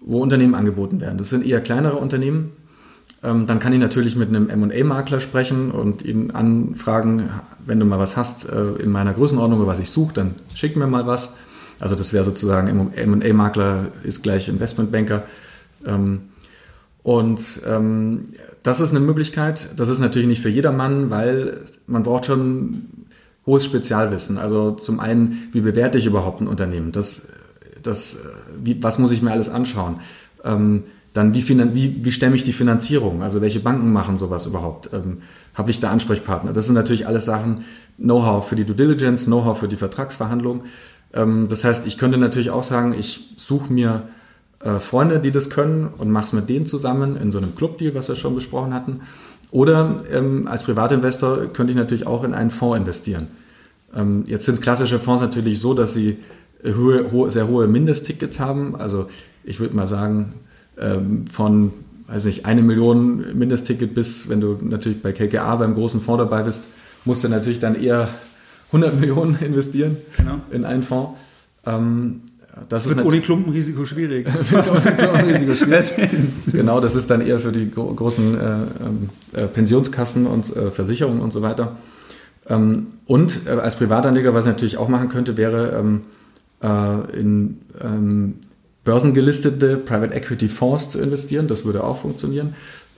wo 0.00 0.20
Unternehmen 0.20 0.54
angeboten 0.54 1.00
werden. 1.00 1.18
Das 1.18 1.30
sind 1.30 1.46
eher 1.46 1.60
kleinere 1.60 1.96
Unternehmen, 1.96 2.52
ähm, 3.22 3.46
dann 3.46 3.58
kann 3.58 3.72
ich 3.72 3.80
natürlich 3.80 4.16
mit 4.16 4.28
einem 4.28 4.48
M&A-Makler 4.48 5.20
sprechen 5.20 5.70
und 5.70 6.04
ihn 6.04 6.30
anfragen, 6.30 7.28
wenn 7.64 7.78
du 7.78 7.84
mal 7.84 7.98
was 7.98 8.16
hast 8.16 8.48
äh, 8.48 8.82
in 8.82 8.90
meiner 8.90 9.12
Größenordnung, 9.12 9.66
was 9.66 9.78
ich 9.78 9.90
suche, 9.90 10.14
dann 10.14 10.34
schick 10.54 10.76
mir 10.76 10.86
mal 10.86 11.06
was. 11.06 11.34
Also 11.80 11.94
das 11.94 12.12
wäre 12.12 12.24
sozusagen 12.24 12.90
M&A-Makler 12.94 13.86
ist 14.02 14.22
gleich 14.22 14.48
Investmentbanker. 14.48 15.22
Ähm, 15.86 16.22
und 17.02 17.62
ähm, 17.66 18.28
das 18.62 18.80
ist 18.80 18.90
eine 18.90 19.00
Möglichkeit. 19.00 19.70
Das 19.76 19.88
ist 19.88 20.00
natürlich 20.00 20.28
nicht 20.28 20.42
für 20.42 20.50
jedermann, 20.50 21.10
weil 21.10 21.62
man 21.86 22.02
braucht 22.02 22.26
schon 22.26 22.86
hohes 23.46 23.64
Spezialwissen. 23.64 24.38
Also 24.38 24.72
zum 24.72 25.00
einen, 25.00 25.48
wie 25.52 25.60
bewerte 25.60 25.98
ich 25.98 26.06
überhaupt 26.06 26.40
ein 26.40 26.46
Unternehmen? 26.46 26.92
Das, 26.92 27.28
das, 27.82 28.20
wie, 28.62 28.82
was 28.82 28.98
muss 28.98 29.12
ich 29.12 29.22
mir 29.22 29.32
alles 29.32 29.48
anschauen? 29.48 30.00
Ähm, 30.44 30.84
dann 31.12 31.34
wie, 31.34 31.48
wie, 31.48 32.04
wie 32.04 32.12
stemme 32.12 32.36
ich 32.36 32.44
die 32.44 32.52
Finanzierung? 32.52 33.22
Also 33.22 33.40
welche 33.40 33.60
Banken 33.60 33.92
machen 33.92 34.16
sowas 34.16 34.46
überhaupt? 34.46 34.90
Ähm, 34.92 35.18
Habe 35.54 35.70
ich 35.70 35.80
da 35.80 35.90
Ansprechpartner? 35.90 36.52
Das 36.52 36.66
sind 36.66 36.74
natürlich 36.74 37.06
alles 37.06 37.24
Sachen, 37.24 37.64
Know-how 37.98 38.46
für 38.46 38.56
die 38.56 38.64
Due 38.64 38.76
Diligence, 38.76 39.24
Know-how 39.24 39.58
für 39.58 39.68
die 39.68 39.76
Vertragsverhandlung. 39.76 40.64
Ähm, 41.12 41.48
das 41.48 41.64
heißt, 41.64 41.86
ich 41.86 41.98
könnte 41.98 42.18
natürlich 42.18 42.50
auch 42.50 42.62
sagen, 42.62 42.94
ich 42.96 43.34
suche 43.36 43.72
mir 43.72 44.04
äh, 44.60 44.78
Freunde, 44.78 45.18
die 45.18 45.32
das 45.32 45.50
können 45.50 45.88
und 45.98 46.10
mach's 46.10 46.32
mit 46.32 46.48
denen 46.48 46.66
zusammen 46.66 47.16
in 47.16 47.32
so 47.32 47.38
einem 47.38 47.56
Clubdeal, 47.56 47.94
was 47.94 48.08
wir 48.08 48.16
schon 48.16 48.34
besprochen 48.34 48.72
hatten. 48.72 49.00
Oder 49.50 49.96
ähm, 50.12 50.46
als 50.46 50.62
Privatinvestor 50.62 51.46
könnte 51.52 51.72
ich 51.72 51.76
natürlich 51.76 52.06
auch 52.06 52.22
in 52.22 52.34
einen 52.34 52.50
Fonds 52.50 52.78
investieren. 52.78 53.26
Ähm, 53.94 54.22
jetzt 54.26 54.46
sind 54.46 54.62
klassische 54.62 55.00
Fonds 55.00 55.22
natürlich 55.22 55.58
so, 55.58 55.74
dass 55.74 55.92
sie 55.92 56.18
hohe, 56.64 57.10
hohe, 57.10 57.30
sehr 57.30 57.48
hohe 57.48 57.66
Mindesttickets 57.66 58.38
haben. 58.38 58.76
Also 58.76 59.08
ich 59.42 59.58
würde 59.58 59.74
mal 59.74 59.88
sagen, 59.88 60.34
ähm, 60.78 61.26
von 61.26 61.72
weiß 62.10 62.24
nicht, 62.24 62.46
eine 62.46 62.62
Million 62.62 63.38
Mindestticket 63.38 63.94
bis, 63.94 64.28
wenn 64.28 64.40
du 64.40 64.58
natürlich 64.60 65.02
bei 65.02 65.12
KKA 65.12 65.56
beim 65.56 65.74
großen 65.74 66.00
Fonds 66.00 66.22
dabei 66.22 66.42
bist, 66.42 66.64
musst 67.04 67.24
du 67.24 67.28
natürlich 67.28 67.60
dann 67.60 67.80
eher 67.80 68.08
100 68.68 68.98
Millionen 68.98 69.38
investieren 69.40 69.96
genau. 70.16 70.40
in 70.50 70.64
einen 70.64 70.82
Fonds. 70.82 71.18
Ähm, 71.64 72.22
das 72.68 72.88
wird 72.88 73.04
ohne 73.04 73.20
Klumpenrisiko 73.20 73.86
schwierig. 73.86 74.26
Klumpenrisiko 74.98 75.54
schwierig. 75.54 75.92
genau, 76.52 76.80
das 76.80 76.94
ist 76.94 77.10
dann 77.10 77.20
eher 77.20 77.38
für 77.38 77.52
die 77.52 77.70
gro 77.70 77.94
großen 77.94 78.34
äh, 78.34 78.44
ähm, 78.44 79.10
äh, 79.32 79.46
Pensionskassen 79.46 80.26
und 80.26 80.54
äh, 80.56 80.70
Versicherungen 80.70 81.20
und 81.20 81.32
so 81.32 81.42
weiter. 81.42 81.76
Ähm, 82.48 82.88
und 83.06 83.46
äh, 83.46 83.50
als 83.50 83.76
Privatanleger, 83.76 84.34
was 84.34 84.46
ich 84.46 84.52
natürlich 84.52 84.76
auch 84.78 84.88
machen 84.88 85.08
könnte, 85.08 85.36
wäre 85.36 85.78
ähm, 85.78 86.02
äh, 86.60 87.18
in 87.18 87.58
ähm, 87.82 88.34
börsengelistete 88.84 89.76
Private 89.76 90.14
Equity 90.14 90.48
Fonds 90.48 90.90
zu 90.90 91.00
investieren. 91.00 91.48
Das 91.48 91.64
würde 91.64 91.84
auch 91.84 92.00
funktionieren. 92.00 92.54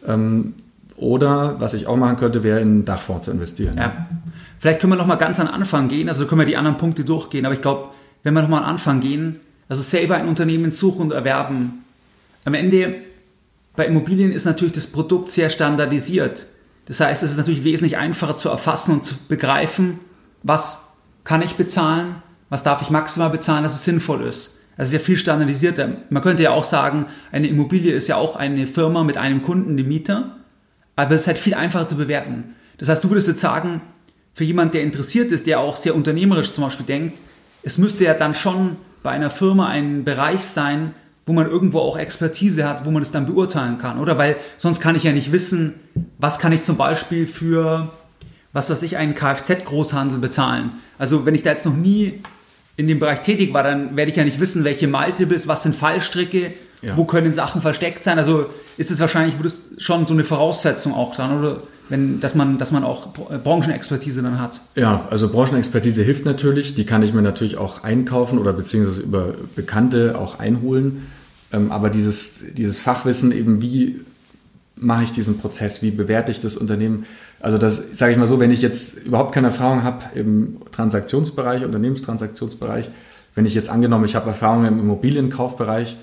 Ähm, 0.06 0.54
oder 0.96 1.60
was 1.60 1.74
ich 1.74 1.86
auch 1.86 1.96
machen 1.96 2.16
könnte, 2.16 2.44
wäre 2.44 2.60
in 2.60 2.68
einen 2.68 2.84
Dachfonds 2.84 3.24
zu 3.24 3.32
investieren. 3.32 3.76
Ja. 3.76 4.06
Vielleicht 4.60 4.80
können 4.80 4.92
wir 4.92 4.96
noch 4.96 5.06
mal 5.06 5.16
ganz 5.16 5.40
an 5.40 5.48
Anfang 5.48 5.88
gehen. 5.88 6.08
Also 6.08 6.26
können 6.26 6.40
wir 6.40 6.46
die 6.46 6.56
anderen 6.56 6.76
Punkte 6.76 7.04
durchgehen. 7.04 7.44
Aber 7.44 7.54
ich 7.54 7.60
glaube, 7.60 7.88
wenn 8.22 8.34
wir 8.34 8.42
noch 8.42 8.48
mal 8.48 8.58
an 8.58 8.64
Anfang 8.64 9.00
gehen, 9.00 9.40
also 9.68 9.82
selber 9.82 10.16
ein 10.16 10.28
Unternehmen 10.28 10.70
suchen 10.70 11.02
und 11.02 11.12
erwerben. 11.12 11.84
Am 12.44 12.54
Ende 12.54 12.96
bei 13.74 13.86
Immobilien 13.86 14.32
ist 14.32 14.44
natürlich 14.44 14.74
das 14.74 14.86
Produkt 14.86 15.30
sehr 15.30 15.48
standardisiert. 15.50 16.46
Das 16.86 17.00
heißt, 17.00 17.22
es 17.22 17.30
ist 17.32 17.36
natürlich 17.36 17.64
wesentlich 17.64 17.96
einfacher 17.96 18.36
zu 18.36 18.48
erfassen 18.48 18.96
und 18.96 19.06
zu 19.06 19.14
begreifen, 19.28 19.98
was 20.42 20.96
kann 21.24 21.42
ich 21.42 21.54
bezahlen, 21.54 22.16
was 22.50 22.64
darf 22.64 22.82
ich 22.82 22.90
maximal 22.90 23.30
bezahlen, 23.30 23.62
dass 23.62 23.74
es 23.74 23.84
sinnvoll 23.84 24.26
ist. 24.26 24.58
Das 24.76 24.88
ist 24.88 24.94
ja 24.94 24.98
viel 24.98 25.18
standardisierter. 25.18 25.88
Man 26.10 26.22
könnte 26.22 26.42
ja 26.42 26.50
auch 26.50 26.64
sagen, 26.64 27.06
eine 27.30 27.46
Immobilie 27.46 27.92
ist 27.92 28.08
ja 28.08 28.16
auch 28.16 28.36
eine 28.36 28.66
Firma 28.66 29.04
mit 29.04 29.16
einem 29.16 29.42
Kunden, 29.42 29.76
dem 29.76 29.88
Mieter, 29.88 30.36
aber 30.96 31.14
es 31.14 31.22
ist 31.22 31.26
halt 31.26 31.38
viel 31.38 31.54
einfacher 31.54 31.88
zu 31.88 31.96
bewerten. 31.96 32.54
Das 32.78 32.88
heißt, 32.88 33.04
du 33.04 33.10
würdest 33.10 33.28
jetzt 33.28 33.40
sagen, 33.40 33.82
für 34.34 34.44
jemand, 34.44 34.74
der 34.74 34.82
interessiert 34.82 35.30
ist, 35.30 35.46
der 35.46 35.60
auch 35.60 35.76
sehr 35.76 35.94
unternehmerisch 35.94 36.54
zum 36.54 36.64
Beispiel 36.64 36.86
denkt, 36.86 37.20
es 37.62 37.78
müsste 37.78 38.04
ja 38.04 38.14
dann 38.14 38.34
schon 38.34 38.76
bei 39.02 39.10
einer 39.10 39.30
Firma 39.30 39.68
ein 39.68 40.04
Bereich 40.04 40.40
sein, 40.40 40.94
wo 41.26 41.32
man 41.32 41.48
irgendwo 41.48 41.78
auch 41.78 41.96
Expertise 41.96 42.68
hat, 42.68 42.84
wo 42.84 42.90
man 42.90 43.02
es 43.02 43.12
dann 43.12 43.26
beurteilen 43.26 43.78
kann, 43.78 44.00
oder? 44.00 44.18
Weil 44.18 44.36
sonst 44.56 44.80
kann 44.80 44.96
ich 44.96 45.04
ja 45.04 45.12
nicht 45.12 45.30
wissen, 45.30 45.74
was 46.18 46.38
kann 46.38 46.52
ich 46.52 46.64
zum 46.64 46.76
Beispiel 46.76 47.26
für, 47.26 47.90
was 48.52 48.70
weiß 48.70 48.82
ich, 48.82 48.96
einen 48.96 49.14
Kfz-Großhandel 49.14 50.18
bezahlen. 50.18 50.72
Also 50.98 51.24
wenn 51.24 51.34
ich 51.34 51.42
da 51.42 51.50
jetzt 51.50 51.66
noch 51.66 51.76
nie 51.76 52.20
in 52.76 52.86
dem 52.86 52.98
Bereich 52.98 53.20
tätig 53.22 53.52
war, 53.52 53.62
dann 53.62 53.96
werde 53.96 54.10
ich 54.10 54.16
ja 54.16 54.24
nicht 54.24 54.40
wissen, 54.40 54.64
welche 54.64 54.88
Multiples, 54.88 55.46
was 55.46 55.62
sind 55.62 55.76
Fallstricke, 55.76 56.52
ja. 56.80 56.96
wo 56.96 57.04
können 57.04 57.32
Sachen 57.32 57.62
versteckt 57.62 58.02
sein. 58.02 58.18
Also 58.18 58.46
ist 58.76 58.90
es 58.90 59.00
wahrscheinlich, 59.00 59.34
schon 59.78 60.06
so 60.06 60.14
eine 60.14 60.24
Voraussetzung 60.24 60.94
auch 60.94 61.14
sein, 61.14 61.38
oder? 61.38 61.58
Wenn, 61.88 62.20
dass, 62.20 62.34
man, 62.34 62.56
dass 62.56 62.70
man 62.70 62.84
auch 62.84 63.08
Branchenexpertise 63.12 64.22
dann 64.22 64.40
hat. 64.40 64.60
Ja, 64.76 65.06
also 65.10 65.30
Branchenexpertise 65.30 66.02
hilft 66.02 66.24
natürlich. 66.24 66.74
Die 66.74 66.86
kann 66.86 67.02
ich 67.02 67.12
mir 67.12 67.20
natürlich 67.20 67.58
auch 67.58 67.82
einkaufen 67.82 68.38
oder 68.38 68.54
beziehungsweise 68.54 69.02
über 69.02 69.34
Bekannte 69.56 70.16
auch 70.18 70.38
einholen. 70.38 71.08
Ähm, 71.52 71.70
aber 71.70 71.90
dieses, 71.90 72.44
dieses 72.54 72.80
Fachwissen 72.80 73.30
eben, 73.30 73.60
wie 73.60 74.00
mache 74.82 75.04
ich 75.04 75.12
diesen 75.12 75.38
Prozess, 75.38 75.82
wie 75.82 75.90
bewerte 75.90 76.32
ich 76.32 76.40
das 76.40 76.56
Unternehmen, 76.56 77.06
also 77.40 77.58
das 77.58 77.82
sage 77.92 78.12
ich 78.12 78.18
mal 78.18 78.26
so, 78.26 78.40
wenn 78.40 78.50
ich 78.50 78.62
jetzt 78.62 79.06
überhaupt 79.06 79.32
keine 79.32 79.48
Erfahrung 79.48 79.82
habe 79.82 80.04
im 80.14 80.58
Transaktionsbereich, 80.70 81.64
Unternehmenstransaktionsbereich, 81.64 82.88
wenn 83.34 83.46
ich 83.46 83.54
jetzt 83.54 83.70
angenommen, 83.70 84.04
ich 84.04 84.14
habe 84.14 84.28
Erfahrung 84.28 84.66
im 84.66 84.78
Immobilienkaufbereich, 84.78 85.96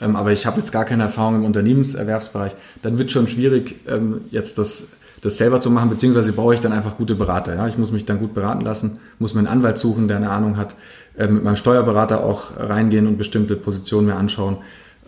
ähm, 0.00 0.16
aber 0.16 0.32
ich 0.32 0.46
habe 0.46 0.58
jetzt 0.58 0.72
gar 0.72 0.84
keine 0.84 1.04
Erfahrung 1.04 1.36
im 1.36 1.44
Unternehmenserwerbsbereich, 1.44 2.52
dann 2.82 2.98
wird 2.98 3.10
schon 3.10 3.28
schwierig, 3.28 3.76
ähm, 3.86 4.22
jetzt 4.30 4.58
das, 4.58 4.88
das 5.20 5.36
selber 5.36 5.60
zu 5.60 5.70
machen, 5.70 5.90
beziehungsweise 5.90 6.32
brauche 6.32 6.54
ich 6.54 6.60
dann 6.60 6.72
einfach 6.72 6.96
gute 6.96 7.14
Berater. 7.14 7.54
Ja? 7.54 7.68
Ich 7.68 7.76
muss 7.76 7.92
mich 7.92 8.06
dann 8.06 8.18
gut 8.18 8.34
beraten 8.34 8.62
lassen, 8.62 8.98
muss 9.18 9.34
mir 9.34 9.40
einen 9.40 9.48
Anwalt 9.48 9.78
suchen, 9.78 10.08
der 10.08 10.16
eine 10.16 10.30
Ahnung 10.30 10.56
hat, 10.56 10.74
äh, 11.16 11.26
mit 11.26 11.44
meinem 11.44 11.56
Steuerberater 11.56 12.24
auch 12.24 12.52
reingehen 12.56 13.06
und 13.06 13.18
bestimmte 13.18 13.56
Positionen 13.56 14.06
mir 14.06 14.16
anschauen, 14.16 14.58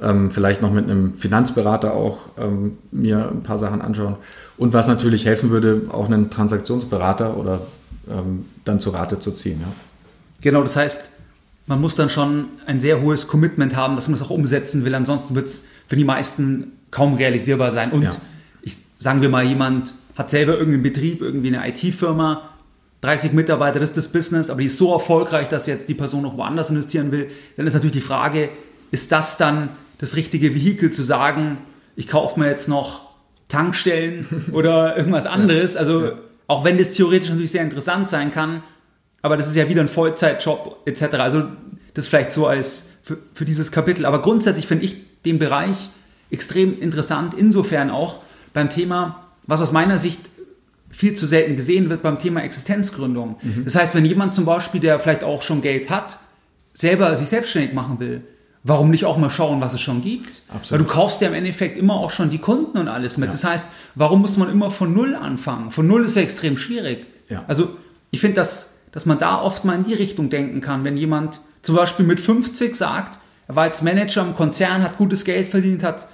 ähm, 0.02 0.30
vielleicht 0.30 0.62
noch 0.62 0.72
mit 0.72 0.84
einem 0.84 1.14
Finanzberater 1.14 1.94
auch 1.94 2.18
ähm, 2.38 2.78
mir 2.90 3.30
ein 3.30 3.42
paar 3.42 3.58
Sachen 3.58 3.80
anschauen. 3.80 4.16
Und 4.56 4.72
was 4.72 4.88
natürlich 4.88 5.24
helfen 5.24 5.50
würde, 5.50 5.82
auch 5.90 6.06
einen 6.06 6.30
Transaktionsberater 6.30 7.36
oder 7.36 7.60
ähm, 8.10 8.46
dann 8.64 8.80
zur 8.80 8.94
Rate 8.94 9.18
zu 9.18 9.32
ziehen. 9.32 9.60
Ja. 9.60 9.68
Genau, 10.40 10.62
das 10.62 10.76
heißt, 10.76 11.10
man 11.66 11.80
muss 11.80 11.94
dann 11.94 12.10
schon 12.10 12.46
ein 12.66 12.80
sehr 12.80 13.00
hohes 13.00 13.28
Commitment 13.28 13.76
haben, 13.76 13.94
dass 13.94 14.08
man 14.08 14.18
es 14.18 14.22
auch 14.22 14.30
umsetzen 14.30 14.84
will. 14.84 14.94
Ansonsten 14.94 15.34
wird 15.34 15.46
es 15.46 15.66
für 15.86 15.96
die 15.96 16.04
meisten 16.04 16.72
kaum 16.90 17.14
realisierbar 17.14 17.70
sein. 17.70 17.92
Und 17.92 18.02
ja. 18.02 18.10
ich, 18.62 18.76
sagen 18.98 19.22
wir 19.22 19.28
mal, 19.28 19.44
jemand 19.44 19.94
hat 20.16 20.30
selber 20.30 20.54
irgendeinen 20.54 20.82
Betrieb, 20.82 21.22
irgendwie 21.22 21.54
eine 21.54 21.68
IT-Firma, 21.68 22.48
30 23.02 23.32
Mitarbeiter, 23.32 23.80
das 23.80 23.90
ist 23.90 23.98
das 23.98 24.08
Business, 24.08 24.50
aber 24.50 24.60
die 24.60 24.66
ist 24.66 24.76
so 24.76 24.92
erfolgreich, 24.92 25.48
dass 25.48 25.66
jetzt 25.66 25.88
die 25.88 25.94
Person 25.94 26.22
noch 26.22 26.36
woanders 26.36 26.70
investieren 26.70 27.10
will. 27.10 27.28
Dann 27.56 27.66
ist 27.66 27.74
natürlich 27.74 27.94
die 27.94 28.00
Frage, 28.00 28.48
ist 28.92 29.10
das 29.10 29.38
dann 29.38 29.70
das 30.02 30.16
richtige 30.16 30.52
Vehikel 30.52 30.90
zu 30.90 31.04
sagen, 31.04 31.58
ich 31.94 32.08
kaufe 32.08 32.40
mir 32.40 32.48
jetzt 32.48 32.68
noch 32.68 33.12
Tankstellen 33.46 34.26
oder 34.52 34.96
irgendwas 34.96 35.26
anderes. 35.26 35.76
Also 35.76 36.06
ja. 36.06 36.12
auch 36.48 36.64
wenn 36.64 36.76
das 36.76 36.90
theoretisch 36.90 37.28
natürlich 37.28 37.52
sehr 37.52 37.62
interessant 37.62 38.08
sein 38.08 38.34
kann, 38.34 38.64
aber 39.22 39.36
das 39.36 39.46
ist 39.46 39.54
ja 39.54 39.68
wieder 39.68 39.80
ein 39.80 39.88
Vollzeitjob 39.88 40.82
etc. 40.86 41.02
Also 41.14 41.44
das 41.94 42.08
vielleicht 42.08 42.32
so 42.32 42.48
als 42.48 42.94
für, 43.04 43.16
für 43.32 43.44
dieses 43.44 43.70
Kapitel. 43.70 44.04
Aber 44.04 44.22
grundsätzlich 44.22 44.66
finde 44.66 44.86
ich 44.86 44.96
den 45.24 45.38
Bereich 45.38 45.90
extrem 46.32 46.80
interessant, 46.80 47.34
insofern 47.34 47.88
auch 47.90 48.22
beim 48.52 48.70
Thema, 48.70 49.28
was 49.46 49.60
aus 49.60 49.70
meiner 49.70 49.98
Sicht 49.98 50.18
viel 50.90 51.14
zu 51.14 51.28
selten 51.28 51.54
gesehen 51.54 51.90
wird 51.90 52.02
beim 52.02 52.18
Thema 52.18 52.42
Existenzgründung. 52.42 53.36
Mhm. 53.40 53.64
Das 53.66 53.76
heißt, 53.76 53.94
wenn 53.94 54.04
jemand 54.04 54.34
zum 54.34 54.46
Beispiel, 54.46 54.80
der 54.80 54.98
vielleicht 54.98 55.22
auch 55.22 55.42
schon 55.42 55.62
Geld 55.62 55.90
hat, 55.90 56.18
selber 56.72 57.16
sich 57.16 57.28
selbstständig 57.28 57.72
machen 57.72 58.00
will, 58.00 58.22
warum 58.64 58.90
nicht 58.90 59.04
auch 59.04 59.16
mal 59.16 59.30
schauen, 59.30 59.60
was 59.60 59.74
es 59.74 59.80
schon 59.80 60.02
gibt? 60.02 60.42
Absolut. 60.48 60.70
Weil 60.70 60.78
du 60.86 60.92
kaufst 60.92 61.20
ja 61.20 61.28
im 61.28 61.34
Endeffekt 61.34 61.78
immer 61.78 61.94
auch 61.94 62.10
schon 62.10 62.30
die 62.30 62.38
Kunden 62.38 62.78
und 62.78 62.88
alles 62.88 63.16
mit. 63.16 63.28
Ja. 63.28 63.32
Das 63.32 63.44
heißt, 63.44 63.68
warum 63.94 64.20
muss 64.20 64.36
man 64.36 64.50
immer 64.50 64.70
von 64.70 64.92
Null 64.92 65.14
anfangen? 65.14 65.72
Von 65.72 65.86
Null 65.86 66.04
ist 66.04 66.16
ja 66.16 66.22
extrem 66.22 66.56
schwierig. 66.56 67.06
Ja. 67.28 67.44
Also 67.48 67.76
ich 68.10 68.20
finde, 68.20 68.36
dass, 68.36 68.82
dass 68.92 69.06
man 69.06 69.18
da 69.18 69.40
oft 69.40 69.64
mal 69.64 69.74
in 69.74 69.84
die 69.84 69.94
Richtung 69.94 70.30
denken 70.30 70.60
kann, 70.60 70.84
wenn 70.84 70.96
jemand 70.96 71.40
zum 71.62 71.76
Beispiel 71.76 72.06
mit 72.06 72.20
50 72.20 72.76
sagt, 72.76 73.18
er 73.48 73.56
war 73.56 73.66
jetzt 73.66 73.82
Manager 73.82 74.22
im 74.22 74.36
Konzern, 74.36 74.82
hat 74.82 74.98
gutes 74.98 75.24
Geld 75.24 75.48
verdient, 75.48 75.82
hat 75.82 76.06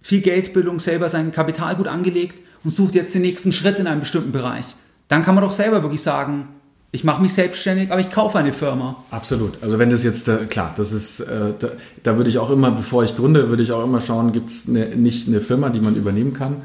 viel 0.00 0.20
Geldbildung, 0.20 0.80
selber 0.80 1.08
sein 1.08 1.32
Kapital 1.32 1.76
gut 1.76 1.86
angelegt 1.86 2.42
und 2.64 2.70
sucht 2.70 2.94
jetzt 2.94 3.14
den 3.14 3.22
nächsten 3.22 3.52
Schritt 3.52 3.78
in 3.78 3.86
einem 3.86 4.00
bestimmten 4.00 4.32
Bereich. 4.32 4.66
Dann 5.08 5.24
kann 5.24 5.34
man 5.34 5.44
doch 5.44 5.52
selber 5.52 5.82
wirklich 5.82 6.02
sagen, 6.02 6.48
ich 6.94 7.04
mache 7.04 7.22
mich 7.22 7.32
selbstständig, 7.32 7.90
aber 7.90 8.02
ich 8.02 8.10
kaufe 8.10 8.38
eine 8.38 8.52
Firma. 8.52 9.02
Absolut. 9.10 9.54
Also 9.62 9.78
wenn 9.78 9.88
das 9.88 10.04
jetzt, 10.04 10.28
äh, 10.28 10.44
klar, 10.48 10.74
das 10.76 10.92
ist, 10.92 11.20
äh, 11.20 11.54
da, 11.58 11.68
da, 12.02 12.16
würde 12.18 12.28
ich 12.28 12.38
auch 12.38 12.50
immer, 12.50 12.70
bevor 12.70 13.02
ich 13.02 13.16
gründe, 13.16 13.48
würde 13.48 13.62
ich 13.62 13.72
auch 13.72 13.82
immer 13.82 14.02
schauen, 14.02 14.32
gibt 14.32 14.50
es 14.50 14.68
ne, 14.68 14.94
nicht 14.94 15.26
eine 15.26 15.40
Firma, 15.40 15.70
die 15.70 15.80
man 15.80 15.96
übernehmen 15.96 16.34
kann 16.34 16.56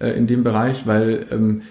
äh, 0.00 0.08
in 0.16 0.26
dem 0.26 0.42
Bereich, 0.42 0.86
weil 0.86 1.26
ähm, 1.30 1.62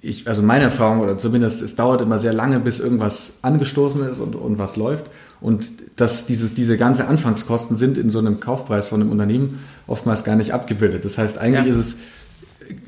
ich, 0.00 0.28
also 0.28 0.42
meine 0.42 0.64
Erfahrung, 0.64 1.00
oder 1.00 1.18
zumindest 1.18 1.60
es 1.60 1.76
dauert 1.76 2.00
immer 2.00 2.18
sehr 2.18 2.32
lange, 2.32 2.58
bis 2.58 2.80
irgendwas 2.80 3.40
angestoßen 3.42 4.08
ist 4.08 4.20
und, 4.20 4.34
und 4.34 4.58
was 4.58 4.76
läuft. 4.76 5.10
Und 5.42 5.70
dass 5.96 6.24
dieses, 6.24 6.54
diese 6.54 6.78
ganze 6.78 7.06
Anfangskosten 7.06 7.76
sind 7.76 7.98
in 7.98 8.08
so 8.08 8.18
einem 8.18 8.40
Kaufpreis 8.40 8.88
von 8.88 9.02
einem 9.02 9.10
Unternehmen 9.10 9.62
oftmals 9.86 10.24
gar 10.24 10.36
nicht 10.36 10.54
abgebildet. 10.54 11.04
Das 11.04 11.18
heißt, 11.18 11.36
eigentlich 11.36 11.66
ja. 11.66 11.70
ist 11.70 11.78
es, 11.78 11.98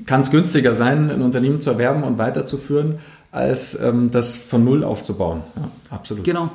kann 0.06 0.20
es 0.20 0.30
günstiger 0.30 0.74
sein, 0.74 1.10
ein 1.10 1.20
Unternehmen 1.20 1.60
zu 1.60 1.70
erwerben 1.70 2.02
und 2.02 2.16
weiterzuführen, 2.16 2.98
als 3.32 3.80
ähm, 3.80 4.10
das 4.10 4.36
von 4.36 4.64
Null 4.64 4.84
aufzubauen. 4.84 5.42
Ja, 5.56 5.96
absolut. 5.96 6.24
Genau. 6.24 6.50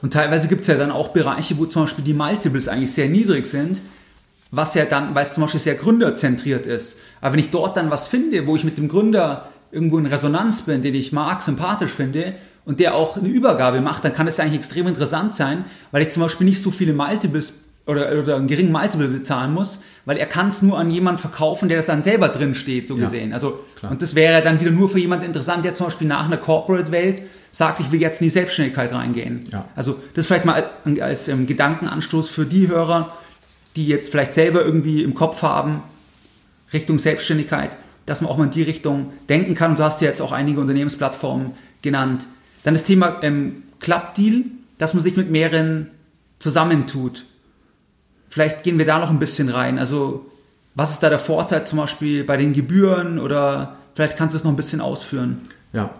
Und 0.00 0.12
teilweise 0.12 0.48
gibt 0.48 0.62
es 0.62 0.68
ja 0.68 0.76
dann 0.76 0.90
auch 0.90 1.08
Bereiche, 1.08 1.58
wo 1.58 1.66
zum 1.66 1.82
Beispiel 1.82 2.04
die 2.04 2.14
Multiples 2.14 2.68
eigentlich 2.68 2.92
sehr 2.92 3.08
niedrig 3.08 3.46
sind, 3.46 3.80
was 4.50 4.74
ja 4.74 4.84
dann, 4.84 5.14
weil 5.14 5.24
es 5.24 5.34
zum 5.34 5.42
Beispiel 5.42 5.60
sehr 5.60 5.74
gründerzentriert 5.74 6.66
ist. 6.66 7.00
Aber 7.20 7.34
wenn 7.34 7.40
ich 7.40 7.50
dort 7.50 7.76
dann 7.76 7.90
was 7.90 8.08
finde, 8.08 8.46
wo 8.46 8.56
ich 8.56 8.64
mit 8.64 8.78
dem 8.78 8.88
Gründer 8.88 9.48
irgendwo 9.72 9.98
in 9.98 10.06
Resonanz 10.06 10.62
bin, 10.62 10.82
den 10.82 10.94
ich 10.94 11.12
mag, 11.12 11.42
sympathisch 11.42 11.92
finde 11.92 12.34
und 12.64 12.80
der 12.80 12.94
auch 12.94 13.16
eine 13.16 13.28
Übergabe 13.28 13.80
macht, 13.80 14.04
dann 14.04 14.14
kann 14.14 14.26
es 14.26 14.40
eigentlich 14.40 14.56
extrem 14.58 14.86
interessant 14.86 15.36
sein, 15.36 15.64
weil 15.90 16.02
ich 16.02 16.10
zum 16.10 16.22
Beispiel 16.22 16.46
nicht 16.46 16.62
so 16.62 16.70
viele 16.70 16.94
Multiples 16.94 17.54
oder, 17.86 18.12
oder 18.18 18.36
einen 18.36 18.46
geringen 18.46 18.72
Multiple 18.72 19.08
bezahlen 19.08 19.52
muss, 19.52 19.82
weil 20.04 20.16
er 20.16 20.26
kann 20.26 20.48
es 20.48 20.62
nur 20.62 20.78
an 20.78 20.90
jemand 20.90 21.20
verkaufen, 21.20 21.68
der 21.68 21.76
das 21.78 21.86
dann 21.86 22.02
selber 22.02 22.28
drin 22.28 22.54
steht, 22.54 22.86
so 22.86 22.96
ja, 22.96 23.04
gesehen. 23.04 23.32
Also, 23.32 23.60
klar. 23.76 23.92
und 23.92 24.02
das 24.02 24.14
wäre 24.14 24.42
dann 24.42 24.60
wieder 24.60 24.70
nur 24.70 24.88
für 24.88 24.98
jemand 24.98 25.24
interessant, 25.24 25.64
der 25.64 25.74
zum 25.74 25.86
Beispiel 25.86 26.06
nach 26.06 26.24
einer 26.24 26.36
Corporate-Welt 26.36 27.22
sagt, 27.50 27.80
ich 27.80 27.90
will 27.90 28.00
jetzt 28.00 28.20
in 28.20 28.26
die 28.26 28.30
Selbstständigkeit 28.30 28.92
reingehen. 28.92 29.48
Ja. 29.50 29.64
Also 29.74 30.00
das 30.14 30.26
vielleicht 30.26 30.44
mal 30.44 30.70
als 31.00 31.28
ähm, 31.28 31.46
Gedankenanstoß 31.46 32.28
für 32.28 32.46
die 32.46 32.68
Hörer, 32.68 33.12
die 33.76 33.86
jetzt 33.86 34.10
vielleicht 34.10 34.34
selber 34.34 34.64
irgendwie 34.64 35.02
im 35.02 35.14
Kopf 35.14 35.42
haben, 35.42 35.82
Richtung 36.72 36.98
Selbstständigkeit, 36.98 37.76
dass 38.06 38.20
man 38.20 38.30
auch 38.30 38.36
mal 38.36 38.44
in 38.44 38.50
die 38.50 38.62
Richtung 38.62 39.12
denken 39.28 39.54
kann. 39.54 39.72
Und 39.72 39.78
du 39.78 39.84
hast 39.84 40.00
ja 40.00 40.08
jetzt 40.08 40.20
auch 40.20 40.32
einige 40.32 40.60
Unternehmensplattformen 40.60 41.52
genannt. 41.82 42.26
Dann 42.62 42.74
das 42.74 42.84
Thema 42.84 43.18
ähm, 43.22 43.64
Club 43.80 44.14
Deal, 44.14 44.44
dass 44.78 44.94
man 44.94 45.02
sich 45.02 45.16
mit 45.16 45.30
mehreren 45.30 45.88
zusammentut. 46.38 47.24
Vielleicht 48.30 48.62
gehen 48.62 48.78
wir 48.78 48.86
da 48.86 48.98
noch 48.98 49.10
ein 49.10 49.18
bisschen 49.18 49.50
rein. 49.50 49.78
Also 49.78 50.24
was 50.74 50.92
ist 50.92 51.02
da 51.02 51.10
der 51.10 51.18
Vorteil 51.18 51.66
zum 51.66 51.78
Beispiel 51.78 52.24
bei 52.24 52.36
den 52.36 52.52
Gebühren 52.52 53.18
oder 53.18 53.76
vielleicht 53.94 54.16
kannst 54.16 54.34
du 54.34 54.38
es 54.38 54.44
noch 54.44 54.52
ein 54.52 54.56
bisschen 54.56 54.80
ausführen? 54.80 55.36
Ja, 55.72 55.90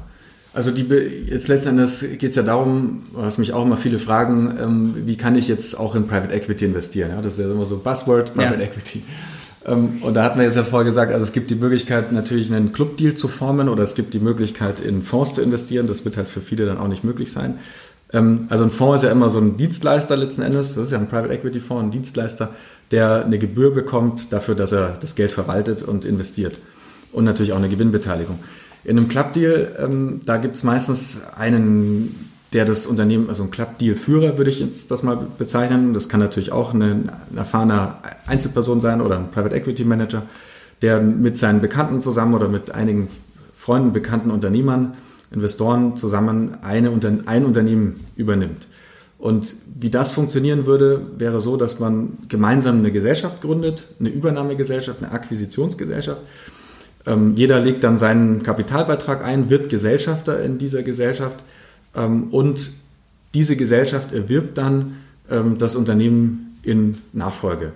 also 0.53 0.70
die, 0.70 0.83
jetzt 0.83 1.49
letzten 1.49 1.70
Endes 1.70 2.01
geht 2.01 2.31
es 2.31 2.37
ja 2.37 2.43
darum, 2.43 3.03
du 3.12 3.22
hast 3.22 3.39
mich 3.39 3.53
auch 3.53 3.64
immer 3.64 3.76
viele 3.76 3.99
Fragen, 3.99 4.57
ähm, 4.61 4.95
wie 5.07 5.16
kann 5.16 5.37
ich 5.37 5.47
jetzt 5.47 5.78
auch 5.78 5.95
in 5.95 6.09
Private 6.09 6.35
Equity 6.35 6.64
investieren? 6.64 7.11
Ja, 7.11 7.20
das 7.20 7.35
ist 7.35 7.41
ja 7.41 7.51
immer 7.51 7.66
so 7.66 7.78
Buzzword, 7.78 8.35
Private 8.35 8.61
ja. 8.61 8.66
Equity. 8.66 9.03
Ähm, 9.66 9.99
und 10.01 10.14
da 10.14 10.24
hatten 10.24 10.39
wir 10.39 10.47
jetzt 10.47 10.57
ja 10.57 10.64
vorher 10.64 10.85
gesagt, 10.85 11.12
also 11.12 11.22
es 11.22 11.33
gibt 11.33 11.51
die 11.51 11.55
Möglichkeit 11.55 12.11
natürlich 12.11 12.53
einen 12.53 12.72
Club-Deal 12.72 13.14
zu 13.14 13.28
formen 13.28 13.68
oder 13.68 13.85
es 13.85 13.95
gibt 13.95 14.12
die 14.14 14.18
Möglichkeit 14.18 14.81
in 14.81 15.03
Fonds 15.03 15.35
zu 15.35 15.43
investieren. 15.43 15.87
Das 15.87 16.05
wird 16.05 16.16
halt 16.16 16.28
für 16.28 16.41
viele 16.41 16.66
dann 16.66 16.78
auch 16.78 16.89
nicht 16.89 17.05
möglich 17.05 17.31
sein. 17.31 17.59
Ähm, 18.12 18.46
also 18.48 18.64
ein 18.64 18.70
Fonds 18.70 19.02
ist 19.02 19.08
ja 19.08 19.12
immer 19.12 19.30
so 19.30 19.38
ein 19.38 19.56
Dienstleister 19.56 20.16
letzten 20.16 20.42
Endes. 20.42 20.74
Das 20.74 20.86
ist 20.86 20.92
ja 20.92 20.98
ein 20.98 21.08
Private 21.08 21.32
Equity 21.32 21.61
Fonds, 21.61 21.84
ein 21.84 21.90
Dienstleister, 21.90 22.50
der 22.90 23.24
eine 23.24 23.38
Gebühr 23.38 23.72
bekommt 23.72 24.32
dafür, 24.32 24.54
dass 24.54 24.72
er 24.72 24.96
das 25.00 25.14
Geld 25.14 25.32
verwaltet 25.32 25.82
und 25.82 26.04
investiert. 26.04 26.58
Und 27.12 27.24
natürlich 27.24 27.52
auch 27.52 27.58
eine 27.58 27.68
Gewinnbeteiligung. 27.68 28.38
In 28.84 28.96
einem 28.96 29.08
Club-Deal, 29.08 29.76
ähm, 29.78 30.20
da 30.24 30.38
gibt 30.38 30.56
es 30.56 30.64
meistens 30.64 31.22
einen, 31.36 32.30
der 32.52 32.64
das 32.64 32.86
Unternehmen, 32.86 33.28
also 33.28 33.42
ein 33.44 33.50
Club-Deal-Führer 33.50 34.38
würde 34.38 34.50
ich 34.50 34.61
jetzt 34.61 34.90
das 34.90 35.02
mal 35.02 35.18
bezeichnen. 35.38 35.92
Das 35.92 36.08
kann 36.08 36.20
natürlich 36.20 36.52
auch 36.52 36.72
ein 36.72 37.11
erfahrener 37.36 37.98
Einzelperson 38.26 38.80
sein 38.80 39.00
oder 39.00 39.18
ein 39.18 39.30
Private 39.30 39.54
Equity 39.54 39.84
Manager, 39.84 40.22
der 40.82 41.00
mit 41.00 41.36
seinen 41.36 41.61
Bekannten 41.61 42.00
zusammen 42.00 42.34
oder 42.34 42.48
mit 42.48 42.70
einigen 42.70 43.08
Freunden, 43.54 43.92
bekannten 43.92 44.30
Unternehmern, 44.30 44.94
Investoren 45.31 45.97
zusammen 45.97 46.59
eine, 46.62 46.91
ein 47.26 47.45
Unternehmen 47.45 47.95
übernimmt. 48.16 48.66
Und 49.18 49.55
wie 49.78 49.91
das 49.91 50.12
funktionieren 50.12 50.66
würde, 50.66 51.03
wäre 51.18 51.41
so, 51.41 51.57
dass 51.57 51.78
man 51.78 52.16
gemeinsam 52.28 52.78
eine 52.78 52.91
Gesellschaft 52.91 53.43
gründet, 53.43 53.87
eine 54.01 54.09
Übernahmegesellschaft, 54.09 55.03
eine 55.03 55.12
Akquisitionsgesellschaft 55.12 56.20
ähm, 57.07 57.35
jeder 57.37 57.61
legt 57.61 57.85
dann 57.85 57.99
seinen 57.99 58.43
Kapitalbeitrag 58.43 59.24
ein, 59.24 59.51
wird 59.51 59.68
Gesellschafter 59.68 60.43
in 60.43 60.59
dieser 60.59 60.83
Gesellschaft 60.83 61.43
ähm, 61.95 62.24
und 62.31 62.70
diese 63.35 63.57
Gesellschaft 63.57 64.12
erwirbt 64.12 64.59
dann 64.59 64.97
ähm, 65.31 65.59
das 65.59 65.76
Unternehmen 65.76 66.59
in 66.62 66.99
Nachfolge. 67.12 67.72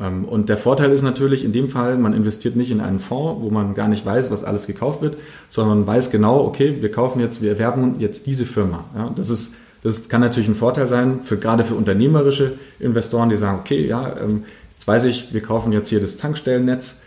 Ähm, 0.00 0.24
und 0.24 0.48
der 0.48 0.56
Vorteil 0.56 0.92
ist 0.92 1.02
natürlich 1.02 1.44
in 1.44 1.52
dem 1.52 1.68
Fall, 1.68 1.96
man 1.98 2.12
investiert 2.12 2.56
nicht 2.56 2.70
in 2.70 2.80
einen 2.80 3.00
Fonds, 3.00 3.42
wo 3.42 3.50
man 3.50 3.74
gar 3.74 3.88
nicht 3.88 4.04
weiß, 4.04 4.30
was 4.30 4.44
alles 4.44 4.66
gekauft 4.66 5.02
wird, 5.02 5.16
sondern 5.48 5.78
man 5.78 5.86
weiß 5.86 6.10
genau, 6.10 6.44
okay, 6.44 6.78
wir 6.80 6.90
kaufen 6.90 7.20
jetzt, 7.20 7.42
wir 7.42 7.50
erwerben 7.50 7.96
jetzt 7.98 8.26
diese 8.26 8.46
Firma. 8.46 8.84
Ja, 8.96 9.12
das 9.14 9.30
ist 9.30 9.54
das 9.82 10.08
kann 10.08 10.20
natürlich 10.20 10.48
ein 10.48 10.54
Vorteil 10.54 10.86
sein, 10.86 11.20
für, 11.20 11.36
gerade 11.36 11.64
für 11.64 11.74
unternehmerische 11.74 12.54
Investoren, 12.80 13.28
die 13.28 13.36
sagen, 13.36 13.60
okay, 13.60 13.86
ja, 13.86 14.14
ähm, 14.20 14.44
jetzt 14.72 14.88
weiß 14.88 15.04
ich, 15.04 15.32
wir 15.32 15.40
kaufen 15.40 15.72
jetzt 15.72 15.88
hier 15.88 16.00
das 16.00 16.16
Tankstellennetz, 16.16 17.02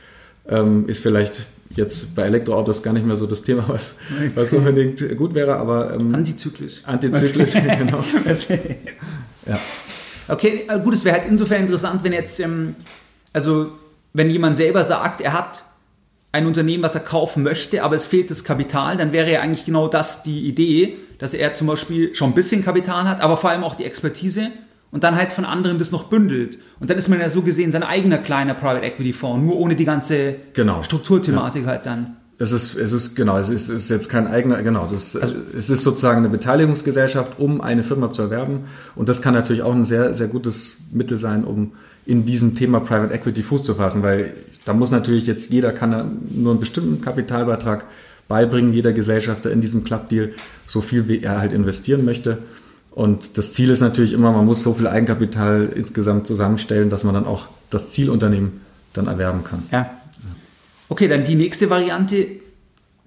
ähm, 0.48 0.88
ist 0.88 1.04
vielleicht 1.04 1.42
jetzt 1.70 2.16
bei 2.16 2.24
Elektroautos 2.24 2.84
gar 2.84 2.94
nicht 2.94 3.06
mehr 3.06 3.16
so 3.16 3.26
das 3.26 3.44
Thema, 3.44 3.66
was, 3.68 3.98
was 4.36 4.54
unbedingt 4.54 5.18
gut 5.18 5.34
wäre, 5.34 5.58
aber 5.58 5.94
ähm, 5.94 6.16
antizyklisch. 6.16 6.82
Antizyklisch, 6.86 7.54
genau. 7.78 8.04
ja. 9.46 9.60
Okay, 10.28 10.65
äh, 10.67 10.80
gut, 10.80 10.93
es 10.93 11.05
wäre 11.05 11.19
halt 11.19 11.30
insofern 11.30 11.61
interessant, 11.61 12.03
wenn 12.03 12.13
jetzt, 12.13 12.39
ähm, 12.39 12.76
also 13.34 13.72
wenn 14.13 14.30
jemand 14.30 14.57
selber 14.57 14.84
sagt, 14.84 15.22
er 15.22 15.34
hat 15.34 15.63
ein 16.32 16.45
Unternehmen, 16.45 16.84
was 16.84 16.95
er 16.95 17.01
kaufen 17.01 17.43
möchte, 17.43 17.84
aber 17.84 17.95
es 17.95 18.05
fehlt 18.05 18.32
das 18.32 18.43
Kapital, 18.43 18.97
dann 18.97 19.11
wäre 19.11 19.32
ja 19.32 19.41
eigentlich 19.41 19.65
genau 19.65 19.88
das 19.88 20.24
die 20.24 20.47
Idee, 20.47 20.97
dass 21.19 21.34
er 21.34 21.53
zum 21.53 21.67
Beispiel 21.67 22.15
schon 22.15 22.32
ein 22.32 22.36
bisschen 22.36 22.63
Kapital 22.63 23.07
hat, 23.07 23.22
aber 23.22 23.38
vor 23.38 23.49
allem 23.49 23.63
auch 23.63 23.76
die 23.76 23.84
Expertise 23.84 24.51
und 24.91 25.03
dann 25.03 25.15
halt 25.15 25.34
von 25.34 25.45
anderen 25.45 25.78
das 25.78 25.91
noch 25.91 26.05
bündelt. 26.05 26.57
Und 26.80 26.89
dann 26.89 26.97
ist 26.97 27.09
man 27.09 27.19
ja 27.19 27.30
so 27.30 27.41
gesehen 27.41 27.72
sein 27.72 27.84
eigener 27.84 28.17
kleiner 28.17 28.53
Private 28.53 28.86
Equity 28.86 29.13
Fonds, 29.13 29.43
nur 29.45 29.57
ohne 29.57 29.76
die 29.76 29.86
ganze 29.86 30.36
genau. 30.53 30.84
Strukturthematik 30.84 31.63
ja. 31.63 31.69
halt 31.69 31.86
dann. 31.86 32.17
Es 32.42 32.52
ist, 32.52 32.76
es 32.76 32.92
ist, 32.92 33.16
genau, 33.16 33.38
es 33.38 33.50
ist, 33.50 33.70
ist 33.70 33.89
jetzt 33.89 34.10
kein 34.10 34.26
eigener, 34.26 34.64
genau, 34.64 34.88
das, 34.89 35.16
also, 35.16 35.36
es 35.56 35.70
ist 35.70 35.84
sozusagen 35.84 36.18
eine 36.18 36.30
Beteiligungsgesellschaft, 36.30 37.38
um 37.38 37.62
eine 37.62 37.84
Firma 37.84 38.10
zu 38.10 38.24
erwerben. 38.24 38.62
Und 38.96 39.10
das 39.10 39.22
kann 39.22 39.36
natürlich 39.36 39.62
auch 39.62 39.74
ein 39.74 39.86
sehr, 39.86 40.16
sehr 40.16 40.28
gutes 40.28 40.78
Mittel 40.92 41.20
sein, 41.20 41.44
um 41.44 41.74
in 42.06 42.26
diesem 42.26 42.56
Thema 42.56 42.80
Private 42.80 43.14
Equity 43.14 43.44
Fuß 43.44 43.64
zu 43.64 43.76
fassen, 43.76 44.02
weil 44.02 44.34
da 44.66 44.74
muss 44.74 44.89
natürlich 44.89 45.28
jetzt 45.28 45.52
jeder 45.52 45.72
kann 45.72 46.20
nur 46.32 46.54
einen 46.54 46.60
bestimmten 46.60 47.00
Kapitalbeitrag 47.00 47.86
beibringen, 48.28 48.74
jeder 48.74 48.92
Gesellschafter 48.92 49.52
in 49.52 49.62
diesem 49.62 49.84
Club 49.84 50.10
Deal, 50.10 50.32
so 50.66 50.82
viel 50.82 51.08
wie 51.08 51.22
er 51.22 51.39
halt 51.39 51.54
investieren 51.54 52.06
möchte. 52.06 52.39
Und 52.89 53.38
das 53.38 53.54
Ziel 53.54 53.70
ist 53.70 53.82
natürlich 53.82 54.14
immer, 54.14 54.32
man 54.32 54.46
muss 54.46 54.64
so 54.64 54.74
viel 54.74 54.88
Eigenkapital 54.88 55.70
insgesamt 55.76 56.26
zusammenstellen, 56.26 56.89
dass 56.89 57.04
man 57.04 57.14
dann 57.14 57.28
auch 57.28 57.50
das 57.70 57.92
Zielunternehmen 57.92 58.62
dann 58.94 59.08
erwerben 59.08 59.44
kann. 59.44 59.64
Ja. 59.72 59.92
Okay, 60.92 61.08
dann 61.08 61.24
die 61.24 61.36
nächste 61.36 61.70
Variante, 61.70 62.28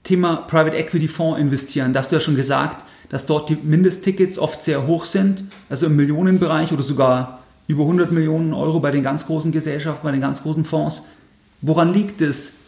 Thema 0.04 0.36
Private 0.36 0.74
Equity 0.74 1.06
Fonds 1.06 1.38
investieren. 1.38 1.92
Da 1.92 2.00
hast 2.00 2.10
du 2.10 2.16
ja 2.16 2.20
schon 2.20 2.34
gesagt, 2.34 2.82
dass 3.10 3.26
dort 3.26 3.50
die 3.50 3.58
Mindesttickets 3.62 4.38
oft 4.38 4.62
sehr 4.62 4.86
hoch 4.86 5.04
sind, 5.04 5.44
also 5.68 5.84
im 5.84 5.96
Millionenbereich 5.96 6.72
oder 6.72 6.82
sogar 6.82 7.40
über 7.66 7.82
100 7.82 8.10
Millionen 8.10 8.54
Euro 8.54 8.80
bei 8.80 8.90
den 8.90 9.02
ganz 9.02 9.26
großen 9.26 9.52
Gesellschaften, 9.52 10.02
bei 10.02 10.12
den 10.12 10.22
ganz 10.22 10.42
großen 10.42 10.64
Fonds. 10.64 11.08
Woran 11.60 11.92
liegt 11.92 12.22
es, 12.22 12.60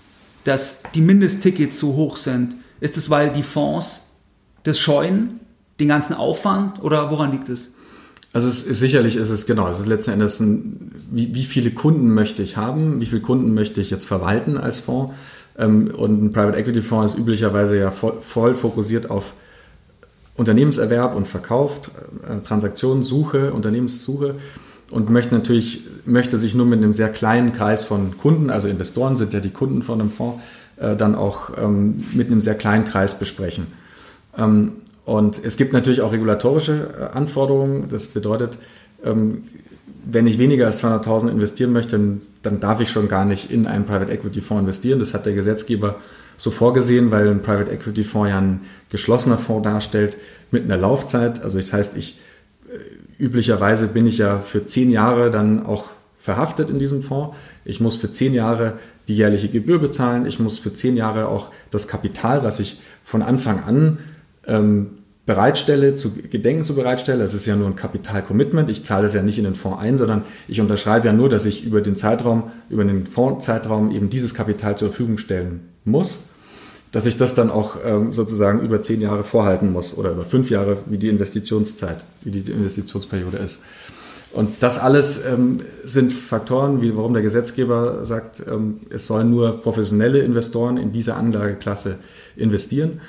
dass 0.44 0.82
die 0.94 1.00
Mindesttickets 1.00 1.78
so 1.78 1.94
hoch 1.94 2.18
sind? 2.18 2.56
Ist 2.80 2.98
es, 2.98 3.08
weil 3.08 3.32
die 3.32 3.42
Fonds 3.42 4.18
das 4.64 4.78
scheuen, 4.78 5.40
den 5.80 5.88
ganzen 5.88 6.12
Aufwand 6.12 6.82
oder 6.82 7.10
woran 7.10 7.32
liegt 7.32 7.48
es? 7.48 7.75
Also 8.36 8.48
es 8.48 8.64
ist, 8.64 8.80
sicherlich 8.80 9.16
ist 9.16 9.30
es 9.30 9.46
genau, 9.46 9.66
es 9.70 9.78
ist 9.78 9.86
letzten 9.86 10.10
Endes 10.10 10.40
ein, 10.40 10.90
wie, 11.10 11.34
wie 11.34 11.42
viele 11.42 11.70
Kunden 11.70 12.12
möchte 12.12 12.42
ich 12.42 12.58
haben, 12.58 13.00
wie 13.00 13.06
viele 13.06 13.22
Kunden 13.22 13.54
möchte 13.54 13.80
ich 13.80 13.88
jetzt 13.88 14.04
verwalten 14.04 14.58
als 14.58 14.78
Fonds. 14.78 15.14
Ähm, 15.56 15.90
und 15.96 16.22
ein 16.22 16.32
Private 16.32 16.58
Equity 16.58 16.82
Fonds 16.82 17.14
ist 17.14 17.18
üblicherweise 17.18 17.78
ja 17.78 17.90
voll, 17.90 18.20
voll 18.20 18.54
fokussiert 18.54 19.08
auf 19.08 19.32
Unternehmenserwerb 20.34 21.16
und 21.16 21.26
Verkauf, 21.26 21.80
äh, 22.28 22.44
Transaktionssuche, 22.46 23.54
Unternehmenssuche 23.54 24.34
und 24.90 25.08
möchte 25.08 25.34
natürlich, 25.34 25.84
möchte 26.04 26.36
sich 26.36 26.54
nur 26.54 26.66
mit 26.66 26.82
einem 26.82 26.92
sehr 26.92 27.08
kleinen 27.08 27.52
Kreis 27.52 27.84
von 27.86 28.18
Kunden, 28.18 28.50
also 28.50 28.68
Investoren 28.68 29.16
sind 29.16 29.32
ja 29.32 29.40
die 29.40 29.48
Kunden 29.48 29.82
von 29.82 29.98
einem 29.98 30.10
Fonds, 30.10 30.42
äh, 30.76 30.94
dann 30.94 31.14
auch 31.14 31.52
ähm, 31.56 32.04
mit 32.12 32.26
einem 32.26 32.42
sehr 32.42 32.54
kleinen 32.54 32.84
Kreis 32.84 33.18
besprechen. 33.18 33.68
Und 35.06 35.42
es 35.42 35.56
gibt 35.56 35.72
natürlich 35.72 36.02
auch 36.02 36.12
regulatorische 36.12 36.94
äh, 36.98 37.16
Anforderungen. 37.16 37.88
Das 37.88 38.08
bedeutet, 38.08 38.58
ähm, 39.04 39.44
wenn 40.04 40.26
ich 40.26 40.38
weniger 40.38 40.66
als 40.66 40.82
200.000 40.82 41.30
investieren 41.30 41.72
möchte, 41.72 42.18
dann 42.42 42.60
darf 42.60 42.80
ich 42.80 42.90
schon 42.90 43.08
gar 43.08 43.24
nicht 43.24 43.50
in 43.50 43.66
einen 43.66 43.86
Private 43.86 44.12
Equity 44.12 44.40
Fonds 44.40 44.62
investieren. 44.62 44.98
Das 44.98 45.14
hat 45.14 45.24
der 45.24 45.34
Gesetzgeber 45.34 46.00
so 46.36 46.50
vorgesehen, 46.50 47.12
weil 47.12 47.28
ein 47.28 47.40
Private 47.40 47.70
Equity 47.70 48.02
Fonds 48.02 48.30
ja 48.30 48.38
ein 48.38 48.62
geschlossener 48.90 49.38
Fonds 49.38 49.64
darstellt 49.64 50.16
mit 50.50 50.64
einer 50.64 50.76
Laufzeit. 50.76 51.42
Also 51.42 51.56
das 51.56 51.72
heißt, 51.72 51.96
ich 51.96 52.20
äh, 52.68 53.22
üblicherweise 53.22 53.86
bin 53.86 54.08
ich 54.08 54.18
ja 54.18 54.40
für 54.40 54.66
zehn 54.66 54.90
Jahre 54.90 55.30
dann 55.30 55.64
auch 55.64 55.84
verhaftet 56.16 56.68
in 56.68 56.80
diesem 56.80 57.00
Fonds. 57.00 57.36
Ich 57.64 57.80
muss 57.80 57.94
für 57.94 58.10
zehn 58.10 58.34
Jahre 58.34 58.72
die 59.06 59.16
jährliche 59.16 59.48
Gebühr 59.48 59.78
bezahlen. 59.78 60.26
Ich 60.26 60.40
muss 60.40 60.58
für 60.58 60.74
zehn 60.74 60.96
Jahre 60.96 61.28
auch 61.28 61.52
das 61.70 61.86
Kapital, 61.86 62.42
was 62.42 62.58
ich 62.58 62.80
von 63.04 63.22
Anfang 63.22 63.62
an 63.62 63.98
ähm, 64.46 64.98
bereitstelle, 65.26 65.96
zu 65.96 66.12
Gedenken 66.12 66.64
zu 66.64 66.74
bereitstelle. 66.74 67.18
Das 67.18 67.34
ist 67.34 67.46
ja 67.46 67.56
nur 67.56 67.66
ein 67.66 67.76
Kapitalcommitment. 67.76 68.70
Ich 68.70 68.84
zahle 68.84 69.02
das 69.02 69.14
ja 69.14 69.22
nicht 69.22 69.38
in 69.38 69.44
den 69.44 69.56
Fonds 69.56 69.80
ein, 69.80 69.98
sondern 69.98 70.22
ich 70.46 70.60
unterschreibe 70.60 71.08
ja 71.08 71.12
nur, 71.12 71.28
dass 71.28 71.46
ich 71.46 71.64
über 71.64 71.80
den 71.80 71.96
Zeitraum, 71.96 72.44
über 72.70 72.84
den 72.84 73.06
Fondszeitraum 73.06 73.90
eben 73.90 74.08
dieses 74.08 74.34
Kapital 74.34 74.78
zur 74.78 74.88
Verfügung 74.88 75.18
stellen 75.18 75.68
muss, 75.84 76.20
dass 76.92 77.06
ich 77.06 77.16
das 77.16 77.34
dann 77.34 77.50
auch 77.50 77.76
ähm, 77.84 78.12
sozusagen 78.12 78.60
über 78.60 78.80
zehn 78.82 79.00
Jahre 79.00 79.24
vorhalten 79.24 79.72
muss 79.72 79.98
oder 79.98 80.12
über 80.12 80.24
fünf 80.24 80.48
Jahre, 80.48 80.78
wie 80.86 80.98
die 80.98 81.08
Investitionszeit, 81.08 82.04
wie 82.22 82.30
die 82.30 82.50
Investitionsperiode 82.50 83.38
ist. 83.38 83.58
Und 84.32 84.62
das 84.62 84.78
alles 84.78 85.24
ähm, 85.24 85.58
sind 85.82 86.12
Faktoren, 86.12 86.82
wie, 86.82 86.94
warum 86.94 87.14
der 87.14 87.22
Gesetzgeber 87.22 88.04
sagt, 88.04 88.44
ähm, 88.46 88.80
es 88.90 89.06
sollen 89.06 89.30
nur 89.30 89.62
professionelle 89.62 90.20
Investoren 90.20 90.76
in 90.76 90.92
diese 90.92 91.14
Anlageklasse 91.14 91.96
investieren. 92.36 93.00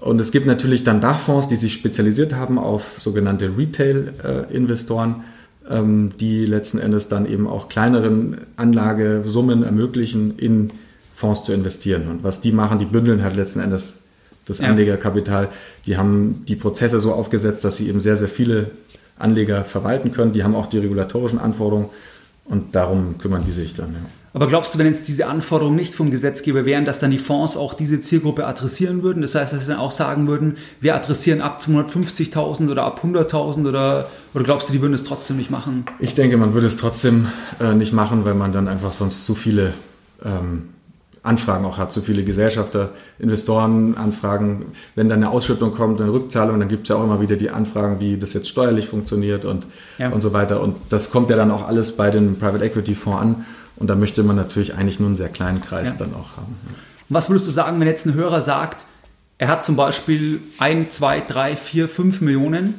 Und 0.00 0.20
es 0.20 0.30
gibt 0.30 0.46
natürlich 0.46 0.84
dann 0.84 1.00
Dachfonds, 1.00 1.48
die 1.48 1.56
sich 1.56 1.72
spezialisiert 1.72 2.34
haben 2.34 2.58
auf 2.58 2.96
sogenannte 2.98 3.56
Retail-Investoren, 3.56 5.24
ähm, 5.68 6.10
die 6.20 6.46
letzten 6.46 6.78
Endes 6.78 7.08
dann 7.08 7.26
eben 7.26 7.46
auch 7.46 7.68
kleineren 7.68 8.38
Anlagesummen 8.56 9.64
ermöglichen, 9.64 10.38
in 10.38 10.70
Fonds 11.14 11.42
zu 11.42 11.52
investieren. 11.52 12.08
Und 12.08 12.22
was 12.22 12.40
die 12.40 12.52
machen, 12.52 12.78
die 12.78 12.84
bündeln 12.84 13.22
halt 13.22 13.34
letzten 13.34 13.60
Endes 13.60 14.02
das 14.48 14.60
Anlegerkapital. 14.60 15.48
Die 15.86 15.96
haben 15.96 16.44
die 16.48 16.56
Prozesse 16.56 17.00
so 17.00 17.12
aufgesetzt, 17.12 17.64
dass 17.64 17.76
sie 17.76 17.88
eben 17.88 18.00
sehr, 18.00 18.16
sehr 18.16 18.28
viele 18.28 18.70
Anleger 19.18 19.64
verwalten 19.64 20.12
können. 20.12 20.32
Die 20.32 20.42
haben 20.42 20.54
auch 20.54 20.66
die 20.66 20.78
regulatorischen 20.78 21.38
Anforderungen. 21.38 21.90
Und 22.48 22.74
darum 22.74 23.18
kümmern 23.18 23.44
die 23.44 23.52
sich 23.52 23.74
dann, 23.74 23.92
ja. 23.92 23.98
Aber 24.34 24.46
glaubst 24.46 24.74
du, 24.74 24.78
wenn 24.78 24.86
jetzt 24.86 25.08
diese 25.08 25.26
Anforderungen 25.26 25.76
nicht 25.76 25.94
vom 25.94 26.10
Gesetzgeber 26.10 26.64
wären, 26.64 26.84
dass 26.84 26.98
dann 26.98 27.10
die 27.10 27.18
Fonds 27.18 27.56
auch 27.56 27.74
diese 27.74 28.00
Zielgruppe 28.00 28.46
adressieren 28.46 29.02
würden? 29.02 29.22
Das 29.22 29.34
heißt, 29.34 29.52
dass 29.52 29.62
sie 29.62 29.68
dann 29.68 29.80
auch 29.80 29.90
sagen 29.90 30.28
würden, 30.28 30.58
wir 30.80 30.94
adressieren 30.94 31.40
ab 31.40 31.60
250.000 31.60 32.70
oder 32.70 32.84
ab 32.84 33.00
100.000 33.02 33.68
oder, 33.68 34.08
oder 34.34 34.44
glaubst 34.44 34.68
du, 34.68 34.72
die 34.72 34.80
würden 34.80 34.94
es 34.94 35.04
trotzdem 35.04 35.38
nicht 35.38 35.50
machen? 35.50 35.86
Ich 35.98 36.14
denke, 36.14 36.36
man 36.36 36.54
würde 36.54 36.66
es 36.66 36.76
trotzdem 36.76 37.28
äh, 37.58 37.74
nicht 37.74 37.92
machen, 37.92 38.24
weil 38.24 38.34
man 38.34 38.52
dann 38.52 38.68
einfach 38.68 38.92
sonst 38.92 39.24
zu 39.24 39.34
viele 39.34 39.72
ähm, 40.24 40.68
Anfragen 41.28 41.64
auch 41.64 41.78
hat, 41.78 41.92
zu 41.92 42.00
viele 42.00 42.24
Gesellschafter, 42.24 42.90
Investoren 43.18 43.96
anfragen. 43.96 44.66
Wenn 44.94 45.08
dann 45.08 45.22
eine 45.22 45.30
Ausschüttung 45.30 45.72
kommt, 45.72 46.00
eine 46.00 46.12
Rückzahlung, 46.12 46.58
dann 46.58 46.68
gibt 46.68 46.84
es 46.84 46.88
ja 46.88 46.96
auch 46.96 47.04
immer 47.04 47.20
wieder 47.20 47.36
die 47.36 47.50
Anfragen, 47.50 48.00
wie 48.00 48.16
das 48.16 48.32
jetzt 48.34 48.48
steuerlich 48.48 48.88
funktioniert 48.88 49.44
und, 49.44 49.66
ja. 49.98 50.10
und 50.10 50.20
so 50.20 50.32
weiter. 50.32 50.60
Und 50.60 50.76
das 50.88 51.10
kommt 51.10 51.30
ja 51.30 51.36
dann 51.36 51.50
auch 51.50 51.68
alles 51.68 51.92
bei 51.96 52.10
den 52.10 52.38
Private 52.38 52.64
Equity 52.64 52.94
Fonds 52.94 53.22
an. 53.22 53.46
Und 53.76 53.88
da 53.88 53.94
möchte 53.94 54.24
man 54.24 54.34
natürlich 54.34 54.74
eigentlich 54.74 54.98
nur 54.98 55.08
einen 55.08 55.16
sehr 55.16 55.28
kleinen 55.28 55.60
Kreis 55.60 55.92
ja. 55.92 56.06
dann 56.06 56.14
auch 56.14 56.36
haben. 56.36 56.56
Was 57.08 57.30
würdest 57.30 57.46
du 57.46 57.52
sagen, 57.52 57.78
wenn 57.78 57.86
jetzt 57.86 58.06
ein 58.06 58.14
Hörer 58.14 58.42
sagt, 58.42 58.84
er 59.38 59.48
hat 59.48 59.64
zum 59.64 59.76
Beispiel 59.76 60.40
ein, 60.58 60.90
zwei, 60.90 61.20
drei, 61.20 61.54
vier, 61.54 61.88
fünf 61.88 62.20
Millionen, 62.20 62.74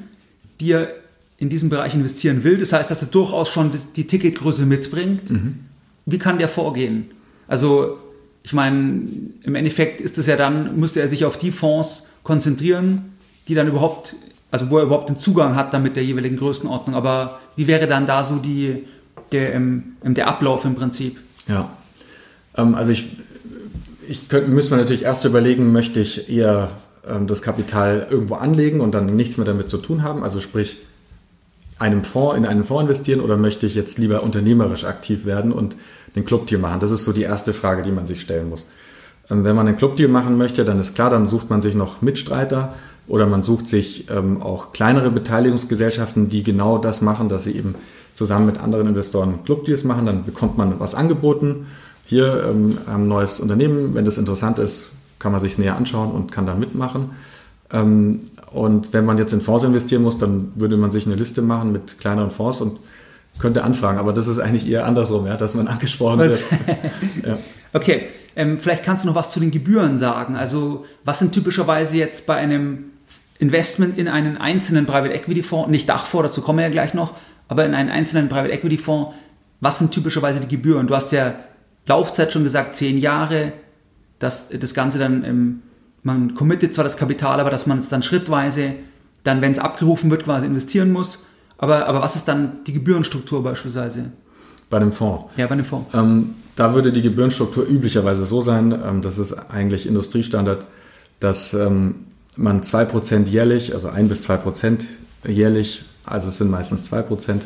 die 0.59 0.73
er 0.73 0.89
in 1.37 1.47
diesem 1.47 1.69
Bereich 1.69 1.95
investieren 1.95 2.43
will. 2.43 2.57
Das 2.57 2.73
heißt, 2.73 2.91
dass 2.91 3.01
er 3.01 3.07
durchaus 3.07 3.49
schon 3.49 3.71
die 3.95 4.07
Ticketgröße 4.07 4.65
mitbringt. 4.65 5.29
Mhm. 5.29 5.59
Wie 6.05 6.19
kann 6.19 6.37
der 6.37 6.49
vorgehen? 6.49 7.11
Also, 7.47 7.97
ich 8.43 8.53
meine, 8.53 9.03
im 9.43 9.55
Endeffekt 9.55 10.01
ist 10.01 10.17
es 10.17 10.25
ja 10.25 10.35
dann, 10.35 10.79
müsste 10.79 11.01
er 11.01 11.09
sich 11.09 11.25
auf 11.25 11.37
die 11.37 11.51
Fonds 11.51 12.09
konzentrieren, 12.23 13.13
die 13.47 13.55
dann 13.55 13.67
überhaupt, 13.67 14.15
also 14.51 14.69
wo 14.69 14.77
er 14.77 14.83
überhaupt 14.83 15.09
den 15.09 15.17
Zugang 15.17 15.55
hat 15.55 15.73
dann 15.73 15.83
mit 15.83 15.95
der 15.95 16.03
jeweiligen 16.03 16.37
Größenordnung. 16.37 16.95
Aber 16.95 17.39
wie 17.55 17.67
wäre 17.67 17.87
dann 17.87 18.05
da 18.05 18.23
so 18.23 18.37
die, 18.37 18.85
der, 19.31 19.53
ähm, 19.53 19.95
der 20.03 20.27
Ablauf 20.27 20.65
im 20.65 20.75
Prinzip. 20.75 21.17
Ja, 21.47 21.71
ähm, 22.57 22.75
also 22.75 22.91
ich, 22.91 23.07
ich 24.07 24.29
könnte, 24.29 24.49
müsste 24.49 24.71
man 24.71 24.79
natürlich 24.79 25.03
erst 25.03 25.25
überlegen, 25.25 25.71
möchte 25.71 25.99
ich 25.99 26.29
eher 26.29 26.71
ähm, 27.07 27.27
das 27.27 27.41
Kapital 27.41 28.07
irgendwo 28.09 28.35
anlegen 28.35 28.81
und 28.81 28.93
dann 28.93 29.15
nichts 29.15 29.37
mehr 29.37 29.45
damit 29.45 29.69
zu 29.69 29.77
tun 29.77 30.03
haben, 30.03 30.23
also 30.23 30.39
sprich 30.39 30.77
einem 31.79 32.03
Fonds, 32.03 32.37
in 32.37 32.45
einen 32.45 32.63
Fonds 32.63 32.83
investieren 32.83 33.21
oder 33.21 33.37
möchte 33.37 33.65
ich 33.65 33.75
jetzt 33.75 33.97
lieber 33.97 34.23
unternehmerisch 34.23 34.85
aktiv 34.85 35.25
werden 35.25 35.51
und 35.51 35.75
den 36.15 36.25
Clubdeal 36.25 36.61
machen? 36.61 36.79
Das 36.79 36.91
ist 36.91 37.05
so 37.05 37.13
die 37.13 37.23
erste 37.23 37.53
Frage, 37.53 37.81
die 37.81 37.91
man 37.91 38.05
sich 38.05 38.21
stellen 38.21 38.49
muss. 38.49 38.65
Ähm, 39.29 39.43
wenn 39.43 39.55
man 39.55 39.67
einen 39.67 39.77
Clubdeal 39.77 40.09
machen 40.09 40.37
möchte, 40.37 40.65
dann 40.65 40.79
ist 40.79 40.95
klar, 40.95 41.09
dann 41.09 41.25
sucht 41.25 41.49
man 41.49 41.61
sich 41.61 41.75
noch 41.75 42.01
Mitstreiter 42.01 42.69
oder 43.07 43.25
man 43.25 43.43
sucht 43.43 43.67
sich 43.67 44.09
ähm, 44.09 44.41
auch 44.41 44.73
kleinere 44.73 45.09
Beteiligungsgesellschaften, 45.09 46.29
die 46.29 46.43
genau 46.43 46.77
das 46.77 47.01
machen, 47.01 47.29
dass 47.29 47.45
sie 47.45 47.53
eben 47.53 47.75
zusammen 48.13 48.45
mit 48.45 48.59
anderen 48.59 48.87
Investoren 48.87 49.43
Clubdeals 49.45 49.83
machen, 49.83 50.05
dann 50.05 50.25
bekommt 50.25 50.57
man 50.57 50.79
was 50.79 50.93
angeboten. 50.93 51.67
Hier 52.05 52.43
ähm, 52.49 52.77
ein 52.87 53.07
neues 53.07 53.39
Unternehmen, 53.39 53.95
wenn 53.95 54.05
das 54.05 54.17
interessant 54.17 54.59
ist, 54.59 54.91
kann 55.19 55.31
man 55.31 55.41
sich 55.41 55.57
näher 55.57 55.75
anschauen 55.75 56.11
und 56.11 56.31
kann 56.31 56.45
dann 56.45 56.59
mitmachen. 56.59 57.11
Ähm, 57.71 58.21
und 58.51 58.93
wenn 58.93 59.05
man 59.05 59.17
jetzt 59.17 59.33
in 59.33 59.41
Fonds 59.41 59.63
investieren 59.63 60.03
muss, 60.03 60.17
dann 60.17 60.51
würde 60.55 60.77
man 60.77 60.91
sich 60.91 61.05
eine 61.05 61.15
Liste 61.15 61.41
machen 61.41 61.71
mit 61.71 61.99
kleineren 61.99 62.31
Fonds 62.31 62.61
und 62.61 62.79
könnte 63.39 63.63
anfragen. 63.63 63.99
Aber 63.99 64.13
das 64.13 64.27
ist 64.27 64.39
eigentlich 64.39 64.67
eher 64.67 64.85
andersrum, 64.85 65.25
ja, 65.27 65.37
dass 65.37 65.53
man 65.53 65.67
angesprochen 65.69 66.19
wird. 66.19 66.41
ja. 67.25 67.37
Okay, 67.73 68.07
ähm, 68.35 68.57
vielleicht 68.59 68.83
kannst 68.83 69.03
du 69.03 69.07
noch 69.07 69.15
was 69.15 69.31
zu 69.31 69.39
den 69.39 69.51
Gebühren 69.51 69.97
sagen. 69.97 70.35
Also 70.35 70.85
was 71.03 71.19
sind 71.19 71.33
typischerweise 71.33 71.97
jetzt 71.97 72.27
bei 72.27 72.35
einem 72.35 72.85
Investment 73.39 73.97
in 73.97 74.07
einen 74.07 74.37
einzelnen 74.37 74.85
Private 74.85 75.13
Equity 75.13 75.43
Fonds, 75.43 75.69
nicht 75.69 75.87
Dachfonds, 75.87 76.29
dazu 76.29 76.41
kommen 76.41 76.59
wir 76.59 76.65
ja 76.65 76.71
gleich 76.71 76.93
noch, 76.93 77.13
aber 77.47 77.65
in 77.65 77.73
einen 77.73 77.89
einzelnen 77.89 78.27
Private 78.27 78.51
Equity 78.51 78.77
Fonds, 78.77 79.15
was 79.61 79.79
sind 79.79 79.91
typischerweise 79.91 80.39
die 80.41 80.47
Gebühren? 80.47 80.87
Du 80.87 80.95
hast 80.95 81.11
ja 81.11 81.35
Laufzeit 81.85 82.33
schon 82.33 82.43
gesagt, 82.43 82.75
zehn 82.75 82.97
Jahre, 82.97 83.53
dass 84.19 84.49
das 84.49 84.73
Ganze 84.73 84.99
dann, 84.99 85.23
ähm, 85.23 85.61
man 86.03 86.35
committet 86.35 86.73
zwar 86.73 86.83
das 86.83 86.97
Kapital, 86.97 87.39
aber 87.39 87.49
dass 87.49 87.67
man 87.67 87.79
es 87.79 87.89
dann 87.89 88.03
schrittweise, 88.03 88.73
dann, 89.23 89.41
wenn 89.41 89.51
es 89.51 89.59
abgerufen 89.59 90.11
wird, 90.11 90.23
quasi 90.23 90.45
investieren 90.45 90.91
muss. 90.91 91.25
Aber, 91.57 91.87
aber 91.87 92.01
was 92.01 92.15
ist 92.15 92.27
dann 92.27 92.63
die 92.65 92.73
Gebührenstruktur 92.73 93.43
beispielsweise? 93.43 94.11
Bei 94.69 94.79
dem 94.79 94.91
Fonds? 94.91 95.33
Ja, 95.35 95.47
bei 95.47 95.55
dem 95.55 95.65
Fonds. 95.65 95.93
Ähm, 95.93 96.35
da 96.55 96.73
würde 96.73 96.93
die 96.93 97.01
Gebührenstruktur 97.01 97.65
üblicherweise 97.67 98.25
so 98.25 98.41
sein, 98.41 98.71
ähm, 98.71 99.01
das 99.01 99.17
ist 99.17 99.33
eigentlich 99.51 99.87
Industriestandard, 99.87 100.65
dass 101.19 101.53
ähm, 101.53 102.05
man 102.37 102.61
2% 102.61 103.27
jährlich, 103.27 103.73
also 103.73 103.89
1 103.89 104.07
bis 104.07 104.29
2% 104.29 104.85
jährlich 105.27 105.83
also 106.09 106.29
es 106.29 106.37
sind 106.37 106.49
meistens 106.49 106.91
2% 106.91 107.41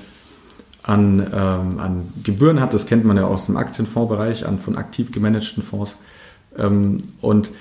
an, 0.83 1.19
ähm, 1.19 1.79
an 1.79 2.09
Gebühren 2.23 2.61
hat. 2.61 2.73
Das 2.73 2.87
kennt 2.87 3.05
man 3.05 3.17
ja 3.17 3.25
aus 3.25 3.45
dem 3.45 3.57
Aktienfondsbereich, 3.57 4.45
an 4.45 4.59
von 4.59 4.77
aktiv 4.77 5.11
gemanagten 5.11 5.63
Fonds. 5.63 5.99
Ähm, 6.57 6.97
und 7.21 7.51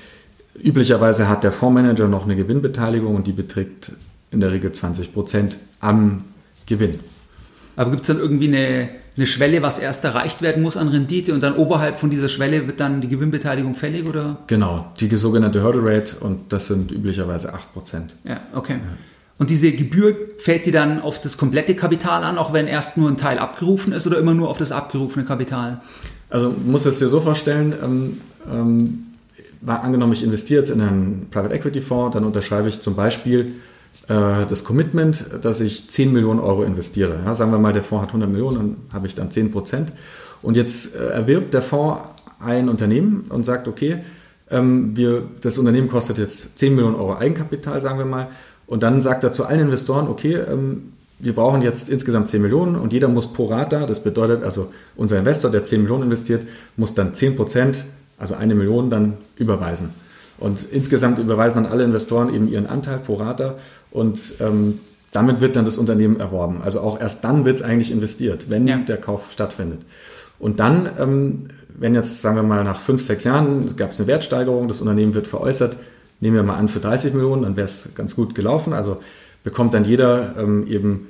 üblicherweise 0.54 1.28
hat 1.28 1.44
der 1.44 1.52
Fondsmanager 1.52 2.08
noch 2.08 2.24
eine 2.24 2.36
Gewinnbeteiligung 2.36 3.14
und 3.14 3.26
die 3.26 3.32
beträgt 3.32 3.92
in 4.30 4.40
der 4.40 4.52
Regel 4.52 4.70
20% 4.70 5.56
am 5.80 6.24
Gewinn. 6.66 6.98
Aber 7.76 7.90
gibt 7.90 8.02
es 8.02 8.08
dann 8.08 8.18
irgendwie 8.18 8.48
eine, 8.48 8.88
eine 9.16 9.26
Schwelle, 9.26 9.62
was 9.62 9.78
erst 9.78 10.04
erreicht 10.04 10.42
werden 10.42 10.62
muss 10.62 10.76
an 10.76 10.88
Rendite 10.88 11.32
und 11.32 11.42
dann 11.42 11.54
oberhalb 11.54 11.98
von 11.98 12.10
dieser 12.10 12.28
Schwelle 12.28 12.66
wird 12.66 12.80
dann 12.80 13.00
die 13.00 13.08
Gewinnbeteiligung 13.08 13.74
fällig, 13.74 14.06
oder? 14.06 14.38
Genau, 14.46 14.92
die 15.00 15.14
sogenannte 15.16 15.62
Hurdle 15.62 15.82
Rate 15.84 16.16
und 16.20 16.52
das 16.52 16.66
sind 16.66 16.92
üblicherweise 16.92 17.52
8%. 17.54 17.56
Ja, 18.24 18.40
okay. 18.54 18.74
Ja. 18.74 18.80
Und 19.38 19.50
diese 19.50 19.72
Gebühr 19.72 20.14
fällt 20.38 20.66
die 20.66 20.70
dann 20.70 21.00
auf 21.00 21.20
das 21.20 21.36
komplette 21.36 21.74
Kapital 21.74 22.22
an, 22.22 22.38
auch 22.38 22.52
wenn 22.52 22.66
erst 22.66 22.96
nur 22.96 23.08
ein 23.08 23.16
Teil 23.16 23.38
abgerufen 23.38 23.92
ist 23.92 24.06
oder 24.06 24.18
immer 24.18 24.34
nur 24.34 24.48
auf 24.48 24.58
das 24.58 24.70
abgerufene 24.70 25.24
Kapital? 25.24 25.80
Also 26.30 26.54
muss 26.64 26.86
es 26.86 26.98
dir 26.98 27.08
so 27.08 27.20
vorstellen, 27.20 27.74
ähm, 27.82 28.20
ähm, 28.50 29.06
angenommen, 29.66 30.12
ich 30.12 30.24
investiere 30.24 30.60
jetzt 30.60 30.70
in 30.70 30.80
einen 30.80 31.28
Private 31.30 31.54
Equity 31.54 31.80
Fonds, 31.80 32.14
dann 32.14 32.24
unterschreibe 32.24 32.68
ich 32.68 32.80
zum 32.80 32.96
Beispiel 32.96 33.54
äh, 34.08 34.46
das 34.48 34.64
Commitment, 34.64 35.26
dass 35.42 35.60
ich 35.60 35.88
10 35.88 36.12
Millionen 36.12 36.40
Euro 36.40 36.64
investiere. 36.64 37.20
Ja, 37.24 37.34
sagen 37.34 37.52
wir 37.52 37.58
mal, 37.58 37.72
der 37.72 37.82
Fonds 37.82 38.02
hat 38.02 38.08
100 38.10 38.28
Millionen, 38.28 38.56
dann 38.56 38.76
habe 38.92 39.06
ich 39.06 39.14
dann 39.14 39.30
10 39.30 39.52
Prozent. 39.52 39.92
Und 40.42 40.56
jetzt 40.56 40.96
äh, 40.96 41.08
erwirbt 41.08 41.54
der 41.54 41.62
Fonds 41.62 42.00
ein 42.40 42.68
Unternehmen 42.68 43.26
und 43.28 43.44
sagt, 43.44 43.68
okay, 43.68 43.98
ähm, 44.50 44.96
wir, 44.96 45.24
das 45.40 45.58
Unternehmen 45.58 45.88
kostet 45.88 46.18
jetzt 46.18 46.58
10 46.58 46.74
Millionen 46.74 46.96
Euro 46.96 47.16
Eigenkapital, 47.16 47.80
sagen 47.80 47.98
wir 47.98 48.04
mal, 48.04 48.28
und 48.66 48.82
dann 48.82 49.00
sagt 49.00 49.24
er 49.24 49.32
zu 49.32 49.44
allen 49.44 49.60
Investoren, 49.60 50.08
okay, 50.08 50.34
ähm, 50.34 50.92
wir 51.18 51.34
brauchen 51.34 51.62
jetzt 51.62 51.88
insgesamt 51.88 52.28
10 52.28 52.42
Millionen 52.42 52.74
und 52.74 52.92
jeder 52.92 53.06
muss 53.08 53.32
pro 53.32 53.46
Rata, 53.46 53.86
das 53.86 54.02
bedeutet 54.02 54.42
also 54.42 54.72
unser 54.96 55.18
Investor, 55.18 55.50
der 55.50 55.64
10 55.64 55.82
Millionen 55.82 56.04
investiert, 56.04 56.42
muss 56.76 56.94
dann 56.94 57.14
10 57.14 57.36
Prozent, 57.36 57.84
also 58.22 58.34
eine 58.34 58.54
Million 58.54 58.88
dann 58.88 59.14
überweisen. 59.36 59.90
Und 60.38 60.64
insgesamt 60.70 61.18
überweisen 61.18 61.62
dann 61.62 61.72
alle 61.72 61.84
Investoren 61.84 62.34
eben 62.34 62.48
ihren 62.48 62.66
Anteil 62.66 62.98
pro 62.98 63.16
Rata 63.16 63.56
und 63.90 64.34
ähm, 64.40 64.80
damit 65.12 65.40
wird 65.42 65.56
dann 65.56 65.66
das 65.66 65.76
Unternehmen 65.76 66.18
erworben. 66.18 66.62
Also 66.64 66.80
auch 66.80 66.98
erst 66.98 67.22
dann 67.24 67.44
wird 67.44 67.58
es 67.58 67.62
eigentlich 67.62 67.90
investiert, 67.90 68.48
wenn 68.48 68.66
ja. 68.66 68.78
der 68.78 68.96
Kauf 68.96 69.30
stattfindet. 69.30 69.80
Und 70.38 70.58
dann, 70.58 70.88
ähm, 70.98 71.44
wenn 71.68 71.94
jetzt, 71.94 72.22
sagen 72.22 72.36
wir 72.36 72.42
mal, 72.42 72.64
nach 72.64 72.80
fünf, 72.80 73.02
sechs 73.02 73.24
Jahren 73.24 73.76
gab 73.76 73.90
es 73.90 74.00
eine 74.00 74.06
Wertsteigerung, 74.06 74.68
das 74.68 74.80
Unternehmen 74.80 75.14
wird 75.14 75.26
veräußert, 75.26 75.76
nehmen 76.20 76.36
wir 76.36 76.42
mal 76.42 76.56
an 76.56 76.68
für 76.68 76.80
30 76.80 77.12
Millionen, 77.12 77.42
dann 77.42 77.56
wäre 77.56 77.66
es 77.66 77.90
ganz 77.94 78.16
gut 78.16 78.34
gelaufen. 78.34 78.72
Also 78.72 78.98
bekommt 79.44 79.74
dann 79.74 79.84
jeder 79.84 80.34
ähm, 80.38 80.66
eben 80.66 81.08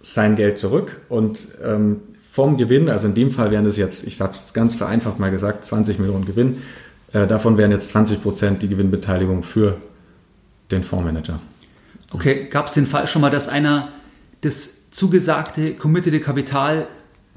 sein 0.00 0.36
Geld 0.36 0.58
zurück 0.58 1.00
und 1.08 1.48
ähm, 1.64 2.00
vom 2.38 2.56
Gewinn, 2.56 2.88
also 2.88 3.08
in 3.08 3.14
dem 3.14 3.32
Fall 3.32 3.50
wären 3.50 3.66
es 3.66 3.76
jetzt, 3.76 4.06
ich 4.06 4.20
habe 4.20 4.32
es 4.32 4.54
ganz 4.54 4.76
vereinfacht 4.76 5.18
mal 5.18 5.32
gesagt, 5.32 5.64
20 5.64 5.98
Millionen 5.98 6.24
Gewinn. 6.24 6.58
Äh, 7.12 7.26
davon 7.26 7.58
wären 7.58 7.72
jetzt 7.72 7.88
20 7.88 8.22
Prozent 8.22 8.62
die 8.62 8.68
Gewinnbeteiligung 8.68 9.42
für 9.42 9.78
den 10.70 10.84
Fondsmanager. 10.84 11.40
Okay, 12.12 12.46
gab 12.48 12.68
es 12.68 12.74
den 12.74 12.86
Fall 12.86 13.08
schon 13.08 13.22
mal, 13.22 13.32
dass 13.32 13.48
einer 13.48 13.88
das 14.42 14.88
zugesagte, 14.92 15.74
committede 15.74 16.20
Kapital 16.20 16.86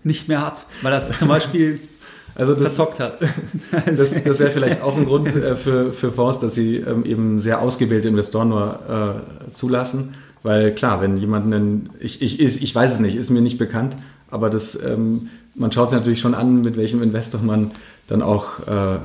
nicht 0.04 0.28
mehr 0.28 0.46
hat, 0.46 0.68
weil 0.84 0.92
das 0.92 1.18
zum 1.18 1.30
Beispiel 1.30 1.80
also 2.36 2.54
das, 2.54 2.76
verzockt 2.76 3.00
hat. 3.00 3.22
das, 3.88 4.14
das 4.24 4.38
wäre 4.38 4.52
vielleicht 4.52 4.84
auch 4.84 4.96
ein 4.96 5.06
Grund 5.06 5.36
äh, 5.36 5.56
für, 5.56 5.94
für 5.94 6.12
Fonds, 6.12 6.38
dass 6.38 6.54
sie 6.54 6.76
ähm, 6.76 7.06
eben 7.06 7.40
sehr 7.40 7.60
ausgewählte 7.60 8.08
Investoren 8.08 8.50
nur 8.50 9.24
äh, 9.50 9.52
zulassen. 9.52 10.14
Weil 10.44 10.76
klar, 10.76 11.02
wenn 11.02 11.18
jemanden, 11.18 11.90
ich, 12.00 12.22
ich, 12.22 12.40
ich 12.40 12.76
weiß 12.76 12.94
es 12.94 13.00
nicht, 13.00 13.16
ist 13.16 13.32
mir 13.32 13.42
nicht 13.42 13.58
bekannt, 13.58 13.96
aber 14.32 14.50
das, 14.50 14.82
ähm, 14.84 15.30
man 15.56 15.72
schaut 15.72 15.90
sich 15.90 16.00
natürlich 16.00 16.20
schon 16.20 16.34
an, 16.34 16.62
mit 16.62 16.78
welchem 16.78 17.04
Investor 17.04 17.42
man 17.42 17.72
dann 18.08 18.22
auch 18.22 18.66
äh, 18.68 18.96
äh 18.96 18.98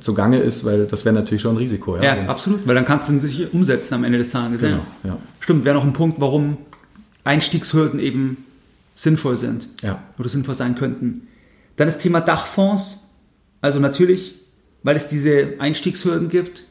zugange 0.00 0.38
ist, 0.38 0.64
weil 0.64 0.86
das 0.86 1.04
wäre 1.04 1.14
natürlich 1.14 1.42
schon 1.42 1.54
ein 1.54 1.58
Risiko. 1.58 1.96
Ja, 1.96 2.16
ja 2.16 2.26
absolut, 2.26 2.66
weil 2.66 2.74
dann 2.74 2.84
kannst 2.84 3.08
du 3.08 3.18
sich 3.18 3.52
umsetzen 3.52 3.94
am 3.94 4.04
Ende 4.04 4.18
des 4.18 4.30
Tages. 4.30 4.60
Genau, 4.60 4.80
ja. 5.02 5.10
ja. 5.10 5.18
Stimmt, 5.40 5.64
wäre 5.64 5.74
noch 5.74 5.84
ein 5.84 5.92
Punkt, 5.92 6.20
warum 6.20 6.56
Einstiegshürden 7.24 8.00
eben 8.00 8.38
sinnvoll 8.94 9.36
sind 9.36 9.68
ja. 9.82 10.02
oder 10.18 10.28
sinnvoll 10.28 10.54
sein 10.54 10.76
könnten. 10.76 11.28
Dann 11.76 11.86
das 11.86 11.98
Thema 11.98 12.20
Dachfonds. 12.20 13.00
Also 13.60 13.80
natürlich, 13.80 14.36
weil 14.82 14.96
es 14.96 15.08
diese 15.08 15.54
Einstiegshürden 15.58 16.28
gibt, 16.28 16.64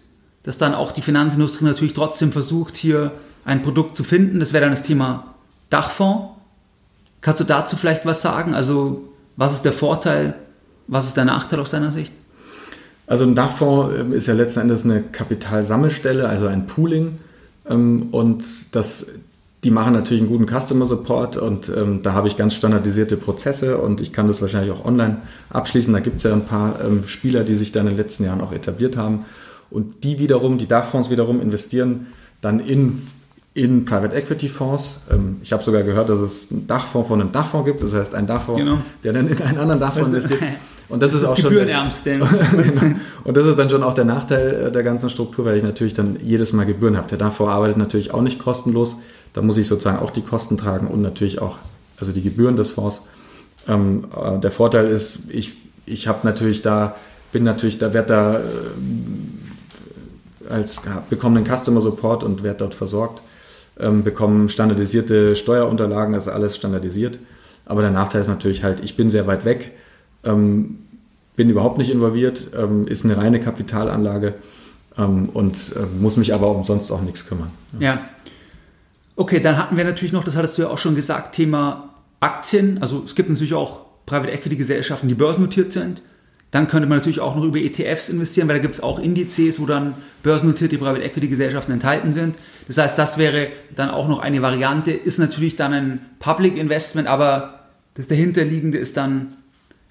dass 0.44 0.58
dann 0.58 0.74
auch 0.74 0.92
die 0.92 1.02
Finanzindustrie 1.02 1.66
natürlich 1.66 1.94
trotzdem 1.94 2.32
versucht, 2.32 2.78
hier 2.78 3.12
ein 3.46 3.62
Produkt 3.62 3.98
zu 3.98 4.04
finden. 4.04 4.40
Das 4.40 4.54
wäre 4.54 4.62
dann 4.62 4.72
das 4.72 4.84
Thema 4.84 5.34
Dachfonds. 5.70 6.33
Kannst 7.24 7.40
du 7.40 7.46
dazu 7.46 7.78
vielleicht 7.78 8.06
was 8.06 8.22
sagen? 8.22 8.54
Also 8.54 9.02
was 9.38 9.54
ist 9.54 9.64
der 9.64 9.72
Vorteil, 9.74 10.36
was 10.88 11.08
ist 11.08 11.18
der 11.18 11.26
Nachteil 11.26 11.60
aus 11.62 11.72
seiner 11.72 11.90
Sicht? 11.90 12.14
Also 13.08 13.24
ein 13.24 13.34
Dachfonds 13.34 13.96
ähm, 13.98 14.14
ist 14.14 14.28
ja 14.28 14.34
letzten 14.34 14.60
Endes 14.60 14.84
eine 14.84 15.02
Kapitalsammelstelle, 15.02 16.28
also 16.28 16.48
ein 16.48 16.68
Pooling. 16.68 17.18
Ähm, 17.70 18.10
und 18.12 18.44
das, 18.76 19.08
die 19.64 19.72
machen 19.72 19.94
natürlich 19.94 20.22
einen 20.22 20.30
guten 20.30 20.48
Customer 20.48 20.86
Support 20.86 21.38
und 21.38 21.72
ähm, 21.76 22.02
da 22.04 22.12
habe 22.12 22.28
ich 22.28 22.36
ganz 22.36 22.56
standardisierte 22.56 23.16
Prozesse 23.16 23.78
und 23.78 24.02
ich 24.02 24.12
kann 24.12 24.28
das 24.28 24.42
wahrscheinlich 24.42 24.74
auch 24.74 24.84
online 24.84 25.22
abschließen. 25.50 25.94
Da 25.94 26.02
gibt 26.02 26.18
es 26.18 26.24
ja 26.24 26.34
ein 26.34 26.46
paar 26.46 26.76
Spieler, 27.06 27.46
die 27.46 27.56
sich 27.56 27.72
da 27.72 27.80
in 27.80 27.86
den 27.86 27.98
letzten 27.98 28.26
Jahren 28.26 28.42
auch 28.42 28.52
etabliert 28.52 28.98
haben. 28.98 29.26
Und 29.70 30.04
die 30.04 30.20
wiederum, 30.20 30.58
die 30.58 30.68
Dachfonds 30.68 31.10
wiederum 31.10 31.42
investieren 31.42 32.08
dann 32.42 32.60
in 32.60 33.02
in 33.56 33.86
Private 33.86 34.16
Equity 34.16 34.50
Fonds. 34.50 35.02
Ähm, 35.12 35.38
ich 35.44 35.54
habe 35.54 35.64
sogar 35.64 35.84
gehört, 35.84 36.10
dass 36.10 36.20
es 36.20 36.52
einen 36.52 36.66
Dachfonds 36.68 37.08
von 37.08 37.22
einem 37.22 37.32
Dachfonds 37.32 37.66
gibt. 37.66 37.84
Das 37.84 37.94
heißt, 37.94 38.16
ein 38.16 38.26
Dachfonds, 38.26 38.60
genau. 38.60 38.80
der 39.04 39.14
dann 39.14 39.28
in 39.28 39.40
einen 39.42 39.60
anderen 39.60 39.80
Dachfonds 39.80 40.10
investiert. 40.10 40.42
Und 40.90 41.02
das, 41.02 41.14
das 41.14 41.22
ist, 41.22 41.28
auch 41.30 41.38
schon. 41.38 41.54
genau. 41.56 41.86
Und 43.24 43.38
das 43.38 43.46
ist 43.46 43.58
dann 43.58 43.70
schon 43.70 43.84
auch 43.84 43.94
der 43.94 44.04
Nachteil 44.06 44.68
äh, 44.68 44.72
der 44.72 44.84
ganzen 44.84 45.10
Struktur, 45.10 45.46
weil 45.46 45.56
ich 45.58 45.64
natürlich 45.64 45.94
dann 45.94 46.18
jedes 46.22 46.52
Mal 46.52 46.66
Gebühren 46.66 46.98
habe. 46.98 47.08
Der 47.08 47.18
Dachfonds 47.18 47.54
arbeitet 47.54 47.78
natürlich 47.78 48.14
auch 48.14 48.22
nicht 48.22 48.38
kostenlos. 48.38 48.98
Da 49.32 49.42
muss 49.42 49.58
ich 49.58 49.68
sozusagen 49.68 50.00
auch 50.00 50.12
die 50.12 50.22
Kosten 50.22 50.58
tragen 50.58 50.88
und 50.88 51.02
natürlich 51.02 51.42
auch 51.42 51.58
also 52.00 52.12
die 52.12 52.22
Gebühren 52.22 52.58
des 52.58 52.72
Fonds. 52.72 53.04
Ähm, 53.68 54.06
äh, 54.16 54.40
der 54.40 54.52
Vorteil 54.52 54.88
ist, 54.88 55.20
ich, 55.30 55.54
ich 55.86 56.08
habe 56.08 56.28
natürlich 56.28 56.62
da, 56.62 56.96
bin 57.32 57.44
natürlich, 57.44 57.78
da 57.78 57.94
werde 57.94 58.08
da 58.08 58.36
äh, 58.36 58.42
als 60.54 60.82
bekomme 61.10 61.38
einen 61.38 61.48
Customer 61.48 61.82
Support 61.82 62.24
und 62.24 62.44
werde 62.44 62.60
dort 62.60 62.76
versorgt 62.76 63.24
ähm, 63.80 64.04
bekommen 64.04 64.50
standardisierte 64.50 65.36
Steuerunterlagen, 65.36 66.14
das 66.14 66.28
ist 66.28 66.34
alles 66.34 66.56
standardisiert. 66.56 67.20
Aber 67.66 67.82
der 67.82 67.92
Nachteil 67.92 68.22
ist 68.22 68.28
natürlich 68.28 68.64
halt, 68.64 68.84
ich 68.84 68.96
bin 68.98 69.10
sehr 69.10 69.28
weit 69.28 69.46
weg, 69.46 69.72
ähm, 70.24 70.80
bin 71.36 71.50
überhaupt 71.50 71.78
nicht 71.78 71.90
involviert, 71.90 72.50
ähm, 72.58 72.88
ist 72.88 73.06
eine 73.06 73.18
reine 73.18 73.40
Kapitalanlage 73.40 74.36
ähm, 74.98 75.30
und 75.30 75.56
äh, 75.76 76.00
muss 76.00 76.18
mich 76.18 76.34
aber 76.34 76.48
umsonst 76.50 76.92
auch 76.92 77.02
nichts 77.02 77.28
kümmern. 77.28 77.52
Ja. 77.80 77.94
ja. 77.94 78.10
Okay, 79.16 79.40
dann 79.40 79.58
hatten 79.58 79.78
wir 79.78 79.84
natürlich 79.86 80.12
noch, 80.12 80.24
das 80.24 80.36
hattest 80.36 80.58
du 80.58 80.64
ja 80.64 80.70
auch 80.70 80.78
schon 80.78 80.96
gesagt, 80.96 81.36
Thema 81.36 81.94
Aktien. 82.20 82.80
Also 82.82 83.04
es 83.06 83.16
gibt 83.16 83.30
natürlich 83.30 83.54
auch 83.54 83.82
Private 84.06 84.32
Equity 84.32 84.56
Gesellschaften, 84.56 85.08
die 85.08 85.16
börsennotiert 85.16 85.72
sind. 85.72 86.02
Dann 86.54 86.68
könnte 86.68 86.88
man 86.88 87.00
natürlich 87.00 87.20
auch 87.20 87.36
noch 87.36 87.44
über 87.44 87.58
ETFs 87.58 88.10
investieren, 88.10 88.48
weil 88.48 88.58
da 88.58 88.62
gibt 88.62 88.76
es 88.76 88.84
auch 88.84 89.00
Indizes, 89.00 89.60
wo 89.60 89.66
dann 89.66 89.96
börsennotierte 90.22 90.78
Private 90.78 91.04
Equity 91.04 91.28
Gesellschaften 91.28 91.72
enthalten 91.72 92.14
sind. 92.14 92.36
Das 92.68 92.78
heißt, 92.78 92.96
das 92.96 93.18
wäre 93.18 93.48
dann 93.76 93.90
auch 93.90 94.08
noch 94.08 94.20
eine 94.20 94.40
Variante, 94.44 94.92
ist 94.92 95.18
natürlich 95.18 95.56
dann 95.56 95.74
ein 95.74 96.00
Public 96.20 96.56
Investment, 96.56 97.08
aber 97.08 97.62
das 97.96 98.08
dahinterliegende 98.08 98.78
ist 98.78 98.98
dann 98.98 99.34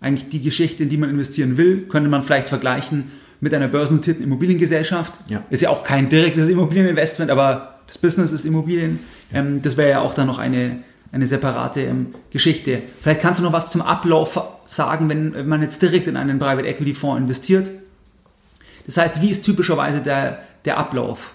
eigentlich 0.01 0.29
die 0.29 0.41
Geschichte, 0.41 0.85
in 0.85 0.89
die 0.89 0.99
man 0.99 1.11
investieren 1.11 1.57
will, 1.57 1.87
könnte 1.89 2.09
man 2.09 2.23
vielleicht 2.23 2.47
vergleichen 2.47 3.11
mit 3.41 3.53
einer 3.55 3.67
börsennotierten 3.67 4.23
Immobiliengesellschaft. 4.23 5.15
Ja. 5.29 5.43
Ist 5.51 5.63
ja 5.63 5.71
auch 5.71 5.83
kein 5.83 6.11
direktes 6.11 6.49
Immobilieninvestment, 6.49 7.33
aber 7.33 7.81
das 7.89 7.99
Business 7.99 8.31
ist 8.31 8.45
Immobilien. 8.45 9.01
Ja. 9.33 9.41
Ähm, 9.41 9.63
das 9.63 9.77
wäre 9.77 9.91
ja 9.91 10.01
auch 10.01 10.15
dann 10.15 10.29
noch 10.29 10.39
eine, 10.39 10.79
eine 11.13 11.27
separate 11.27 11.83
ähm, 11.83 12.15
Geschichte. 12.31 12.83
Vielleicht 13.01 13.21
kannst 13.21 13.39
du 13.39 13.45
noch 13.45 13.53
was 13.53 13.71
zum 13.71 13.83
Ablauf 13.83 14.41
sagen, 14.67 15.09
wenn 15.09 15.47
man 15.47 15.63
jetzt 15.63 15.83
direkt 15.83 16.07
in 16.07 16.17
einen 16.17 16.39
Private 16.39 16.67
Equity 16.67 16.95
Fonds 16.95 17.21
investiert. 17.21 17.71
Das 18.87 18.97
heißt, 18.97 19.21
wie 19.21 19.31
ist 19.31 19.45
typischerweise 19.45 20.01
der, 20.01 20.41
der 20.65 20.79
Ablauf? 20.79 21.33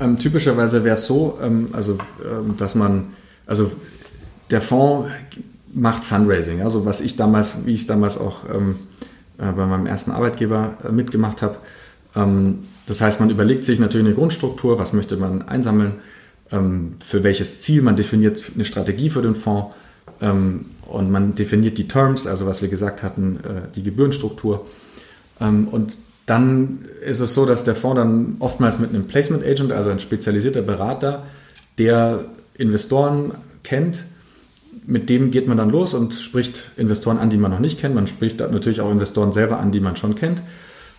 Ähm, 0.00 0.18
typischerweise 0.18 0.82
wäre 0.84 0.94
es 0.94 1.06
so, 1.06 1.38
ähm, 1.42 1.68
also 1.72 1.98
ähm, 2.24 2.56
dass 2.56 2.74
man, 2.74 3.14
also 3.46 3.70
der 4.50 4.60
Fonds 4.60 5.10
macht 5.72 6.04
Fundraising, 6.04 6.62
also 6.62 6.84
was 6.84 7.00
ich 7.00 7.16
damals, 7.16 7.66
wie 7.66 7.74
ich 7.74 7.82
es 7.82 7.86
damals 7.86 8.18
auch 8.18 8.44
ähm, 8.52 8.76
äh, 9.38 9.52
bei 9.52 9.66
meinem 9.66 9.86
ersten 9.86 10.10
Arbeitgeber 10.10 10.78
äh, 10.84 10.92
mitgemacht 10.92 11.42
habe. 11.42 11.56
Ähm, 12.14 12.60
das 12.86 13.00
heißt, 13.00 13.20
man 13.20 13.30
überlegt 13.30 13.64
sich 13.64 13.78
natürlich 13.78 14.06
eine 14.06 14.14
Grundstruktur, 14.14 14.78
was 14.78 14.92
möchte 14.92 15.16
man 15.16 15.42
einsammeln, 15.42 15.94
für 16.48 17.24
welches 17.24 17.60
Ziel, 17.60 17.82
man 17.82 17.96
definiert 17.96 18.40
eine 18.54 18.64
Strategie 18.64 19.10
für 19.10 19.22
den 19.22 19.34
Fonds 19.34 19.74
und 20.20 21.10
man 21.10 21.34
definiert 21.34 21.76
die 21.78 21.88
Terms, 21.88 22.26
also 22.26 22.46
was 22.46 22.62
wir 22.62 22.68
gesagt 22.68 23.02
hatten, 23.02 23.40
äh, 23.42 23.68
die 23.74 23.82
Gebührenstruktur. 23.82 24.66
und 25.40 25.98
dann 26.26 26.84
ist 27.04 27.20
es 27.20 27.34
so, 27.34 27.46
dass 27.46 27.64
der 27.64 27.76
Fonds 27.76 27.98
dann 27.98 28.36
oftmals 28.40 28.78
mit 28.78 28.90
einem 28.90 29.04
Placement 29.04 29.44
Agent, 29.44 29.70
also 29.70 29.90
ein 29.90 30.00
spezialisierter 30.00 30.62
Berater, 30.62 31.24
der 31.78 32.24
Investoren 32.58 33.32
kennt, 33.62 34.06
mit 34.86 35.08
dem 35.08 35.30
geht 35.30 35.46
man 35.46 35.56
dann 35.56 35.70
los 35.70 35.94
und 35.94 36.14
spricht 36.14 36.70
Investoren 36.76 37.18
an, 37.18 37.30
die 37.30 37.36
man 37.36 37.50
noch 37.50 37.60
nicht 37.60 37.80
kennt. 37.80 37.94
Man 37.94 38.06
spricht 38.06 38.40
natürlich 38.40 38.80
auch 38.80 38.90
Investoren 38.90 39.32
selber 39.32 39.58
an, 39.58 39.72
die 39.72 39.80
man 39.80 39.96
schon 39.96 40.14
kennt 40.14 40.42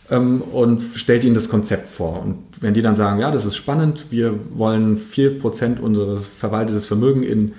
ähm, 0.10 0.42
und 0.42 0.82
stellt 0.96 1.26
ihnen 1.26 1.36
das 1.36 1.50
Konzept 1.50 1.90
vor. 1.90 2.22
Und 2.22 2.38
wenn 2.62 2.74
die 2.74 2.82
dann 2.82 2.96
sagen, 2.96 3.20
ja, 3.20 3.32
das 3.32 3.46
ist 3.46 3.56
spannend, 3.56 4.08
wir 4.10 4.34
wollen 4.52 4.98
4% 4.98 5.80
unseres 5.80 6.28
verwaltetes 6.28 6.86
Vermögen 6.86 7.24
in 7.24 7.54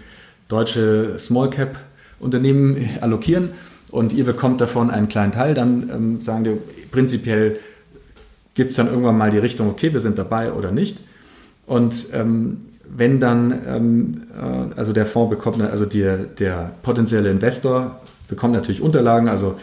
deutsche 0.49 1.19
Small 1.19 1.51
Cap 1.51 1.79
Unternehmen 2.21 2.89
allokieren, 3.01 3.51
und 3.91 4.13
ihr 4.13 4.25
bekommt 4.25 4.61
davon 4.61 4.91
einen 4.91 5.09
kleinen 5.09 5.33
Teil, 5.33 5.55
dann 5.55 5.91
ähm, 5.93 6.21
sagen 6.21 6.45
wir 6.45 6.59
prinzipiell 6.91 7.59
gibt 8.55 8.71
es 8.71 8.77
dann 8.77 8.89
irgendwann 8.89 9.17
mal 9.17 9.31
die 9.31 9.39
Richtung, 9.39 9.69
okay, 9.69 9.93
wir 9.93 10.01
sind 10.01 10.19
dabei 10.19 10.53
oder 10.53 10.73
nicht. 10.73 10.99
Und 11.67 12.09
ähm, 12.13 12.59
wenn 12.89 13.21
dann, 13.21 13.53
ähm, 13.67 14.23
äh, 14.37 14.79
also 14.79 14.93
der 14.93 15.07
Fonds 15.07 15.31
bekommt, 15.31 15.63
also 15.63 15.87
der, 15.87 16.17
der 16.17 16.73
potenzielle 16.83 17.31
Investor 17.31 18.01
bekommt 18.27 18.55
natürlich 18.55 18.81
Unterlagen, 18.81 19.29
also 19.29 19.57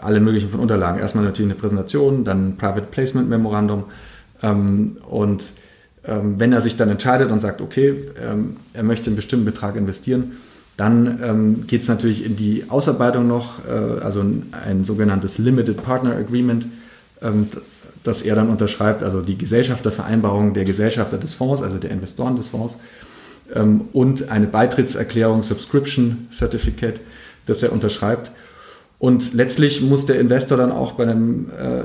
alle 0.00 0.20
möglichen 0.20 0.50
von 0.50 0.60
Unterlagen. 0.60 1.00
Erstmal 1.00 1.24
natürlich 1.24 1.50
eine 1.50 1.60
Präsentation, 1.60 2.24
dann 2.24 2.48
ein 2.48 2.56
Private 2.56 2.86
Placement 2.90 3.28
Memorandum. 3.28 3.84
Ähm, 4.42 4.96
und 5.08 5.42
ähm, 6.04 6.38
wenn 6.38 6.52
er 6.52 6.60
sich 6.60 6.76
dann 6.76 6.88
entscheidet 6.88 7.30
und 7.30 7.40
sagt, 7.40 7.60
okay, 7.60 8.00
ähm, 8.22 8.56
er 8.72 8.82
möchte 8.82 9.06
einen 9.06 9.16
bestimmten 9.16 9.44
Betrag 9.44 9.76
investieren, 9.76 10.32
dann 10.76 11.18
ähm, 11.22 11.66
geht 11.66 11.82
es 11.82 11.88
natürlich 11.88 12.24
in 12.24 12.36
die 12.36 12.64
Ausarbeitung 12.68 13.26
noch, 13.26 13.66
äh, 13.66 14.00
also 14.02 14.20
ein, 14.20 14.52
ein, 14.66 14.84
sogenanntes 14.84 15.38
Limited 15.38 15.82
Partner 15.82 16.14
Agreement, 16.14 16.66
ähm, 17.20 17.48
das 18.04 18.22
er 18.22 18.36
dann 18.36 18.48
unterschreibt, 18.48 19.02
also 19.02 19.20
die 19.20 19.36
Gesellschaftervereinbarung 19.36 20.54
der 20.54 20.64
Gesellschafter 20.64 21.18
des 21.18 21.34
Fonds, 21.34 21.62
also 21.62 21.78
der 21.78 21.90
Investoren 21.90 22.36
des 22.36 22.46
Fonds, 22.46 22.78
ähm, 23.54 23.88
und 23.92 24.30
eine 24.30 24.46
Beitrittserklärung, 24.46 25.42
Subscription 25.42 26.28
Certificate, 26.30 27.00
das 27.46 27.62
er 27.62 27.72
unterschreibt. 27.72 28.30
Und 28.98 29.34
letztlich 29.34 29.80
muss 29.80 30.06
der 30.06 30.18
Investor 30.18 30.58
dann 30.58 30.72
auch 30.72 30.92
bei 30.92 31.04
einem, 31.04 31.50
äh, 31.50 31.82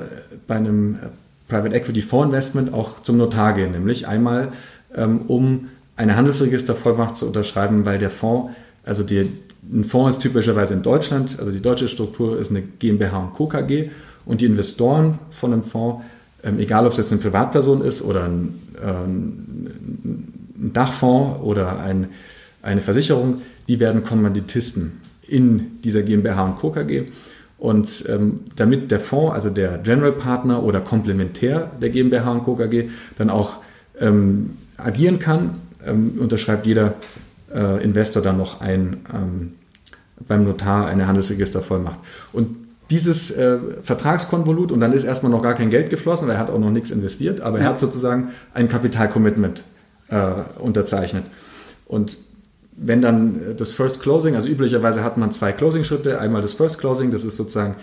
bei 0.47 0.55
einem 0.55 0.97
Private 1.47 1.75
Equity 1.75 2.01
Fonds 2.01 2.27
Investment 2.27 2.73
auch 2.73 3.01
zum 3.03 3.17
Notar 3.17 3.53
gehen, 3.53 3.71
nämlich 3.71 4.07
einmal 4.07 4.51
ähm, 4.95 5.21
um 5.27 5.69
eine 5.95 6.15
Handelsregistervollmacht 6.15 7.15
zu 7.17 7.27
unterschreiben, 7.27 7.85
weil 7.85 7.99
der 7.99 8.09
Fonds 8.09 8.51
also 8.83 9.03
die, 9.03 9.31
ein 9.71 9.83
Fonds 9.83 10.17
ist 10.17 10.21
typischerweise 10.21 10.73
in 10.73 10.83
Deutschland, 10.83 11.39
also 11.39 11.51
die 11.51 11.61
deutsche 11.61 11.87
Struktur 11.87 12.37
ist 12.37 12.51
eine 12.51 12.61
GmbH 12.61 13.17
und 13.17 13.33
Co. 13.33 13.47
KG 13.47 13.89
und 14.25 14.41
die 14.41 14.45
Investoren 14.45 15.19
von 15.29 15.53
einem 15.53 15.63
Fonds, 15.63 16.03
ähm, 16.43 16.59
egal 16.59 16.85
ob 16.85 16.91
es 16.91 16.97
jetzt 16.97 17.11
eine 17.11 17.21
Privatperson 17.21 17.81
ist 17.81 18.01
oder 18.01 18.25
ein, 18.25 18.55
äh, 18.81 18.87
ein 18.87 20.71
Dachfonds 20.73 21.39
oder 21.41 21.79
ein, 21.79 22.09
eine 22.61 22.81
Versicherung, 22.81 23.41
die 23.67 23.79
werden 23.79 24.03
Kommanditisten 24.03 25.01
in 25.27 25.81
dieser 25.83 26.03
GmbH 26.03 26.43
und 26.45 26.55
Co. 26.57 26.71
KG. 26.71 27.05
Und 27.57 28.05
ähm, 28.09 28.41
damit 28.55 28.91
der 28.91 28.99
Fonds, 28.99 29.33
also 29.33 29.49
der 29.49 29.77
General 29.77 30.11
Partner 30.11 30.63
oder 30.63 30.81
Komplementär 30.81 31.71
der 31.81 31.89
GmbH 31.89 32.31
und 32.31 32.43
Co. 32.43 32.55
KG, 32.55 32.89
dann 33.17 33.29
auch 33.29 33.57
ähm, 33.99 34.57
agieren 34.77 35.19
kann, 35.19 35.61
ähm, 35.85 36.13
unterschreibt 36.19 36.65
jeder 36.65 36.95
äh, 37.53 37.83
Investor 37.83 38.21
dann 38.21 38.37
noch 38.37 38.61
ein, 38.61 38.97
ähm, 39.13 39.51
beim 40.27 40.43
Notar 40.43 40.87
eine 40.87 41.07
Handelsregistervollmacht. 41.07 41.99
Und 42.31 42.57
dieses 42.89 43.31
äh, 43.31 43.57
Vertragskonvolut, 43.81 44.71
und 44.71 44.79
dann 44.79 44.93
ist 44.93 45.03
erstmal 45.03 45.31
noch 45.31 45.41
gar 45.41 45.53
kein 45.53 45.69
Geld 45.69 45.89
geflossen, 45.89 46.27
weil 46.27 46.35
er 46.35 46.39
hat 46.39 46.49
auch 46.49 46.59
noch 46.59 46.69
nichts 46.69 46.91
investiert, 46.91 47.41
aber 47.41 47.57
ja. 47.57 47.63
er 47.63 47.69
hat 47.71 47.79
sozusagen 47.79 48.29
ein 48.53 48.67
Kapitalcommitment 48.67 49.63
äh, 50.09 50.59
unterzeichnet. 50.59 51.23
Und 51.85 52.17
wenn 52.77 53.01
dann 53.01 53.55
das 53.57 53.73
First 53.73 54.01
Closing, 54.01 54.35
also 54.35 54.47
üblicherweise 54.47 55.03
hat 55.03 55.17
man 55.17 55.31
zwei 55.31 55.51
Closing-Schritte, 55.51 56.19
einmal 56.19 56.41
das 56.41 56.53
First 56.53 56.79
Closing, 56.79 57.11
das 57.11 57.23
ist 57.23 57.35
sozusagen, 57.35 57.75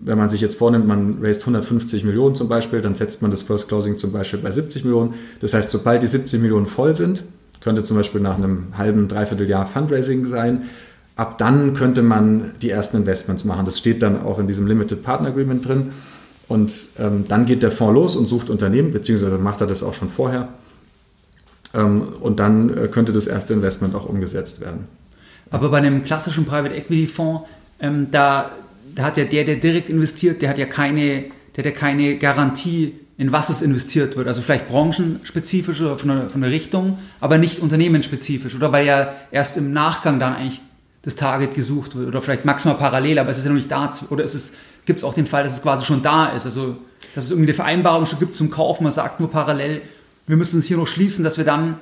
wenn 0.00 0.18
man 0.18 0.28
sich 0.28 0.40
jetzt 0.40 0.58
vornimmt, 0.58 0.86
man 0.86 1.18
raised 1.20 1.42
150 1.42 2.04
Millionen 2.04 2.34
zum 2.34 2.48
Beispiel, 2.48 2.80
dann 2.80 2.94
setzt 2.94 3.22
man 3.22 3.30
das 3.30 3.42
First 3.42 3.68
Closing 3.68 3.98
zum 3.98 4.12
Beispiel 4.12 4.40
bei 4.40 4.50
70 4.50 4.84
Millionen. 4.84 5.14
Das 5.40 5.54
heißt, 5.54 5.70
sobald 5.70 6.02
die 6.02 6.06
70 6.06 6.40
Millionen 6.40 6.66
voll 6.66 6.94
sind, 6.94 7.24
könnte 7.60 7.84
zum 7.84 7.96
Beispiel 7.96 8.20
nach 8.20 8.36
einem 8.36 8.76
halben, 8.76 9.08
dreiviertel 9.08 9.48
Jahr 9.48 9.66
Fundraising 9.66 10.26
sein. 10.26 10.62
Ab 11.14 11.38
dann 11.38 11.74
könnte 11.74 12.02
man 12.02 12.52
die 12.62 12.70
ersten 12.70 12.96
Investments 12.96 13.44
machen. 13.44 13.64
Das 13.64 13.78
steht 13.78 14.02
dann 14.02 14.22
auch 14.22 14.38
in 14.38 14.46
diesem 14.46 14.66
Limited 14.66 15.02
Partner 15.02 15.28
Agreement 15.28 15.66
drin. 15.66 15.92
Und 16.48 16.72
ähm, 16.98 17.26
dann 17.28 17.46
geht 17.46 17.62
der 17.62 17.70
Fonds 17.70 17.94
los 17.94 18.16
und 18.16 18.26
sucht 18.26 18.50
Unternehmen, 18.50 18.90
beziehungsweise 18.90 19.38
macht 19.38 19.60
er 19.60 19.66
das 19.66 19.82
auch 19.82 19.94
schon 19.94 20.08
vorher. 20.08 20.48
Ähm, 21.74 22.02
und 22.20 22.40
dann 22.40 22.76
äh, 22.76 22.88
könnte 22.88 23.12
das 23.12 23.26
erste 23.26 23.54
Investment 23.54 23.94
auch 23.94 24.06
umgesetzt 24.06 24.60
werden. 24.60 24.86
Aber 25.50 25.70
bei 25.70 25.78
einem 25.78 26.04
klassischen 26.04 26.44
Private 26.44 26.74
Equity 26.74 27.06
Fonds, 27.06 27.44
ähm, 27.80 28.08
da, 28.10 28.52
da 28.94 29.04
hat 29.04 29.16
ja 29.16 29.24
der, 29.24 29.44
der 29.44 29.56
direkt 29.56 29.88
investiert, 29.88 30.42
der 30.42 30.50
hat 30.50 30.58
ja 30.58 30.66
keine, 30.66 31.24
der 31.56 31.64
hat 31.64 31.66
ja 31.66 31.70
keine 31.70 32.16
Garantie, 32.16 32.94
in 33.18 33.32
was 33.32 33.50
es 33.50 33.62
investiert 33.62 34.16
wird. 34.16 34.26
Also 34.28 34.42
vielleicht 34.42 34.68
branchenspezifisch 34.68 35.80
oder 35.80 35.98
von 35.98 36.08
der, 36.08 36.30
von 36.30 36.40
der 36.40 36.50
Richtung, 36.50 36.98
aber 37.20 37.38
nicht 37.38 37.60
unternehmensspezifisch. 37.60 38.54
Oder 38.54 38.72
weil 38.72 38.86
ja 38.86 39.12
erst 39.30 39.56
im 39.56 39.72
Nachgang 39.72 40.18
dann 40.18 40.34
eigentlich 40.34 40.60
das 41.02 41.16
Target 41.16 41.54
gesucht 41.54 41.96
wird. 41.96 42.08
Oder 42.08 42.22
vielleicht 42.22 42.44
maximal 42.44 42.76
parallel, 42.76 43.18
aber 43.18 43.30
es 43.30 43.38
ist 43.38 43.44
ja 43.44 43.50
noch 43.50 43.56
nicht 43.56 43.70
da. 43.70 43.90
Oder 44.10 44.24
es, 44.24 44.54
gibt 44.86 45.00
es 45.00 45.04
auch 45.04 45.14
den 45.14 45.26
Fall, 45.26 45.44
dass 45.44 45.54
es 45.54 45.62
quasi 45.62 45.84
schon 45.84 46.02
da 46.02 46.26
ist. 46.26 46.46
Also 46.46 46.76
dass 47.14 47.26
es 47.26 47.30
irgendwie 47.30 47.48
eine 47.48 47.54
Vereinbarung 47.54 48.06
schon 48.06 48.18
gibt 48.18 48.36
zum 48.36 48.50
Kauf. 48.50 48.80
Man 48.80 48.92
sagt 48.92 49.20
nur 49.20 49.30
parallel, 49.30 49.82
wir 50.32 50.38
müssen 50.38 50.60
es 50.60 50.64
hier 50.64 50.78
noch 50.78 50.86
schließen, 50.86 51.24
dass 51.24 51.36
wir 51.36 51.44
dann 51.44 51.74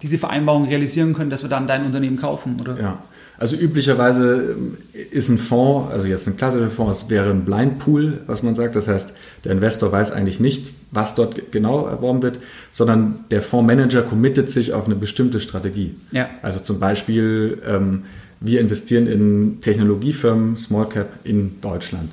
diese 0.00 0.16
Vereinbarung 0.16 0.66
realisieren 0.66 1.12
können, 1.12 1.28
dass 1.28 1.42
wir 1.42 1.50
dann 1.50 1.66
dein 1.66 1.84
Unternehmen 1.84 2.18
kaufen, 2.18 2.58
oder? 2.58 2.80
Ja. 2.80 3.02
Also 3.36 3.56
üblicherweise 3.56 4.54
ähm, 4.56 4.78
ist 5.10 5.28
ein 5.28 5.36
Fonds, 5.36 5.92
also 5.92 6.06
jetzt 6.06 6.26
ein 6.26 6.38
klassischer 6.38 6.70
Fonds, 6.70 7.02
es 7.02 7.10
wäre 7.10 7.28
ein 7.28 7.44
Blind 7.44 7.78
Pool, 7.78 8.22
was 8.26 8.42
man 8.42 8.54
sagt. 8.54 8.74
Das 8.74 8.88
heißt, 8.88 9.12
der 9.44 9.52
Investor 9.52 9.92
weiß 9.92 10.12
eigentlich 10.12 10.40
nicht, 10.40 10.72
was 10.92 11.14
dort 11.14 11.52
genau 11.52 11.86
erworben 11.86 12.22
wird, 12.22 12.38
sondern 12.70 13.26
der 13.30 13.42
Fondsmanager 13.42 14.00
committet 14.00 14.48
sich 14.48 14.72
auf 14.72 14.86
eine 14.86 14.94
bestimmte 14.94 15.38
Strategie. 15.38 15.94
Ja. 16.10 16.30
Also 16.40 16.60
zum 16.60 16.80
Beispiel, 16.80 17.60
ähm, 17.68 18.04
wir 18.40 18.62
investieren 18.62 19.08
in 19.08 19.60
Technologiefirmen, 19.60 20.56
Small 20.56 20.88
Cap 20.88 21.10
in 21.24 21.60
Deutschland. 21.60 22.10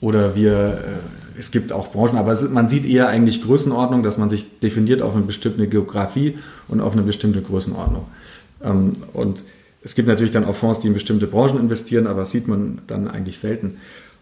Oder 0.00 0.36
wir 0.36 0.52
äh, 0.52 1.25
es 1.38 1.50
gibt 1.50 1.72
auch 1.72 1.92
Branchen, 1.92 2.16
aber 2.16 2.32
es, 2.32 2.48
man 2.48 2.68
sieht 2.68 2.86
eher 2.86 3.08
eigentlich 3.08 3.42
Größenordnung, 3.42 4.02
dass 4.02 4.18
man 4.18 4.30
sich 4.30 4.60
definiert 4.60 5.02
auf 5.02 5.14
eine 5.14 5.24
bestimmte 5.24 5.66
Geografie 5.66 6.38
und 6.68 6.80
auf 6.80 6.92
eine 6.92 7.02
bestimmte 7.02 7.42
Größenordnung. 7.42 8.06
Ähm, 8.62 8.92
und 9.12 9.44
es 9.82 9.94
gibt 9.94 10.08
natürlich 10.08 10.32
dann 10.32 10.44
auch 10.44 10.54
Fonds, 10.54 10.80
die 10.80 10.88
in 10.88 10.94
bestimmte 10.94 11.26
Branchen 11.26 11.60
investieren, 11.60 12.06
aber 12.06 12.20
das 12.20 12.32
sieht 12.32 12.48
man 12.48 12.78
dann 12.86 13.08
eigentlich 13.08 13.38
selten. 13.38 13.76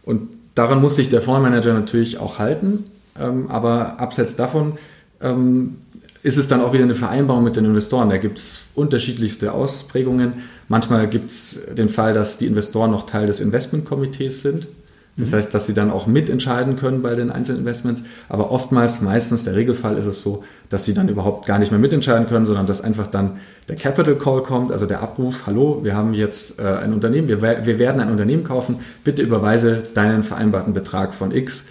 Und 0.05 0.29
daran 0.55 0.81
muss 0.81 0.97
sich 0.97 1.09
der 1.09 1.23
Fondsmanager 1.23 1.73
natürlich 1.73 2.19
auch 2.19 2.39
halten. 2.39 2.85
Ähm, 3.19 3.47
aber 3.49 4.01
abseits 4.01 4.37
davon 4.37 4.75
ähm, 5.21 5.77
ist 6.23 6.37
es 6.37 6.49
dann 6.49 6.61
auch 6.61 6.73
wieder 6.73 6.85
eine 6.85 6.95
Vereinbarung 6.95 7.45
mit 7.45 7.57
den 7.57 7.65
Investoren. 7.65 8.11
Da 8.11 8.17
gibt 8.17 8.39
es 8.39 8.67
unterschiedlichste 8.75 9.53
Ausprägungen. 9.53 10.35
Manchmal 10.69 11.09
gibt 11.09 11.31
es 11.31 11.67
den 11.77 11.89
Fall, 11.89 12.15
dass 12.15 12.39
die 12.39 12.47
Investoren 12.47 12.91
noch 12.91 13.07
Teil 13.07 13.27
des 13.27 13.41
Investmentkomitees 13.41 14.43
sind. 14.43 14.69
Das 15.17 15.31
mhm. 15.31 15.37
heißt, 15.37 15.55
dass 15.55 15.67
sie 15.67 15.75
dann 15.75 15.91
auch 15.91 16.07
mitentscheiden 16.07 16.77
können 16.77 17.03
bei 17.03 17.15
den 17.15 17.31
Einzelinvestments. 17.31 18.03
Aber 18.29 18.51
oftmals, 18.51 19.01
meistens 19.01 19.45
der 19.45 19.55
Regelfall 19.55 19.97
ist 19.97 20.07
es 20.07 20.23
so, 20.23 20.45
dass 20.69 20.85
sie 20.85 20.95
dann 20.95 21.09
überhaupt 21.09 21.47
gar 21.47 21.59
nicht 21.59 21.71
mehr 21.71 21.79
mitentscheiden 21.79 22.27
können, 22.27 22.47
sondern 22.47 22.67
dass 22.67 22.81
einfach 22.81 23.07
dann 23.07 23.39
der 23.69 23.77
Capital 23.77 24.17
Call 24.17 24.43
kommt, 24.43 24.73
also 24.73 24.87
der 24.87 25.03
Abruf, 25.03 25.47
hallo, 25.47 25.81
wir 25.85 25.95
haben 25.95 26.15
jetzt 26.15 26.59
äh, 26.59 26.65
ein 26.65 26.93
Unternehmen, 26.93 27.29
wir, 27.29 27.41
wir 27.41 27.79
werden 27.79 28.01
ein 28.01 28.11
Unternehmen 28.11 28.45
kaufen, 28.45 28.81
bitte 29.05 29.23
überweise 29.23 29.85
deinen 29.95 30.23
vereinbarten 30.23 30.75
Betrag 30.75 31.15
von 31.15 31.31
X 31.31 31.67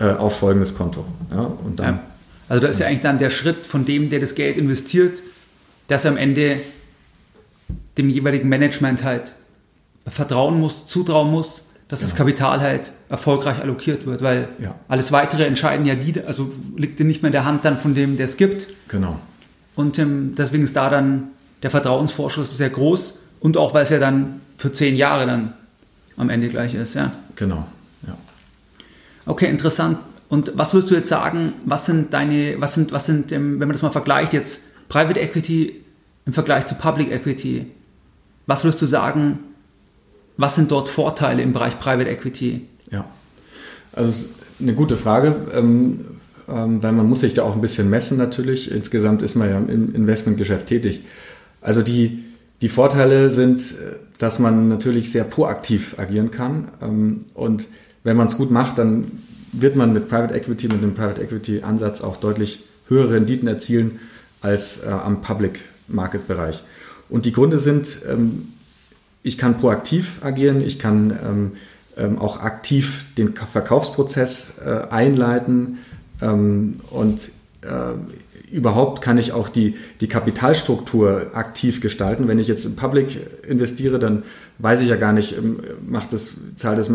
äh, 0.00 0.06
auf 0.06 0.38
folgendes 0.38 0.74
Konto. 0.76 1.04
Ja, 1.30 1.52
und 1.64 1.78
dann, 1.78 1.94
ja. 1.94 2.02
Also 2.48 2.62
da 2.62 2.68
ist 2.68 2.80
ja 2.80 2.86
eigentlich 2.86 3.02
dann 3.02 3.18
der 3.18 3.30
Schritt 3.30 3.66
von 3.66 3.84
dem, 3.84 4.10
der 4.10 4.20
das 4.20 4.34
Geld 4.34 4.56
investiert, 4.56 5.22
dass 5.86 6.04
er 6.04 6.12
am 6.12 6.16
Ende 6.16 6.58
dem 7.96 8.08
jeweiligen 8.08 8.48
Management 8.48 9.04
halt 9.04 9.34
vertrauen 10.06 10.58
muss, 10.58 10.86
zutrauen 10.86 11.30
muss, 11.30 11.67
dass 11.88 12.00
genau. 12.00 12.10
das 12.10 12.16
Kapital 12.16 12.60
halt 12.60 12.92
erfolgreich 13.08 13.60
allokiert 13.60 14.06
wird, 14.06 14.22
weil 14.22 14.48
ja. 14.62 14.74
alles 14.88 15.10
weitere 15.10 15.44
entscheiden 15.46 15.86
ja 15.86 15.94
die, 15.94 16.22
also 16.22 16.52
liegt 16.76 17.00
nicht 17.00 17.22
mehr 17.22 17.28
in 17.28 17.32
der 17.32 17.44
Hand 17.44 17.64
dann 17.64 17.78
von 17.78 17.94
dem, 17.94 18.16
der 18.16 18.26
es 18.26 18.36
gibt. 18.36 18.68
Genau. 18.88 19.18
Und 19.74 19.98
ähm, 19.98 20.34
deswegen 20.36 20.64
ist 20.64 20.76
da 20.76 20.90
dann 20.90 21.28
der 21.62 21.70
Vertrauensvorschuss 21.70 22.56
sehr 22.56 22.70
groß 22.70 23.22
und 23.40 23.56
auch 23.56 23.74
weil 23.74 23.84
es 23.84 23.90
ja 23.90 23.98
dann 23.98 24.40
für 24.58 24.72
zehn 24.72 24.96
Jahre 24.96 25.26
dann 25.26 25.54
am 26.16 26.30
Ende 26.30 26.48
gleich 26.48 26.74
ist, 26.74 26.94
ja. 26.94 27.12
Genau, 27.36 27.66
ja. 28.06 28.16
Okay, 29.24 29.48
interessant. 29.48 29.98
Und 30.28 30.52
was 30.56 30.74
würdest 30.74 30.90
du 30.90 30.94
jetzt 30.94 31.08
sagen, 31.08 31.54
was 31.64 31.86
sind 31.86 32.12
deine, 32.12 32.60
was 32.60 32.74
sind, 32.74 32.92
was 32.92 33.06
sind, 33.06 33.32
ähm, 33.32 33.60
wenn 33.60 33.68
man 33.68 33.72
das 33.72 33.82
mal 33.82 33.90
vergleicht 33.90 34.32
jetzt, 34.32 34.64
Private 34.88 35.20
Equity 35.20 35.84
im 36.26 36.32
Vergleich 36.32 36.66
zu 36.66 36.74
Public 36.74 37.10
Equity, 37.10 37.66
was 38.46 38.64
würdest 38.64 38.82
du 38.82 38.86
sagen, 38.86 39.38
was 40.38 40.54
sind 40.54 40.70
dort 40.70 40.88
Vorteile 40.88 41.42
im 41.42 41.52
Bereich 41.52 41.78
Private 41.78 42.08
Equity? 42.08 42.66
Ja, 42.90 43.04
also 43.92 44.08
ist 44.08 44.34
eine 44.60 44.72
gute 44.72 44.96
Frage, 44.96 45.36
ähm, 45.54 46.06
ähm, 46.48 46.82
weil 46.82 46.92
man 46.92 47.06
muss 47.06 47.20
sich 47.20 47.34
da 47.34 47.42
auch 47.42 47.54
ein 47.54 47.60
bisschen 47.60 47.90
messen 47.90 48.16
natürlich. 48.16 48.70
Insgesamt 48.70 49.20
ist 49.20 49.34
man 49.34 49.50
ja 49.50 49.58
im 49.58 49.94
Investmentgeschäft 49.94 50.66
tätig. 50.66 51.02
Also 51.60 51.82
die, 51.82 52.24
die 52.62 52.68
Vorteile 52.70 53.30
sind, 53.30 53.74
dass 54.18 54.38
man 54.38 54.68
natürlich 54.68 55.12
sehr 55.12 55.24
proaktiv 55.24 55.98
agieren 55.98 56.30
kann 56.30 56.68
ähm, 56.80 57.20
und 57.34 57.68
wenn 58.04 58.16
man 58.16 58.28
es 58.28 58.36
gut 58.36 58.50
macht, 58.50 58.78
dann 58.78 59.10
wird 59.52 59.76
man 59.76 59.92
mit 59.92 60.08
Private 60.08 60.34
Equity, 60.34 60.68
mit 60.68 60.82
dem 60.82 60.94
Private 60.94 61.20
Equity 61.22 61.62
Ansatz 61.62 62.00
auch 62.00 62.16
deutlich 62.16 62.60
höhere 62.88 63.14
Renditen 63.14 63.48
erzielen 63.48 63.98
als 64.40 64.84
äh, 64.84 64.88
am 64.88 65.20
Public 65.20 65.60
Market 65.88 66.28
Bereich. 66.28 66.62
Und 67.08 67.26
die 67.26 67.32
Gründe 67.32 67.58
sind, 67.58 68.00
ähm, 68.08 68.48
ich 69.22 69.38
kann 69.38 69.56
proaktiv 69.58 70.24
agieren, 70.24 70.60
ich 70.60 70.78
kann 70.78 71.10
ähm, 71.10 71.52
ähm, 71.96 72.18
auch 72.18 72.40
aktiv 72.40 73.06
den 73.16 73.34
Verkaufsprozess 73.34 74.54
äh, 74.64 74.92
einleiten 74.92 75.78
ähm, 76.22 76.80
und 76.90 77.30
äh, 77.62 77.94
überhaupt 78.50 79.02
kann 79.02 79.18
ich 79.18 79.32
auch 79.32 79.48
die, 79.48 79.76
die 80.00 80.08
Kapitalstruktur 80.08 81.32
aktiv 81.34 81.80
gestalten. 81.80 82.28
Wenn 82.28 82.38
ich 82.38 82.48
jetzt 82.48 82.64
im 82.64 82.76
Public 82.76 83.18
investiere, 83.46 83.98
dann 83.98 84.22
weiß 84.58 84.80
ich 84.80 84.88
ja 84.88 84.96
gar 84.96 85.12
nicht, 85.12 85.36
ähm, 85.36 85.60
macht 85.86 86.12
das, 86.12 86.34
zahlt 86.56 86.78
das, 86.78 86.90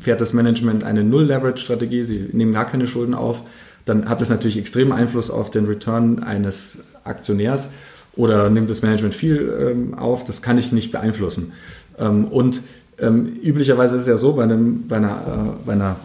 fährt 0.00 0.20
das 0.20 0.32
Management 0.32 0.84
eine 0.84 1.04
Null-Leverage-Strategie, 1.04 2.02
sie 2.02 2.28
nehmen 2.32 2.52
gar 2.52 2.66
keine 2.66 2.86
Schulden 2.86 3.14
auf, 3.14 3.42
dann 3.84 4.08
hat 4.08 4.20
das 4.20 4.28
natürlich 4.28 4.58
extremen 4.58 4.92
Einfluss 4.92 5.30
auf 5.30 5.50
den 5.50 5.66
Return 5.66 6.22
eines 6.22 6.80
Aktionärs 7.04 7.70
oder 8.18 8.50
nimmt 8.50 8.68
das 8.68 8.82
Management 8.82 9.14
viel 9.14 9.48
ähm, 9.60 9.94
auf, 9.94 10.24
das 10.24 10.42
kann 10.42 10.58
ich 10.58 10.72
nicht 10.72 10.90
beeinflussen. 10.90 11.52
Ähm, 11.98 12.24
und 12.24 12.62
ähm, 12.98 13.26
üblicherweise 13.26 13.94
ist 13.94 14.02
es 14.02 14.08
ja 14.08 14.16
so, 14.16 14.32
bei, 14.32 14.42
einem, 14.42 14.88
bei, 14.88 14.96
einer, 14.96 15.54
äh, 15.62 15.66
bei 15.66 15.72
einer 15.72 15.96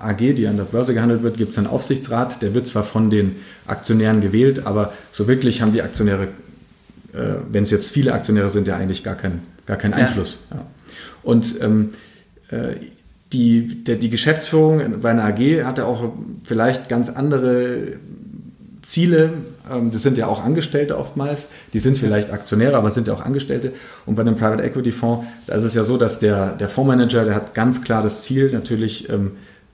AG, 0.00 0.16
die 0.16 0.46
an 0.46 0.56
der 0.56 0.64
Börse 0.64 0.94
gehandelt 0.94 1.22
wird, 1.22 1.36
gibt 1.36 1.52
es 1.52 1.58
einen 1.58 1.66
Aufsichtsrat, 1.66 2.40
der 2.40 2.54
wird 2.54 2.66
zwar 2.66 2.82
von 2.82 3.10
den 3.10 3.36
Aktionären 3.66 4.22
gewählt, 4.22 4.66
aber 4.66 4.94
so 5.12 5.28
wirklich 5.28 5.60
haben 5.60 5.74
die 5.74 5.82
Aktionäre, 5.82 6.28
äh, 7.12 7.34
wenn 7.52 7.62
es 7.62 7.70
jetzt 7.70 7.90
viele 7.90 8.14
Aktionäre 8.14 8.48
sind, 8.48 8.66
ja 8.66 8.76
eigentlich 8.76 9.04
gar, 9.04 9.14
kein, 9.14 9.40
gar 9.66 9.76
keinen 9.76 9.92
Einfluss. 9.92 10.46
Ja. 10.50 10.56
Ja. 10.56 10.66
Und 11.22 11.60
ähm, 11.60 11.90
äh, 12.48 12.76
die, 13.34 13.84
der, 13.84 13.96
die 13.96 14.08
Geschäftsführung 14.08 15.00
bei 15.02 15.10
einer 15.10 15.24
AG 15.24 15.64
hat 15.64 15.76
ja 15.76 15.84
auch 15.84 16.10
vielleicht 16.42 16.88
ganz 16.88 17.10
andere 17.10 17.98
Ziele, 18.82 19.30
ähm, 19.70 19.90
das 19.92 20.02
sind 20.02 20.18
ja 20.18 20.26
auch 20.26 20.44
Angestellte 20.44 20.98
oftmals, 20.98 21.48
die 21.72 21.78
sind 21.78 21.98
vielleicht 21.98 22.32
Aktionäre, 22.32 22.76
aber 22.76 22.90
sind 22.90 23.08
ja 23.08 23.14
auch 23.14 23.24
Angestellte. 23.24 23.72
Und 24.06 24.14
bei 24.14 24.22
einem 24.22 24.36
Private 24.36 24.62
Equity 24.62 24.92
Fonds, 24.92 25.26
da 25.46 25.54
ist 25.54 25.64
es 25.64 25.74
ja 25.74 25.84
so, 25.84 25.96
dass 25.96 26.18
der, 26.18 26.54
der 26.56 26.68
Fondsmanager, 26.68 27.24
der 27.24 27.34
hat 27.34 27.54
ganz 27.54 27.82
klar 27.82 28.02
das 28.02 28.22
Ziel, 28.22 28.50
natürlich 28.52 29.08
ähm, 29.10 29.32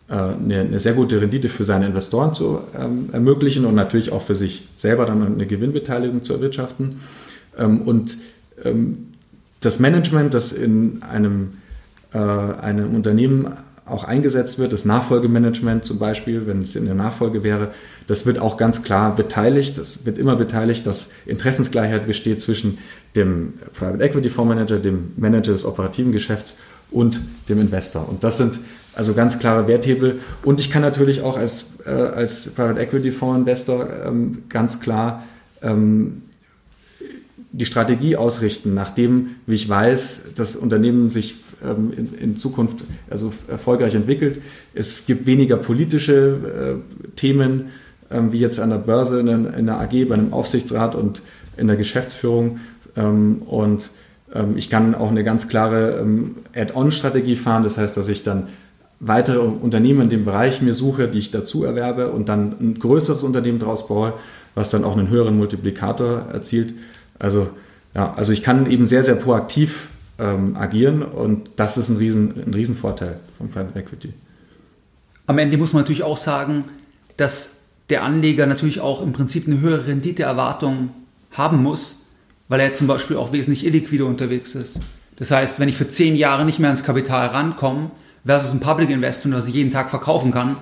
äh, 0.08 0.14
eine, 0.14 0.60
eine, 0.60 0.80
sehr 0.80 0.94
gute 0.94 1.20
Rendite 1.20 1.48
für 1.48 1.64
seine 1.64 1.86
Investoren 1.86 2.34
zu 2.34 2.60
ähm, 2.78 3.10
ermöglichen 3.12 3.64
und 3.64 3.74
natürlich 3.74 4.12
auch 4.12 4.22
für 4.22 4.34
sich 4.34 4.68
selber 4.76 5.06
dann 5.06 5.34
eine 5.34 5.46
Gewinnbeteiligung 5.46 6.22
zu 6.22 6.34
erwirtschaften. 6.34 7.00
Und 7.58 8.18
das 9.60 9.80
Management, 9.80 10.34
das 10.34 10.52
in 10.52 11.02
einem, 11.02 11.58
äh, 12.12 12.18
einem 12.18 12.94
Unternehmen 12.94 13.52
auch 13.86 14.04
eingesetzt 14.04 14.58
wird, 14.58 14.72
das 14.72 14.84
Nachfolgemanagement 14.84 15.84
zum 15.84 15.98
Beispiel, 15.98 16.46
wenn 16.46 16.62
es 16.62 16.74
in 16.74 16.86
der 16.86 16.94
Nachfolge 16.94 17.44
wäre, 17.44 17.70
das 18.08 18.26
wird 18.26 18.38
auch 18.38 18.56
ganz 18.56 18.82
klar 18.82 19.14
beteiligt, 19.14 19.78
das 19.78 20.04
wird 20.04 20.18
immer 20.18 20.36
beteiligt, 20.36 20.86
dass 20.86 21.10
Interessensgleichheit 21.24 22.06
besteht 22.06 22.42
zwischen 22.42 22.78
dem 23.14 23.54
Private 23.78 24.02
Equity 24.02 24.28
Fondsmanager, 24.28 24.78
dem 24.78 25.12
Manager 25.16 25.52
des 25.52 25.64
operativen 25.64 26.12
Geschäfts 26.12 26.56
und 26.90 27.20
dem 27.48 27.60
Investor. 27.60 28.08
Und 28.08 28.24
das 28.24 28.38
sind 28.38 28.58
also 28.94 29.12
ganz 29.14 29.38
klare 29.38 29.68
Werthebel. 29.68 30.20
Und 30.42 30.58
ich 30.58 30.70
kann 30.70 30.82
natürlich 30.82 31.22
auch 31.22 31.36
als, 31.36 31.78
äh, 31.86 31.90
als 31.90 32.50
Private 32.50 32.80
Equity 32.80 33.12
Fondsinvestor 33.12 33.88
ähm, 34.06 34.42
ganz 34.48 34.80
klar 34.80 35.24
ähm, 35.62 36.22
die 37.56 37.64
Strategie 37.64 38.16
ausrichten, 38.16 38.74
nachdem, 38.74 39.36
wie 39.46 39.54
ich 39.54 39.66
weiß, 39.66 40.32
das 40.36 40.56
Unternehmen 40.56 41.10
sich 41.10 41.36
ähm, 41.64 41.90
in, 41.96 42.14
in, 42.14 42.36
Zukunft 42.36 42.84
also 43.08 43.32
erfolgreich 43.48 43.94
entwickelt. 43.94 44.42
Es 44.74 45.06
gibt 45.06 45.26
weniger 45.26 45.56
politische 45.56 46.82
äh, 46.84 47.16
Themen, 47.16 47.68
ähm, 48.10 48.30
wie 48.30 48.40
jetzt 48.40 48.60
an 48.60 48.68
der 48.68 48.76
Börse, 48.76 49.20
in, 49.20 49.28
in, 49.46 49.66
der 49.66 49.80
AG, 49.80 50.06
bei 50.06 50.14
einem 50.14 50.34
Aufsichtsrat 50.34 50.94
und 50.94 51.22
in 51.56 51.66
der 51.66 51.76
Geschäftsführung. 51.76 52.60
Ähm, 52.94 53.40
und 53.46 53.90
ähm, 54.34 54.58
ich 54.58 54.68
kann 54.68 54.94
auch 54.94 55.10
eine 55.10 55.24
ganz 55.24 55.48
klare 55.48 55.98
ähm, 55.98 56.36
Add-on-Strategie 56.54 57.36
fahren. 57.36 57.62
Das 57.62 57.78
heißt, 57.78 57.96
dass 57.96 58.10
ich 58.10 58.22
dann 58.22 58.48
weitere 59.00 59.38
Unternehmen 59.38 60.02
in 60.02 60.08
dem 60.10 60.24
Bereich 60.26 60.60
mir 60.60 60.74
suche, 60.74 61.08
die 61.08 61.20
ich 61.20 61.30
dazu 61.30 61.64
erwerbe 61.64 62.10
und 62.10 62.28
dann 62.28 62.54
ein 62.60 62.74
größeres 62.78 63.22
Unternehmen 63.22 63.60
daraus 63.60 63.88
baue, 63.88 64.12
was 64.54 64.68
dann 64.68 64.84
auch 64.84 64.96
einen 64.96 65.08
höheren 65.08 65.38
Multiplikator 65.38 66.26
erzielt. 66.34 66.74
Also, 67.18 67.50
ja, 67.94 68.12
also 68.14 68.32
ich 68.32 68.42
kann 68.42 68.70
eben 68.70 68.86
sehr, 68.86 69.04
sehr 69.04 69.14
proaktiv 69.14 69.88
ähm, 70.18 70.56
agieren 70.56 71.02
und 71.02 71.50
das 71.56 71.78
ist 71.78 71.88
ein, 71.88 71.96
Riesen, 71.96 72.34
ein 72.46 72.54
Riesenvorteil 72.54 73.18
vom 73.38 73.48
Private 73.48 73.78
Equity. 73.78 74.12
Am 75.26 75.38
Ende 75.38 75.56
muss 75.56 75.72
man 75.72 75.82
natürlich 75.82 76.02
auch 76.02 76.18
sagen, 76.18 76.64
dass 77.16 77.62
der 77.90 78.02
Anleger 78.02 78.46
natürlich 78.46 78.80
auch 78.80 79.02
im 79.02 79.12
Prinzip 79.12 79.46
eine 79.46 79.60
höhere 79.60 79.86
Renditeerwartung 79.86 80.90
haben 81.32 81.62
muss, 81.62 82.10
weil 82.48 82.60
er 82.60 82.74
zum 82.74 82.86
Beispiel 82.86 83.16
auch 83.16 83.32
wesentlich 83.32 83.66
illiquide 83.66 84.04
unterwegs 84.04 84.54
ist. 84.54 84.80
Das 85.16 85.30
heißt, 85.30 85.60
wenn 85.60 85.68
ich 85.68 85.76
für 85.76 85.88
zehn 85.88 86.14
Jahre 86.16 86.44
nicht 86.44 86.58
mehr 86.58 86.68
ans 86.68 86.84
Kapital 86.84 87.28
rankomme, 87.28 87.90
versus 88.26 88.52
ein 88.52 88.60
Public 88.60 88.90
Investment, 88.90 89.36
das 89.36 89.46
ich 89.46 89.54
jeden 89.54 89.70
Tag 89.70 89.88
verkaufen 89.88 90.32
kann, 90.32 90.56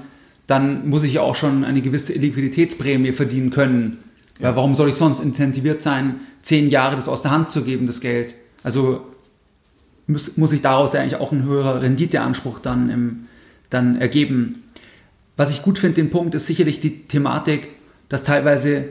dann 0.46 0.88
muss 0.88 1.02
ich 1.02 1.14
ja 1.14 1.22
auch 1.22 1.34
schon 1.34 1.64
eine 1.64 1.80
gewisse 1.80 2.12
Liquiditätsprämie 2.12 3.12
verdienen 3.12 3.50
können. 3.50 4.03
Ja. 4.38 4.48
Weil 4.48 4.56
warum 4.56 4.74
soll 4.74 4.88
ich 4.88 4.96
sonst 4.96 5.20
incentiviert 5.20 5.82
sein, 5.82 6.20
zehn 6.42 6.68
Jahre 6.68 6.96
das 6.96 7.08
aus 7.08 7.22
der 7.22 7.30
Hand 7.30 7.50
zu 7.50 7.62
geben, 7.62 7.86
das 7.86 8.00
Geld? 8.00 8.34
Also 8.62 9.06
muss, 10.06 10.36
muss 10.36 10.52
ich 10.52 10.62
daraus 10.62 10.92
ja 10.92 11.00
eigentlich 11.00 11.20
auch 11.20 11.32
ein 11.32 11.44
höherer 11.44 11.82
Renditeanspruch 11.82 12.58
dann, 12.58 12.90
im, 12.90 13.26
dann 13.70 14.00
ergeben. 14.00 14.64
Was 15.36 15.50
ich 15.50 15.62
gut 15.62 15.78
finde, 15.78 15.96
den 15.96 16.10
Punkt, 16.10 16.34
ist 16.34 16.46
sicherlich 16.46 16.80
die 16.80 17.06
Thematik, 17.06 17.68
dass 18.08 18.24
teilweise 18.24 18.86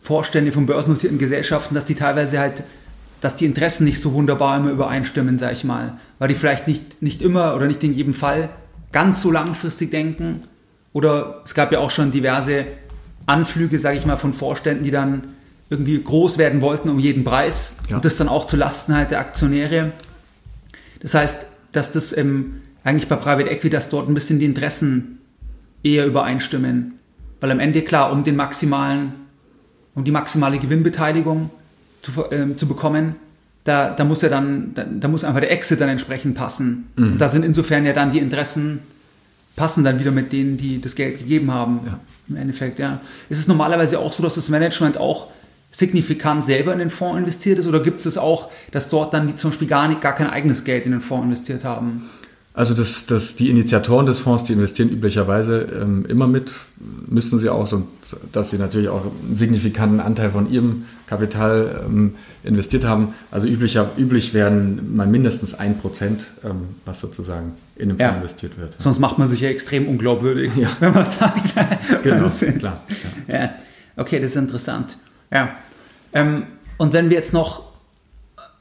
Vorstände 0.00 0.52
von 0.52 0.66
börsennotierten 0.66 1.18
Gesellschaften, 1.18 1.74
dass 1.74 1.84
die 1.84 1.94
teilweise 1.94 2.38
halt, 2.38 2.64
dass 3.20 3.36
die 3.36 3.46
Interessen 3.46 3.84
nicht 3.84 4.02
so 4.02 4.12
wunderbar 4.12 4.56
immer 4.56 4.70
übereinstimmen, 4.70 5.38
sag 5.38 5.52
ich 5.52 5.64
mal. 5.64 5.98
Weil 6.18 6.28
die 6.28 6.34
vielleicht 6.34 6.66
nicht, 6.66 7.02
nicht 7.02 7.22
immer 7.22 7.54
oder 7.54 7.66
nicht 7.66 7.84
in 7.84 7.94
jedem 7.94 8.14
Fall 8.14 8.48
ganz 8.90 9.22
so 9.22 9.30
langfristig 9.30 9.90
denken. 9.90 10.42
Oder 10.92 11.40
es 11.44 11.54
gab 11.54 11.72
ja 11.72 11.78
auch 11.78 11.90
schon 11.90 12.10
diverse 12.10 12.66
Anflüge, 13.26 13.78
sage 13.78 13.98
ich 13.98 14.06
mal, 14.06 14.16
von 14.16 14.32
Vorständen, 14.32 14.84
die 14.84 14.90
dann 14.90 15.24
irgendwie 15.70 16.02
groß 16.02 16.38
werden 16.38 16.60
wollten 16.60 16.90
um 16.90 16.98
jeden 16.98 17.24
Preis 17.24 17.78
ja. 17.88 17.96
und 17.96 18.04
das 18.04 18.16
dann 18.16 18.28
auch 18.28 18.46
zu 18.46 18.56
Lasten 18.56 18.94
halt 18.94 19.10
der 19.10 19.20
Aktionäre. 19.20 19.92
Das 21.00 21.14
heißt, 21.14 21.46
dass 21.72 21.92
das 21.92 22.16
ähm, 22.16 22.60
eigentlich 22.84 23.08
bei 23.08 23.16
Private 23.16 23.48
Equity, 23.48 23.70
dass 23.70 23.88
dort 23.88 24.08
ein 24.08 24.14
bisschen 24.14 24.38
die 24.38 24.44
Interessen 24.44 25.18
eher 25.82 26.06
übereinstimmen. 26.06 26.94
Weil 27.40 27.50
am 27.50 27.60
Ende, 27.60 27.82
klar, 27.82 28.12
um 28.12 28.22
den 28.22 28.36
maximalen, 28.36 29.12
um 29.94 30.04
die 30.04 30.10
maximale 30.10 30.58
Gewinnbeteiligung 30.58 31.50
zu, 32.02 32.12
ähm, 32.30 32.56
zu 32.58 32.68
bekommen, 32.68 33.16
da, 33.64 33.90
da 33.90 34.04
muss 34.04 34.22
ja 34.22 34.28
dann, 34.28 34.74
da, 34.74 34.84
da, 34.84 35.08
muss 35.08 35.24
einfach 35.24 35.40
der 35.40 35.52
Exit 35.52 35.80
dann 35.80 35.88
entsprechend 35.88 36.34
passen. 36.34 36.88
Mhm. 36.96 37.12
Und 37.12 37.18
da 37.18 37.28
sind 37.28 37.44
insofern 37.44 37.86
ja 37.86 37.92
dann 37.92 38.10
die 38.10 38.18
Interessen 38.18 38.80
passen 39.56 39.84
dann 39.84 40.00
wieder 40.00 40.10
mit 40.10 40.32
denen, 40.32 40.56
die 40.56 40.80
das 40.80 40.94
Geld 40.94 41.18
gegeben 41.18 41.52
haben. 41.52 41.80
Ja. 41.86 42.00
Im 42.28 42.36
Endeffekt, 42.36 42.78
ja. 42.78 43.00
Ist 43.28 43.38
es 43.38 43.48
normalerweise 43.48 43.98
auch 43.98 44.12
so, 44.12 44.22
dass 44.22 44.36
das 44.36 44.48
Management 44.48 44.98
auch 44.98 45.28
signifikant 45.70 46.44
selber 46.44 46.72
in 46.72 46.78
den 46.78 46.90
Fonds 46.90 47.18
investiert 47.18 47.58
ist 47.58 47.66
oder 47.66 47.82
gibt 47.82 48.04
es 48.04 48.18
auch, 48.18 48.50
dass 48.70 48.90
dort 48.90 49.14
dann 49.14 49.26
die 49.26 49.36
zum 49.36 49.50
Beispiel 49.50 49.68
gar, 49.68 49.88
nicht, 49.88 50.00
gar 50.00 50.14
kein 50.14 50.28
eigenes 50.28 50.64
Geld 50.64 50.84
in 50.84 50.92
den 50.92 51.00
Fonds 51.00 51.24
investiert 51.24 51.64
haben? 51.64 52.10
Also 52.54 52.74
das, 52.74 53.06
das, 53.06 53.36
die 53.36 53.48
Initiatoren 53.48 54.04
des 54.04 54.18
Fonds, 54.18 54.44
die 54.44 54.52
investieren 54.52 54.90
üblicherweise 54.90 55.62
ähm, 55.62 56.04
immer 56.06 56.26
mit, 56.26 56.52
müssen 57.08 57.38
sie 57.38 57.48
auch, 57.48 57.66
so, 57.66 57.88
dass 58.30 58.50
sie 58.50 58.58
natürlich 58.58 58.90
auch 58.90 59.04
einen 59.06 59.36
signifikanten 59.36 60.00
Anteil 60.00 60.30
von 60.32 60.50
ihrem 60.50 60.84
Kapital 61.06 61.82
ähm, 61.86 62.14
investiert 62.44 62.84
haben. 62.84 63.14
Also 63.30 63.48
üblicher, 63.48 63.90
üblich 63.96 64.34
werden 64.34 64.94
mal 64.94 65.06
mindestens 65.06 65.54
ein 65.54 65.78
Prozent, 65.78 66.26
ähm, 66.44 66.68
was 66.84 67.00
sozusagen 67.00 67.52
in 67.76 67.88
dem 67.88 67.98
Fonds 67.98 68.16
investiert 68.16 68.58
wird. 68.58 68.76
Sonst 68.78 68.98
macht 68.98 69.16
man 69.18 69.28
sich 69.28 69.40
ja 69.40 69.48
extrem 69.48 69.88
unglaubwürdig, 69.88 70.54
ja. 70.54 70.68
wenn 70.80 70.92
man 70.92 71.06
sagt. 71.06 71.54
genau, 72.02 72.28
klar. 72.58 72.82
Ja. 73.28 73.34
ja. 73.34 73.54
Okay, 73.96 74.20
das 74.20 74.32
ist 74.32 74.36
interessant. 74.36 74.98
Ja. 75.30 75.48
Ähm, 76.12 76.44
und 76.76 76.92
wenn 76.92 77.08
wir 77.08 77.16
jetzt 77.16 77.32
noch 77.32 77.72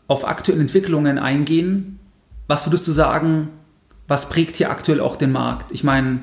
auf 0.08 0.26
aktuelle 0.26 0.62
Entwicklungen 0.62 1.18
eingehen, 1.18 2.00
was 2.48 2.68
würdest 2.68 2.88
du 2.88 2.94
sagen, 2.94 3.50
was 4.12 4.28
prägt 4.28 4.58
hier 4.58 4.70
aktuell 4.70 5.00
auch 5.00 5.16
den 5.16 5.32
Markt? 5.32 5.72
Ich 5.72 5.86
meine, 5.86 6.20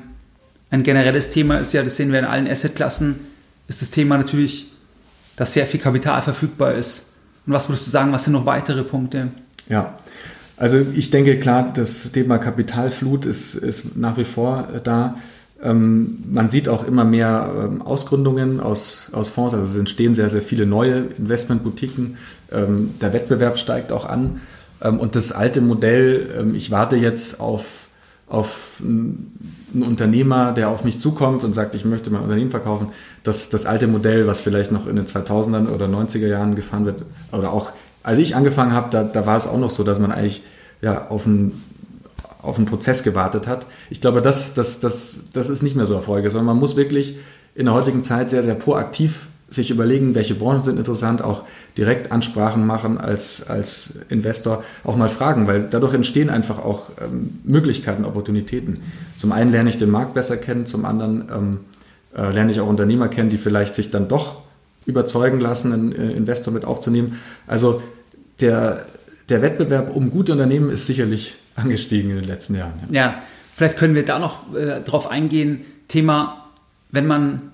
ein 0.69 0.83
generelles 0.83 1.31
Thema 1.31 1.57
ist 1.57 1.73
ja, 1.73 1.81
das 1.81 1.97
sehen 1.97 2.11
wir 2.11 2.19
in 2.19 2.25
allen 2.25 2.47
Assetklassen, 2.47 3.19
ist 3.67 3.81
das 3.81 3.89
Thema 3.89 4.15
natürlich, 4.19 4.67
dass 5.35 5.53
sehr 5.53 5.65
viel 5.65 5.79
Kapital 5.79 6.21
verfügbar 6.21 6.75
ist. 6.75 7.13
Und 7.47 7.53
was 7.53 7.67
würdest 7.67 7.87
du 7.87 7.91
sagen, 7.91 8.11
was 8.11 8.25
sind 8.25 8.33
noch 8.33 8.45
weitere 8.45 8.83
Punkte? 8.83 9.31
Ja, 9.69 9.95
also 10.55 10.85
ich 10.93 11.09
denke 11.09 11.39
klar, 11.39 11.73
das 11.73 12.11
Thema 12.11 12.37
Kapitalflut 12.37 13.25
ist, 13.25 13.55
ist 13.55 13.97
nach 13.97 14.17
wie 14.17 14.23
vor 14.23 14.67
da. 14.83 15.15
Ähm, 15.63 16.19
man 16.29 16.47
sieht 16.49 16.69
auch 16.69 16.87
immer 16.87 17.05
mehr 17.05 17.51
ähm, 17.59 17.81
Ausgründungen 17.81 18.59
aus, 18.59 19.09
aus 19.13 19.29
Fonds, 19.29 19.55
also 19.55 19.65
es 19.65 19.79
entstehen 19.79 20.13
sehr, 20.13 20.29
sehr 20.29 20.43
viele 20.43 20.67
neue 20.67 21.07
Investmentboutiquen. 21.17 22.17
Ähm, 22.51 22.91
der 23.01 23.13
Wettbewerb 23.13 23.57
steigt 23.57 23.91
auch 23.91 24.05
an. 24.05 24.41
Ähm, 24.81 24.99
und 24.99 25.15
das 25.15 25.31
alte 25.31 25.61
Modell, 25.61 26.29
ähm, 26.39 26.55
ich 26.55 26.71
warte 26.71 26.95
jetzt 26.95 27.39
auf, 27.39 27.87
auf 28.27 28.81
einen 28.81 29.83
Unternehmer, 29.85 30.51
der 30.51 30.69
auf 30.69 30.83
mich 30.83 30.99
zukommt 30.99 31.43
und 31.43 31.53
sagt, 31.53 31.75
ich 31.75 31.85
möchte 31.85 32.11
mein 32.11 32.21
Unternehmen 32.21 32.51
verkaufen, 32.51 32.89
das, 33.23 33.49
das 33.49 33.65
alte 33.65 33.87
Modell, 33.87 34.27
was 34.27 34.39
vielleicht 34.39 34.71
noch 34.71 34.87
in 34.87 34.95
den 34.95 35.05
2000er 35.05 35.69
oder 35.69 35.87
90er 35.87 36.27
Jahren 36.27 36.55
gefahren 36.55 36.85
wird, 36.85 37.03
oder 37.31 37.51
auch 37.51 37.71
als 38.03 38.17
ich 38.17 38.35
angefangen 38.35 38.73
habe, 38.73 38.87
da, 38.91 39.03
da 39.03 39.25
war 39.25 39.37
es 39.37 39.47
auch 39.47 39.57
noch 39.57 39.69
so, 39.69 39.83
dass 39.83 39.99
man 39.99 40.11
eigentlich 40.11 40.41
ja, 40.81 41.07
auf 41.09 41.25
einen 41.27 41.61
auf 42.41 42.57
einen 42.57 42.65
Prozess 42.67 43.03
gewartet 43.03 43.47
hat. 43.47 43.65
Ich 43.89 44.01
glaube, 44.01 44.21
das, 44.21 44.53
das, 44.53 44.79
das, 44.79 45.25
das 45.33 45.49
ist 45.49 45.61
nicht 45.61 45.75
mehr 45.75 45.85
so 45.85 45.93
erfolgreich, 45.93 46.31
sondern 46.31 46.47
man 46.47 46.59
muss 46.59 46.75
wirklich 46.75 47.17
in 47.53 47.65
der 47.65 47.73
heutigen 47.73 48.03
Zeit 48.03 48.29
sehr, 48.29 48.43
sehr 48.43 48.55
proaktiv 48.55 49.27
sich 49.49 49.71
überlegen, 49.71 50.15
welche 50.15 50.35
Branchen 50.35 50.61
sind 50.61 50.77
interessant, 50.77 51.21
auch 51.21 51.43
direkt 51.77 52.11
Ansprachen 52.11 52.65
machen 52.65 52.97
als, 52.97 53.47
als 53.49 53.99
Investor, 54.09 54.63
auch 54.83 54.95
mal 54.95 55.09
fragen, 55.09 55.47
weil 55.47 55.67
dadurch 55.69 55.93
entstehen 55.93 56.29
einfach 56.29 56.59
auch 56.59 56.89
ähm, 57.01 57.39
Möglichkeiten, 57.43 58.05
Opportunitäten. 58.05 58.81
Zum 59.17 59.31
einen 59.31 59.51
lerne 59.51 59.69
ich 59.69 59.77
den 59.77 59.89
Markt 59.89 60.13
besser 60.13 60.37
kennen, 60.37 60.65
zum 60.65 60.85
anderen 60.85 61.27
ähm, 61.35 61.59
äh, 62.15 62.31
lerne 62.31 62.51
ich 62.51 62.59
auch 62.59 62.67
Unternehmer 62.67 63.07
kennen, 63.07 63.29
die 63.29 63.37
vielleicht 63.37 63.75
sich 63.75 63.89
dann 63.89 64.07
doch 64.07 64.41
überzeugen 64.85 65.39
lassen, 65.39 65.73
einen 65.73 65.91
äh, 65.93 66.11
Investor 66.11 66.53
mit 66.53 66.65
aufzunehmen. 66.65 67.19
Also 67.47 67.81
der, 68.41 68.85
der 69.29 69.41
Wettbewerb 69.41 69.95
um 69.95 70.09
gute 70.09 70.31
Unternehmen 70.33 70.69
ist 70.69 70.87
sicherlich 70.87 71.35
angestiegen 71.55 72.11
in 72.11 72.17
den 72.17 72.27
letzten 72.27 72.55
Jahren. 72.55 72.73
Ja, 72.89 73.01
ja 73.01 73.23
vielleicht 73.55 73.77
können 73.77 73.95
wir 73.95 74.05
da 74.05 74.19
noch 74.19 74.55
äh, 74.55 74.81
drauf 74.81 75.09
eingehen. 75.09 75.65
Thema, 75.87 76.49
wenn 76.91 77.07
man 77.07 77.51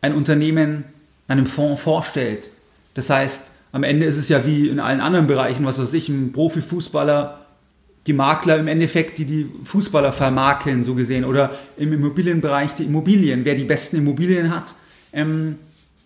ein 0.00 0.14
Unternehmen 0.14 0.84
einem 1.28 1.46
Fonds 1.46 1.82
vorstellt. 1.82 2.50
Das 2.94 3.10
heißt, 3.10 3.52
am 3.72 3.82
Ende 3.82 4.06
ist 4.06 4.18
es 4.18 4.28
ja 4.28 4.46
wie 4.46 4.68
in 4.68 4.78
allen 4.78 5.00
anderen 5.00 5.26
Bereichen, 5.26 5.64
was 5.66 5.80
weiß 5.80 5.92
ich, 5.94 6.08
ein 6.08 6.32
Profifußballer, 6.32 7.40
die 8.06 8.12
Makler 8.12 8.58
im 8.58 8.68
Endeffekt, 8.68 9.18
die 9.18 9.24
die 9.24 9.50
Fußballer 9.64 10.12
vermarkeln, 10.12 10.84
so 10.84 10.94
gesehen, 10.94 11.24
oder 11.24 11.52
im 11.76 11.92
Immobilienbereich 11.92 12.74
die 12.74 12.84
Immobilien, 12.84 13.44
wer 13.44 13.54
die 13.54 13.64
besten 13.64 13.96
Immobilien 13.96 14.54
hat, 14.54 14.74
ähm, 15.12 15.56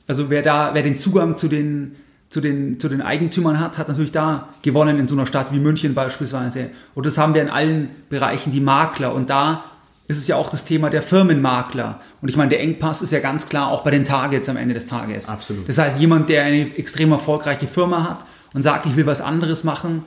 also 0.07 0.31
wer 0.31 0.43
da, 0.43 0.71
wer 0.73 0.83
den 0.83 0.97
Zugang 0.97 1.37
zu 1.37 1.49
den, 1.49 1.97
zu 2.31 2.41
den, 2.41 2.81
zu 2.81 2.89
den 2.89 3.03
Eigentümern 3.03 3.61
hat, 3.61 3.79
hat 3.79 3.89
natürlich 3.89 4.13
da 4.13 4.49
gewonnen 4.63 4.99
in 4.99 5.09
so 5.09 5.15
einer 5.15 5.27
Stadt 5.27 5.53
wie 5.53 5.59
München 5.59 5.95
beispielsweise. 5.95 6.71
Und 6.95 7.05
das 7.05 7.19
haben 7.19 7.35
wir 7.35 7.43
in 7.43 7.51
allen 7.51 7.91
Bereichen, 8.09 8.53
die 8.53 8.61
Makler. 8.61 9.15
Und 9.15 9.29
da 9.29 9.65
ist 10.09 10.17
es 10.19 10.27
ja 10.27 10.37
auch 10.37 10.49
das 10.49 10.65
Thema 10.65 10.89
der 10.89 11.03
Firmenmakler. 11.03 12.01
Und 12.23 12.31
ich 12.31 12.37
meine, 12.37 12.49
der 12.49 12.61
Engpass 12.61 13.03
ist 13.03 13.13
ja 13.13 13.21
ganz 13.21 13.49
klar 13.49 13.71
auch 13.71 13.85
bei 13.85 13.91
den 13.91 14.07
Targets 14.07 14.49
am 14.49 14.57
Ende 14.57 14.73
des 14.75 14.87
Tages. 14.87 15.29
Absolut. 15.29 15.69
Das 15.69 15.77
heißt, 15.77 16.01
jemand, 16.01 16.31
der 16.31 16.45
eine 16.45 16.63
extrem 16.77 17.13
erfolgreiche 17.13 17.69
Firma 17.69 18.09
hat 18.09 18.25
und 18.55 18.63
sagt, 18.63 18.87
ich 18.87 18.97
will 18.97 19.05
was 19.05 19.21
anderes 19.21 19.65
machen, 19.65 20.05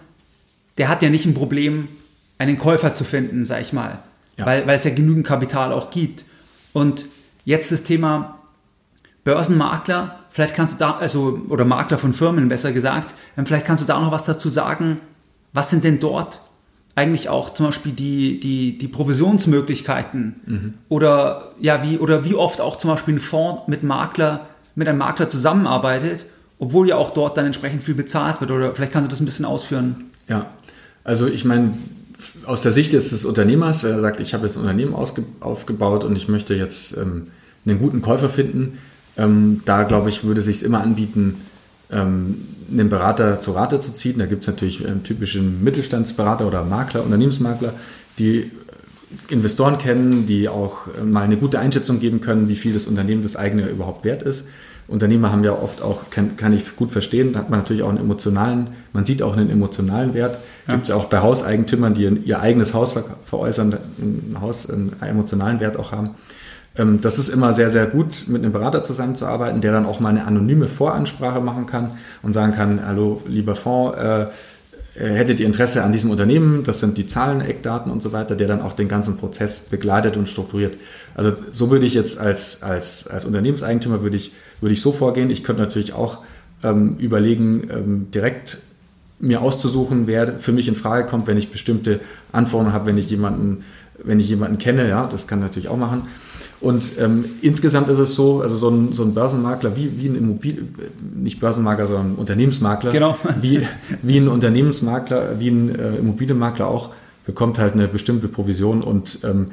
der 0.80 0.90
hat 0.90 1.04
ja 1.04 1.10
nicht 1.10 1.26
ein 1.28 1.36
Problem, 1.36 1.88
einen 2.40 2.58
Käufer 2.58 2.96
zu 2.96 3.04
finden, 3.04 3.46
sag 3.46 3.62
ich 3.62 3.74
mal. 3.74 4.00
Ja. 4.38 4.48
Weil, 4.48 4.66
weil 4.66 4.76
es 4.76 4.84
ja 4.84 4.92
genügend 4.92 5.28
Kapital 5.28 5.72
auch 5.72 5.92
gibt. 5.92 6.26
Und 6.74 7.06
jetzt 7.46 7.72
das 7.72 7.84
Thema 7.84 8.40
Börsenmakler, 9.24 10.20
vielleicht 10.32 10.56
kannst 10.56 10.76
du 10.76 10.80
da, 10.80 10.98
also, 10.98 11.42
oder 11.50 11.64
Makler 11.64 12.00
von 12.00 12.16
Firmen 12.16 12.50
besser 12.50 12.72
gesagt, 12.72 13.14
ähm, 13.38 13.46
vielleicht 13.46 13.68
kannst 13.68 13.84
du 13.84 13.88
da 13.88 14.00
noch 14.00 14.12
was 14.12 14.24
dazu 14.24 14.50
sagen. 14.50 15.00
Was 15.54 15.70
sind 15.70 15.84
denn 15.84 16.00
dort 16.00 16.42
eigentlich 16.96 17.30
auch 17.30 17.54
zum 17.54 17.68
Beispiel 17.68 17.94
die, 17.94 18.40
die, 18.40 18.78
die 18.78 18.88
Provisionsmöglichkeiten 18.88 20.36
mhm. 20.46 20.74
oder 20.90 21.54
ja, 21.60 21.84
wie, 21.84 21.98
oder 21.98 22.26
wie 22.26 22.36
oft 22.36 22.60
auch 22.60 22.78
zum 22.78 22.90
Beispiel 22.90 23.16
ein 23.16 23.20
Fonds 23.20 23.64
mit 23.68 23.84
Makler, 23.84 24.48
mit 24.76 24.88
einem 24.88 24.98
Makler 24.98 25.30
zusammenarbeitet, 25.30 26.26
obwohl 26.60 26.90
ja 26.90 26.98
auch 26.98 27.14
dort 27.14 27.38
dann 27.38 27.46
entsprechend 27.46 27.84
viel 27.84 27.96
bezahlt 27.96 28.42
wird. 28.42 28.52
Oder 28.52 28.76
vielleicht 28.76 28.92
kannst 28.92 29.08
du 29.08 29.10
das 29.10 29.22
ein 29.22 29.26
bisschen 29.26 29.46
ausführen. 29.46 30.08
Ja, 30.28 30.48
also 31.04 31.28
ich 31.28 31.46
meine, 31.46 31.74
aus 32.46 32.62
der 32.62 32.72
Sicht 32.72 32.94
jetzt 32.94 33.12
des 33.12 33.26
Unternehmers, 33.26 33.84
wer 33.84 34.00
sagt, 34.00 34.20
ich 34.20 34.34
habe 34.34 34.46
jetzt 34.46 34.58
ein 34.58 34.62
Unternehmen 34.62 34.94
aufgebaut 34.94 36.04
und 36.04 36.16
ich 36.16 36.28
möchte 36.28 36.54
jetzt 36.56 36.98
ähm, 36.98 37.28
einen 37.66 37.80
guten 37.80 38.02
Käufer 38.02 38.30
finden, 38.30 38.80
ähm, 39.18 39.62
da 39.66 39.84
glaube 39.84 40.10
ich, 40.10 40.24
würde 40.24 40.40
es 40.40 40.46
sich 40.46 40.64
immer 40.64 40.82
anbieten, 40.82 41.38
ähm, 41.92 42.46
einen 42.72 42.90
Berater 42.90 43.40
zur 43.40 43.56
Rate 43.56 43.80
zu 43.80 43.94
ziehen. 43.94 44.20
Da 44.20 44.26
gibt 44.26 44.42
es 44.42 44.48
natürlich 44.48 44.86
einen 44.86 45.04
typischen 45.04 45.64
Mittelstandsberater 45.64 46.48
oder 46.48 46.64
Makler, 46.64 47.04
Unternehmensmakler, 47.04 47.74
die 48.18 48.52
Investoren 49.30 49.78
kennen, 49.78 50.26
die 50.26 50.48
auch 50.48 50.88
äh, 50.88 51.04
mal 51.04 51.24
eine 51.24 51.38
gute 51.38 51.60
Einschätzung 51.60 52.00
geben 52.00 52.22
können, 52.22 52.48
wie 52.48 52.56
viel 52.56 52.74
das 52.74 52.88
Unternehmen 52.88 53.24
das 53.24 53.36
eigene 53.36 53.68
überhaupt 53.68 54.06
wert 54.06 54.24
ist. 54.24 54.48
Unternehmer 54.88 55.32
haben 55.32 55.44
ja 55.44 55.54
oft 55.54 55.82
auch, 55.82 56.10
kann, 56.10 56.36
kann 56.36 56.52
ich 56.52 56.76
gut 56.76 56.92
verstehen, 56.92 57.34
da 57.34 57.40
hat 57.40 57.50
man 57.50 57.60
natürlich 57.60 57.82
auch 57.82 57.90
einen 57.90 58.00
emotionalen, 58.00 58.72
man 58.92 59.06
sieht 59.06 59.22
auch 59.22 59.38
einen 59.38 59.50
emotionalen 59.50 60.14
Wert. 60.14 60.40
Ja. 60.68 60.74
Gibt 60.74 60.86
es 60.86 60.92
auch 60.92 61.06
bei 61.06 61.20
Hauseigentümern, 61.20 61.94
die 61.94 62.04
ihr 62.04 62.42
eigenes 62.42 62.74
Haus 62.74 62.94
veräußern, 63.24 63.78
ein 64.00 64.38
Haus 64.42 64.70
einen 64.70 64.94
emotionalen 65.02 65.62
Wert 65.62 65.78
auch 65.78 65.92
haben. 65.94 66.12
Ähm, 66.78 67.02
das 67.02 67.20
ist 67.20 67.30
immer 67.30 67.54
sehr, 67.54 67.70
sehr 67.70 67.86
gut, 67.86 68.26
mit 68.28 68.44
einem 68.44 68.52
Berater 68.52 68.84
zusammenzuarbeiten, 68.84 69.62
der 69.62 69.72
dann 69.72 69.86
auch 69.86 70.00
mal 70.00 70.10
eine 70.10 70.26
anonyme 70.26 70.68
Voransprache 70.68 71.42
machen 71.42 71.66
kann 71.66 71.92
und 72.24 72.34
sagen 72.34 72.54
kann, 72.54 72.86
hallo, 72.86 73.22
lieber 73.28 73.56
Fonds, 73.56 73.98
äh, 73.98 74.28
hättet 74.96 75.40
ihr 75.40 75.46
Interesse 75.46 75.84
an 75.84 75.94
diesem 75.94 76.12
Unternehmen, 76.12 76.64
das 76.64 76.82
sind 76.82 76.98
die 76.98 77.08
Zahlen, 77.08 77.42
Eckdaten 77.42 77.92
und 77.92 78.02
so 78.02 78.12
weiter, 78.12 78.36
der 78.36 78.48
dann 78.48 78.62
auch 78.62 78.74
den 78.74 78.90
ganzen 78.90 79.16
Prozess 79.18 79.62
begleitet 79.62 80.18
und 80.18 80.28
strukturiert. 80.28 80.78
Also 81.16 81.34
so 81.52 81.72
würde 81.72 81.86
ich 81.86 81.94
jetzt 81.94 82.20
als, 82.20 82.62
als, 82.62 83.08
als 83.08 83.26
Unternehmenseigentümer 83.26 84.04
würde 84.04 84.18
ich, 84.18 84.34
würde 84.60 84.74
ich 84.74 84.82
so 84.82 84.92
vorgehen. 84.92 85.30
Ich 85.30 85.44
könnte 85.44 85.62
natürlich 85.62 85.94
auch 85.94 86.20
ähm, 86.64 86.98
überlegen, 86.98 87.70
ähm, 87.72 88.08
direkt 88.12 88.60
mir 89.20 89.42
auszusuchen, 89.42 90.08
wer 90.08 90.38
für 90.40 90.52
mich 90.52 90.68
in 90.68 90.76
Frage 90.76 91.06
kommt, 91.08 91.28
wenn 91.28 91.38
ich 91.38 91.52
bestimmte 91.52 92.00
Anforderungen 92.32 92.74
habe, 92.74 92.88
wenn 92.88 92.98
ich 92.98 93.10
jemanden, 93.10 93.64
wenn 94.04 94.20
ich 94.20 94.30
jemanden 94.30 94.58
kenne, 94.58 94.88
ja, 94.88 95.08
das 95.08 95.28
kann 95.28 95.40
natürlich 95.40 95.70
auch 95.70 95.78
machen. 95.78 96.04
Und 96.60 97.00
ähm, 97.00 97.26
insgesamt 97.42 97.90
ist 97.90 97.98
es 97.98 98.14
so, 98.14 98.42
also 98.42 98.56
so 98.56 98.70
ein, 98.70 98.94
so 98.94 99.04
ein 99.04 99.16
Börsenmakler 99.16 99.76
wie, 99.76 100.00
wie 100.00 100.08
ein 100.08 100.16
Immobilien, 100.16 100.76
nicht 101.16 101.40
Börsenmakler, 101.40 101.88
sondern 101.88 102.16
Unternehmensmakler, 102.16 102.92
genau. 102.92 103.18
wie, 103.42 103.66
wie 104.04 104.18
ein 104.18 104.28
Unternehmensmakler, 104.28 105.40
wie 105.40 105.50
ein 105.50 105.76
äh, 105.76 105.96
Immobilienmakler 105.96 106.68
auch, 106.68 106.92
bekommt 107.26 107.58
halt 107.58 107.74
eine 107.74 107.88
bestimmte 107.88 108.28
Provision 108.28 108.84
und 108.84 109.20
ähm, 109.24 109.48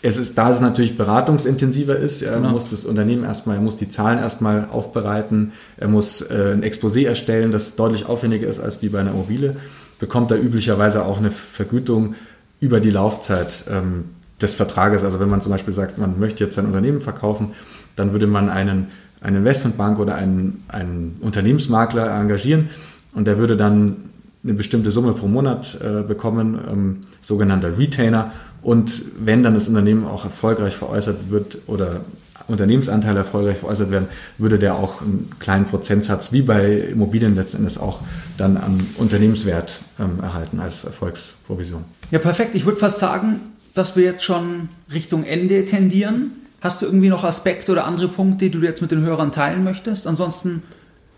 es 0.00 0.16
ist, 0.16 0.38
da 0.38 0.50
es 0.50 0.60
natürlich 0.60 0.96
beratungsintensiver 0.96 1.96
ist, 1.96 2.22
er 2.22 2.36
genau. 2.36 2.50
muss 2.50 2.68
das 2.68 2.84
Unternehmen 2.84 3.24
erstmal, 3.24 3.56
er 3.56 3.62
muss 3.62 3.76
die 3.76 3.88
Zahlen 3.88 4.18
erstmal 4.18 4.68
aufbereiten, 4.70 5.52
er 5.76 5.88
muss 5.88 6.22
äh, 6.22 6.52
ein 6.52 6.62
Exposé 6.62 7.06
erstellen, 7.06 7.50
das 7.50 7.74
deutlich 7.74 8.06
aufwendiger 8.06 8.46
ist 8.46 8.60
als 8.60 8.80
wie 8.80 8.88
bei 8.88 9.00
einer 9.00 9.10
Immobilie, 9.10 9.56
bekommt 9.98 10.30
er 10.30 10.40
üblicherweise 10.40 11.04
auch 11.04 11.18
eine 11.18 11.32
Vergütung 11.32 12.14
über 12.60 12.80
die 12.80 12.90
Laufzeit 12.90 13.64
ähm, 13.70 14.04
des 14.40 14.54
Vertrages. 14.54 15.04
Also 15.04 15.20
wenn 15.20 15.28
man 15.28 15.42
zum 15.42 15.52
Beispiel 15.52 15.74
sagt, 15.74 15.98
man 15.98 16.18
möchte 16.18 16.44
jetzt 16.44 16.54
sein 16.54 16.66
Unternehmen 16.66 17.00
verkaufen, 17.00 17.52
dann 17.96 18.12
würde 18.12 18.26
man 18.26 18.48
einen, 18.48 18.88
eine 19.20 19.38
Investmentbank 19.38 19.98
oder 19.98 20.14
einen, 20.14 20.64
einen 20.68 21.16
Unternehmensmakler 21.20 22.10
engagieren 22.10 22.70
und 23.14 23.26
der 23.26 23.38
würde 23.38 23.56
dann 23.56 23.96
eine 24.44 24.54
bestimmte 24.54 24.90
Summe 24.90 25.12
pro 25.12 25.26
Monat 25.26 25.78
äh, 25.82 26.02
bekommen, 26.02 26.58
ähm, 26.70 26.98
sogenannter 27.20 27.76
Retainer. 27.78 28.30
Und 28.62 29.02
wenn 29.18 29.42
dann 29.42 29.54
das 29.54 29.68
Unternehmen 29.68 30.04
auch 30.04 30.24
erfolgreich 30.24 30.76
veräußert 30.76 31.30
wird 31.30 31.58
oder 31.66 32.00
Unternehmensanteile 32.46 33.18
erfolgreich 33.18 33.58
veräußert 33.58 33.90
werden, 33.90 34.08
würde 34.38 34.58
der 34.58 34.76
auch 34.76 35.02
einen 35.02 35.30
kleinen 35.38 35.66
Prozentsatz, 35.66 36.32
wie 36.32 36.42
bei 36.42 36.72
Immobilien 36.72 37.34
letzten 37.34 37.58
Endes 37.58 37.78
auch, 37.78 38.00
dann 38.36 38.56
am 38.56 38.78
Unternehmenswert 38.96 39.80
ähm, 40.00 40.20
erhalten 40.22 40.60
als 40.60 40.84
Erfolgsprovision. 40.84 41.84
Ja, 42.10 42.18
perfekt. 42.18 42.54
Ich 42.54 42.64
würde 42.64 42.78
fast 42.78 42.98
sagen, 42.98 43.40
dass 43.74 43.96
wir 43.96 44.04
jetzt 44.04 44.24
schon 44.24 44.68
Richtung 44.92 45.24
Ende 45.24 45.64
tendieren. 45.66 46.32
Hast 46.60 46.82
du 46.82 46.86
irgendwie 46.86 47.08
noch 47.08 47.22
Aspekte 47.22 47.72
oder 47.72 47.84
andere 47.84 48.08
Punkte, 48.08 48.46
die 48.46 48.50
du 48.50 48.60
jetzt 48.60 48.82
mit 48.82 48.90
den 48.90 49.02
Hörern 49.02 49.30
teilen 49.30 49.62
möchtest? 49.62 50.06
Ansonsten 50.06 50.62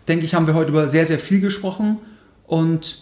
denke 0.07 0.25
ich, 0.25 0.35
haben 0.35 0.47
wir 0.47 0.53
heute 0.53 0.69
über 0.69 0.87
sehr, 0.87 1.05
sehr 1.05 1.19
viel 1.19 1.39
gesprochen. 1.39 1.97
Und 2.45 2.99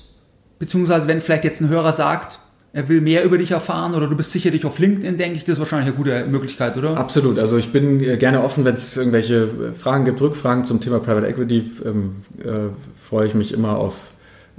beziehungsweise, 0.59 1.07
wenn 1.07 1.21
vielleicht 1.21 1.43
jetzt 1.43 1.61
ein 1.61 1.69
Hörer 1.69 1.91
sagt, 1.91 2.39
er 2.71 2.87
will 2.87 3.01
mehr 3.01 3.23
über 3.23 3.39
dich 3.39 3.51
erfahren 3.51 3.95
oder 3.95 4.07
du 4.07 4.15
bist 4.15 4.31
sicherlich 4.31 4.63
auf 4.63 4.77
LinkedIn, 4.77 5.17
denke 5.17 5.37
ich, 5.37 5.43
das 5.43 5.53
ist 5.53 5.59
wahrscheinlich 5.59 5.87
eine 5.87 5.97
gute 5.97 6.25
Möglichkeit, 6.27 6.77
oder? 6.77 6.95
Absolut. 6.95 7.39
Also 7.39 7.57
ich 7.57 7.71
bin 7.71 7.99
äh, 8.03 8.17
gerne 8.17 8.43
offen, 8.43 8.63
wenn 8.63 8.75
es 8.75 8.95
irgendwelche 8.95 9.73
Fragen 9.73 10.05
gibt, 10.05 10.21
Rückfragen 10.21 10.65
zum 10.65 10.79
Thema 10.79 10.99
Private 10.99 11.25
Equity, 11.25 11.63
ähm, 11.83 12.17
äh, 12.43 12.69
freue 13.03 13.25
ich 13.25 13.33
mich 13.33 13.53
immer 13.53 13.77
auf 13.77 13.95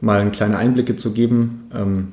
mal 0.00 0.28
kleine 0.32 0.58
Einblicke 0.58 0.96
zu 0.96 1.12
geben. 1.12 1.70
Ähm, 1.72 2.08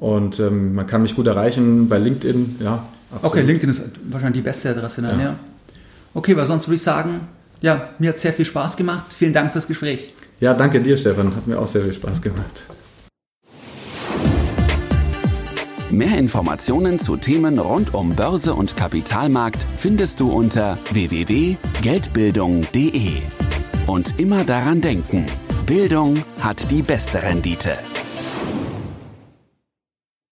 und 0.00 0.40
ähm, 0.40 0.74
man 0.74 0.86
kann 0.86 1.02
mich 1.02 1.14
gut 1.14 1.26
erreichen 1.26 1.88
bei 1.88 1.98
LinkedIn, 1.98 2.56
ja. 2.60 2.84
Absolut. 3.10 3.32
Okay, 3.32 3.42
LinkedIn 3.42 3.70
ist 3.70 3.82
wahrscheinlich 4.10 4.42
die 4.42 4.44
beste 4.44 4.70
Adresse 4.70 5.02
dann, 5.02 5.18
ja. 5.18 5.26
ja. 5.26 5.36
Okay, 6.14 6.36
weil 6.36 6.46
sonst 6.46 6.68
würde 6.68 6.76
ich 6.76 6.82
sagen, 6.82 7.20
ja, 7.60 7.90
mir 7.98 8.10
hat 8.10 8.20
sehr 8.20 8.32
viel 8.32 8.44
Spaß 8.44 8.76
gemacht. 8.76 9.06
Vielen 9.16 9.32
Dank 9.32 9.50
fürs 9.52 9.66
Gespräch. 9.66 10.14
Ja, 10.40 10.54
danke 10.54 10.80
dir, 10.80 10.96
Stefan. 10.96 11.34
Hat 11.34 11.44
mir 11.46 11.58
auch 11.58 11.66
sehr 11.66 11.82
viel 11.82 11.94
Spaß 11.94 12.22
gemacht. 12.22 12.62
Mehr 15.90 16.18
Informationen 16.18 16.98
zu 16.98 17.16
Themen 17.16 17.58
rund 17.58 17.94
um 17.94 18.14
Börse 18.14 18.52
und 18.54 18.76
Kapitalmarkt 18.76 19.64
findest 19.76 20.20
du 20.20 20.30
unter 20.30 20.76
www.geldbildung.de. 20.92 23.12
Und 23.86 24.20
immer 24.20 24.44
daran 24.44 24.82
denken, 24.82 25.24
Bildung 25.64 26.22
hat 26.40 26.70
die 26.70 26.82
beste 26.82 27.22
Rendite. 27.22 27.78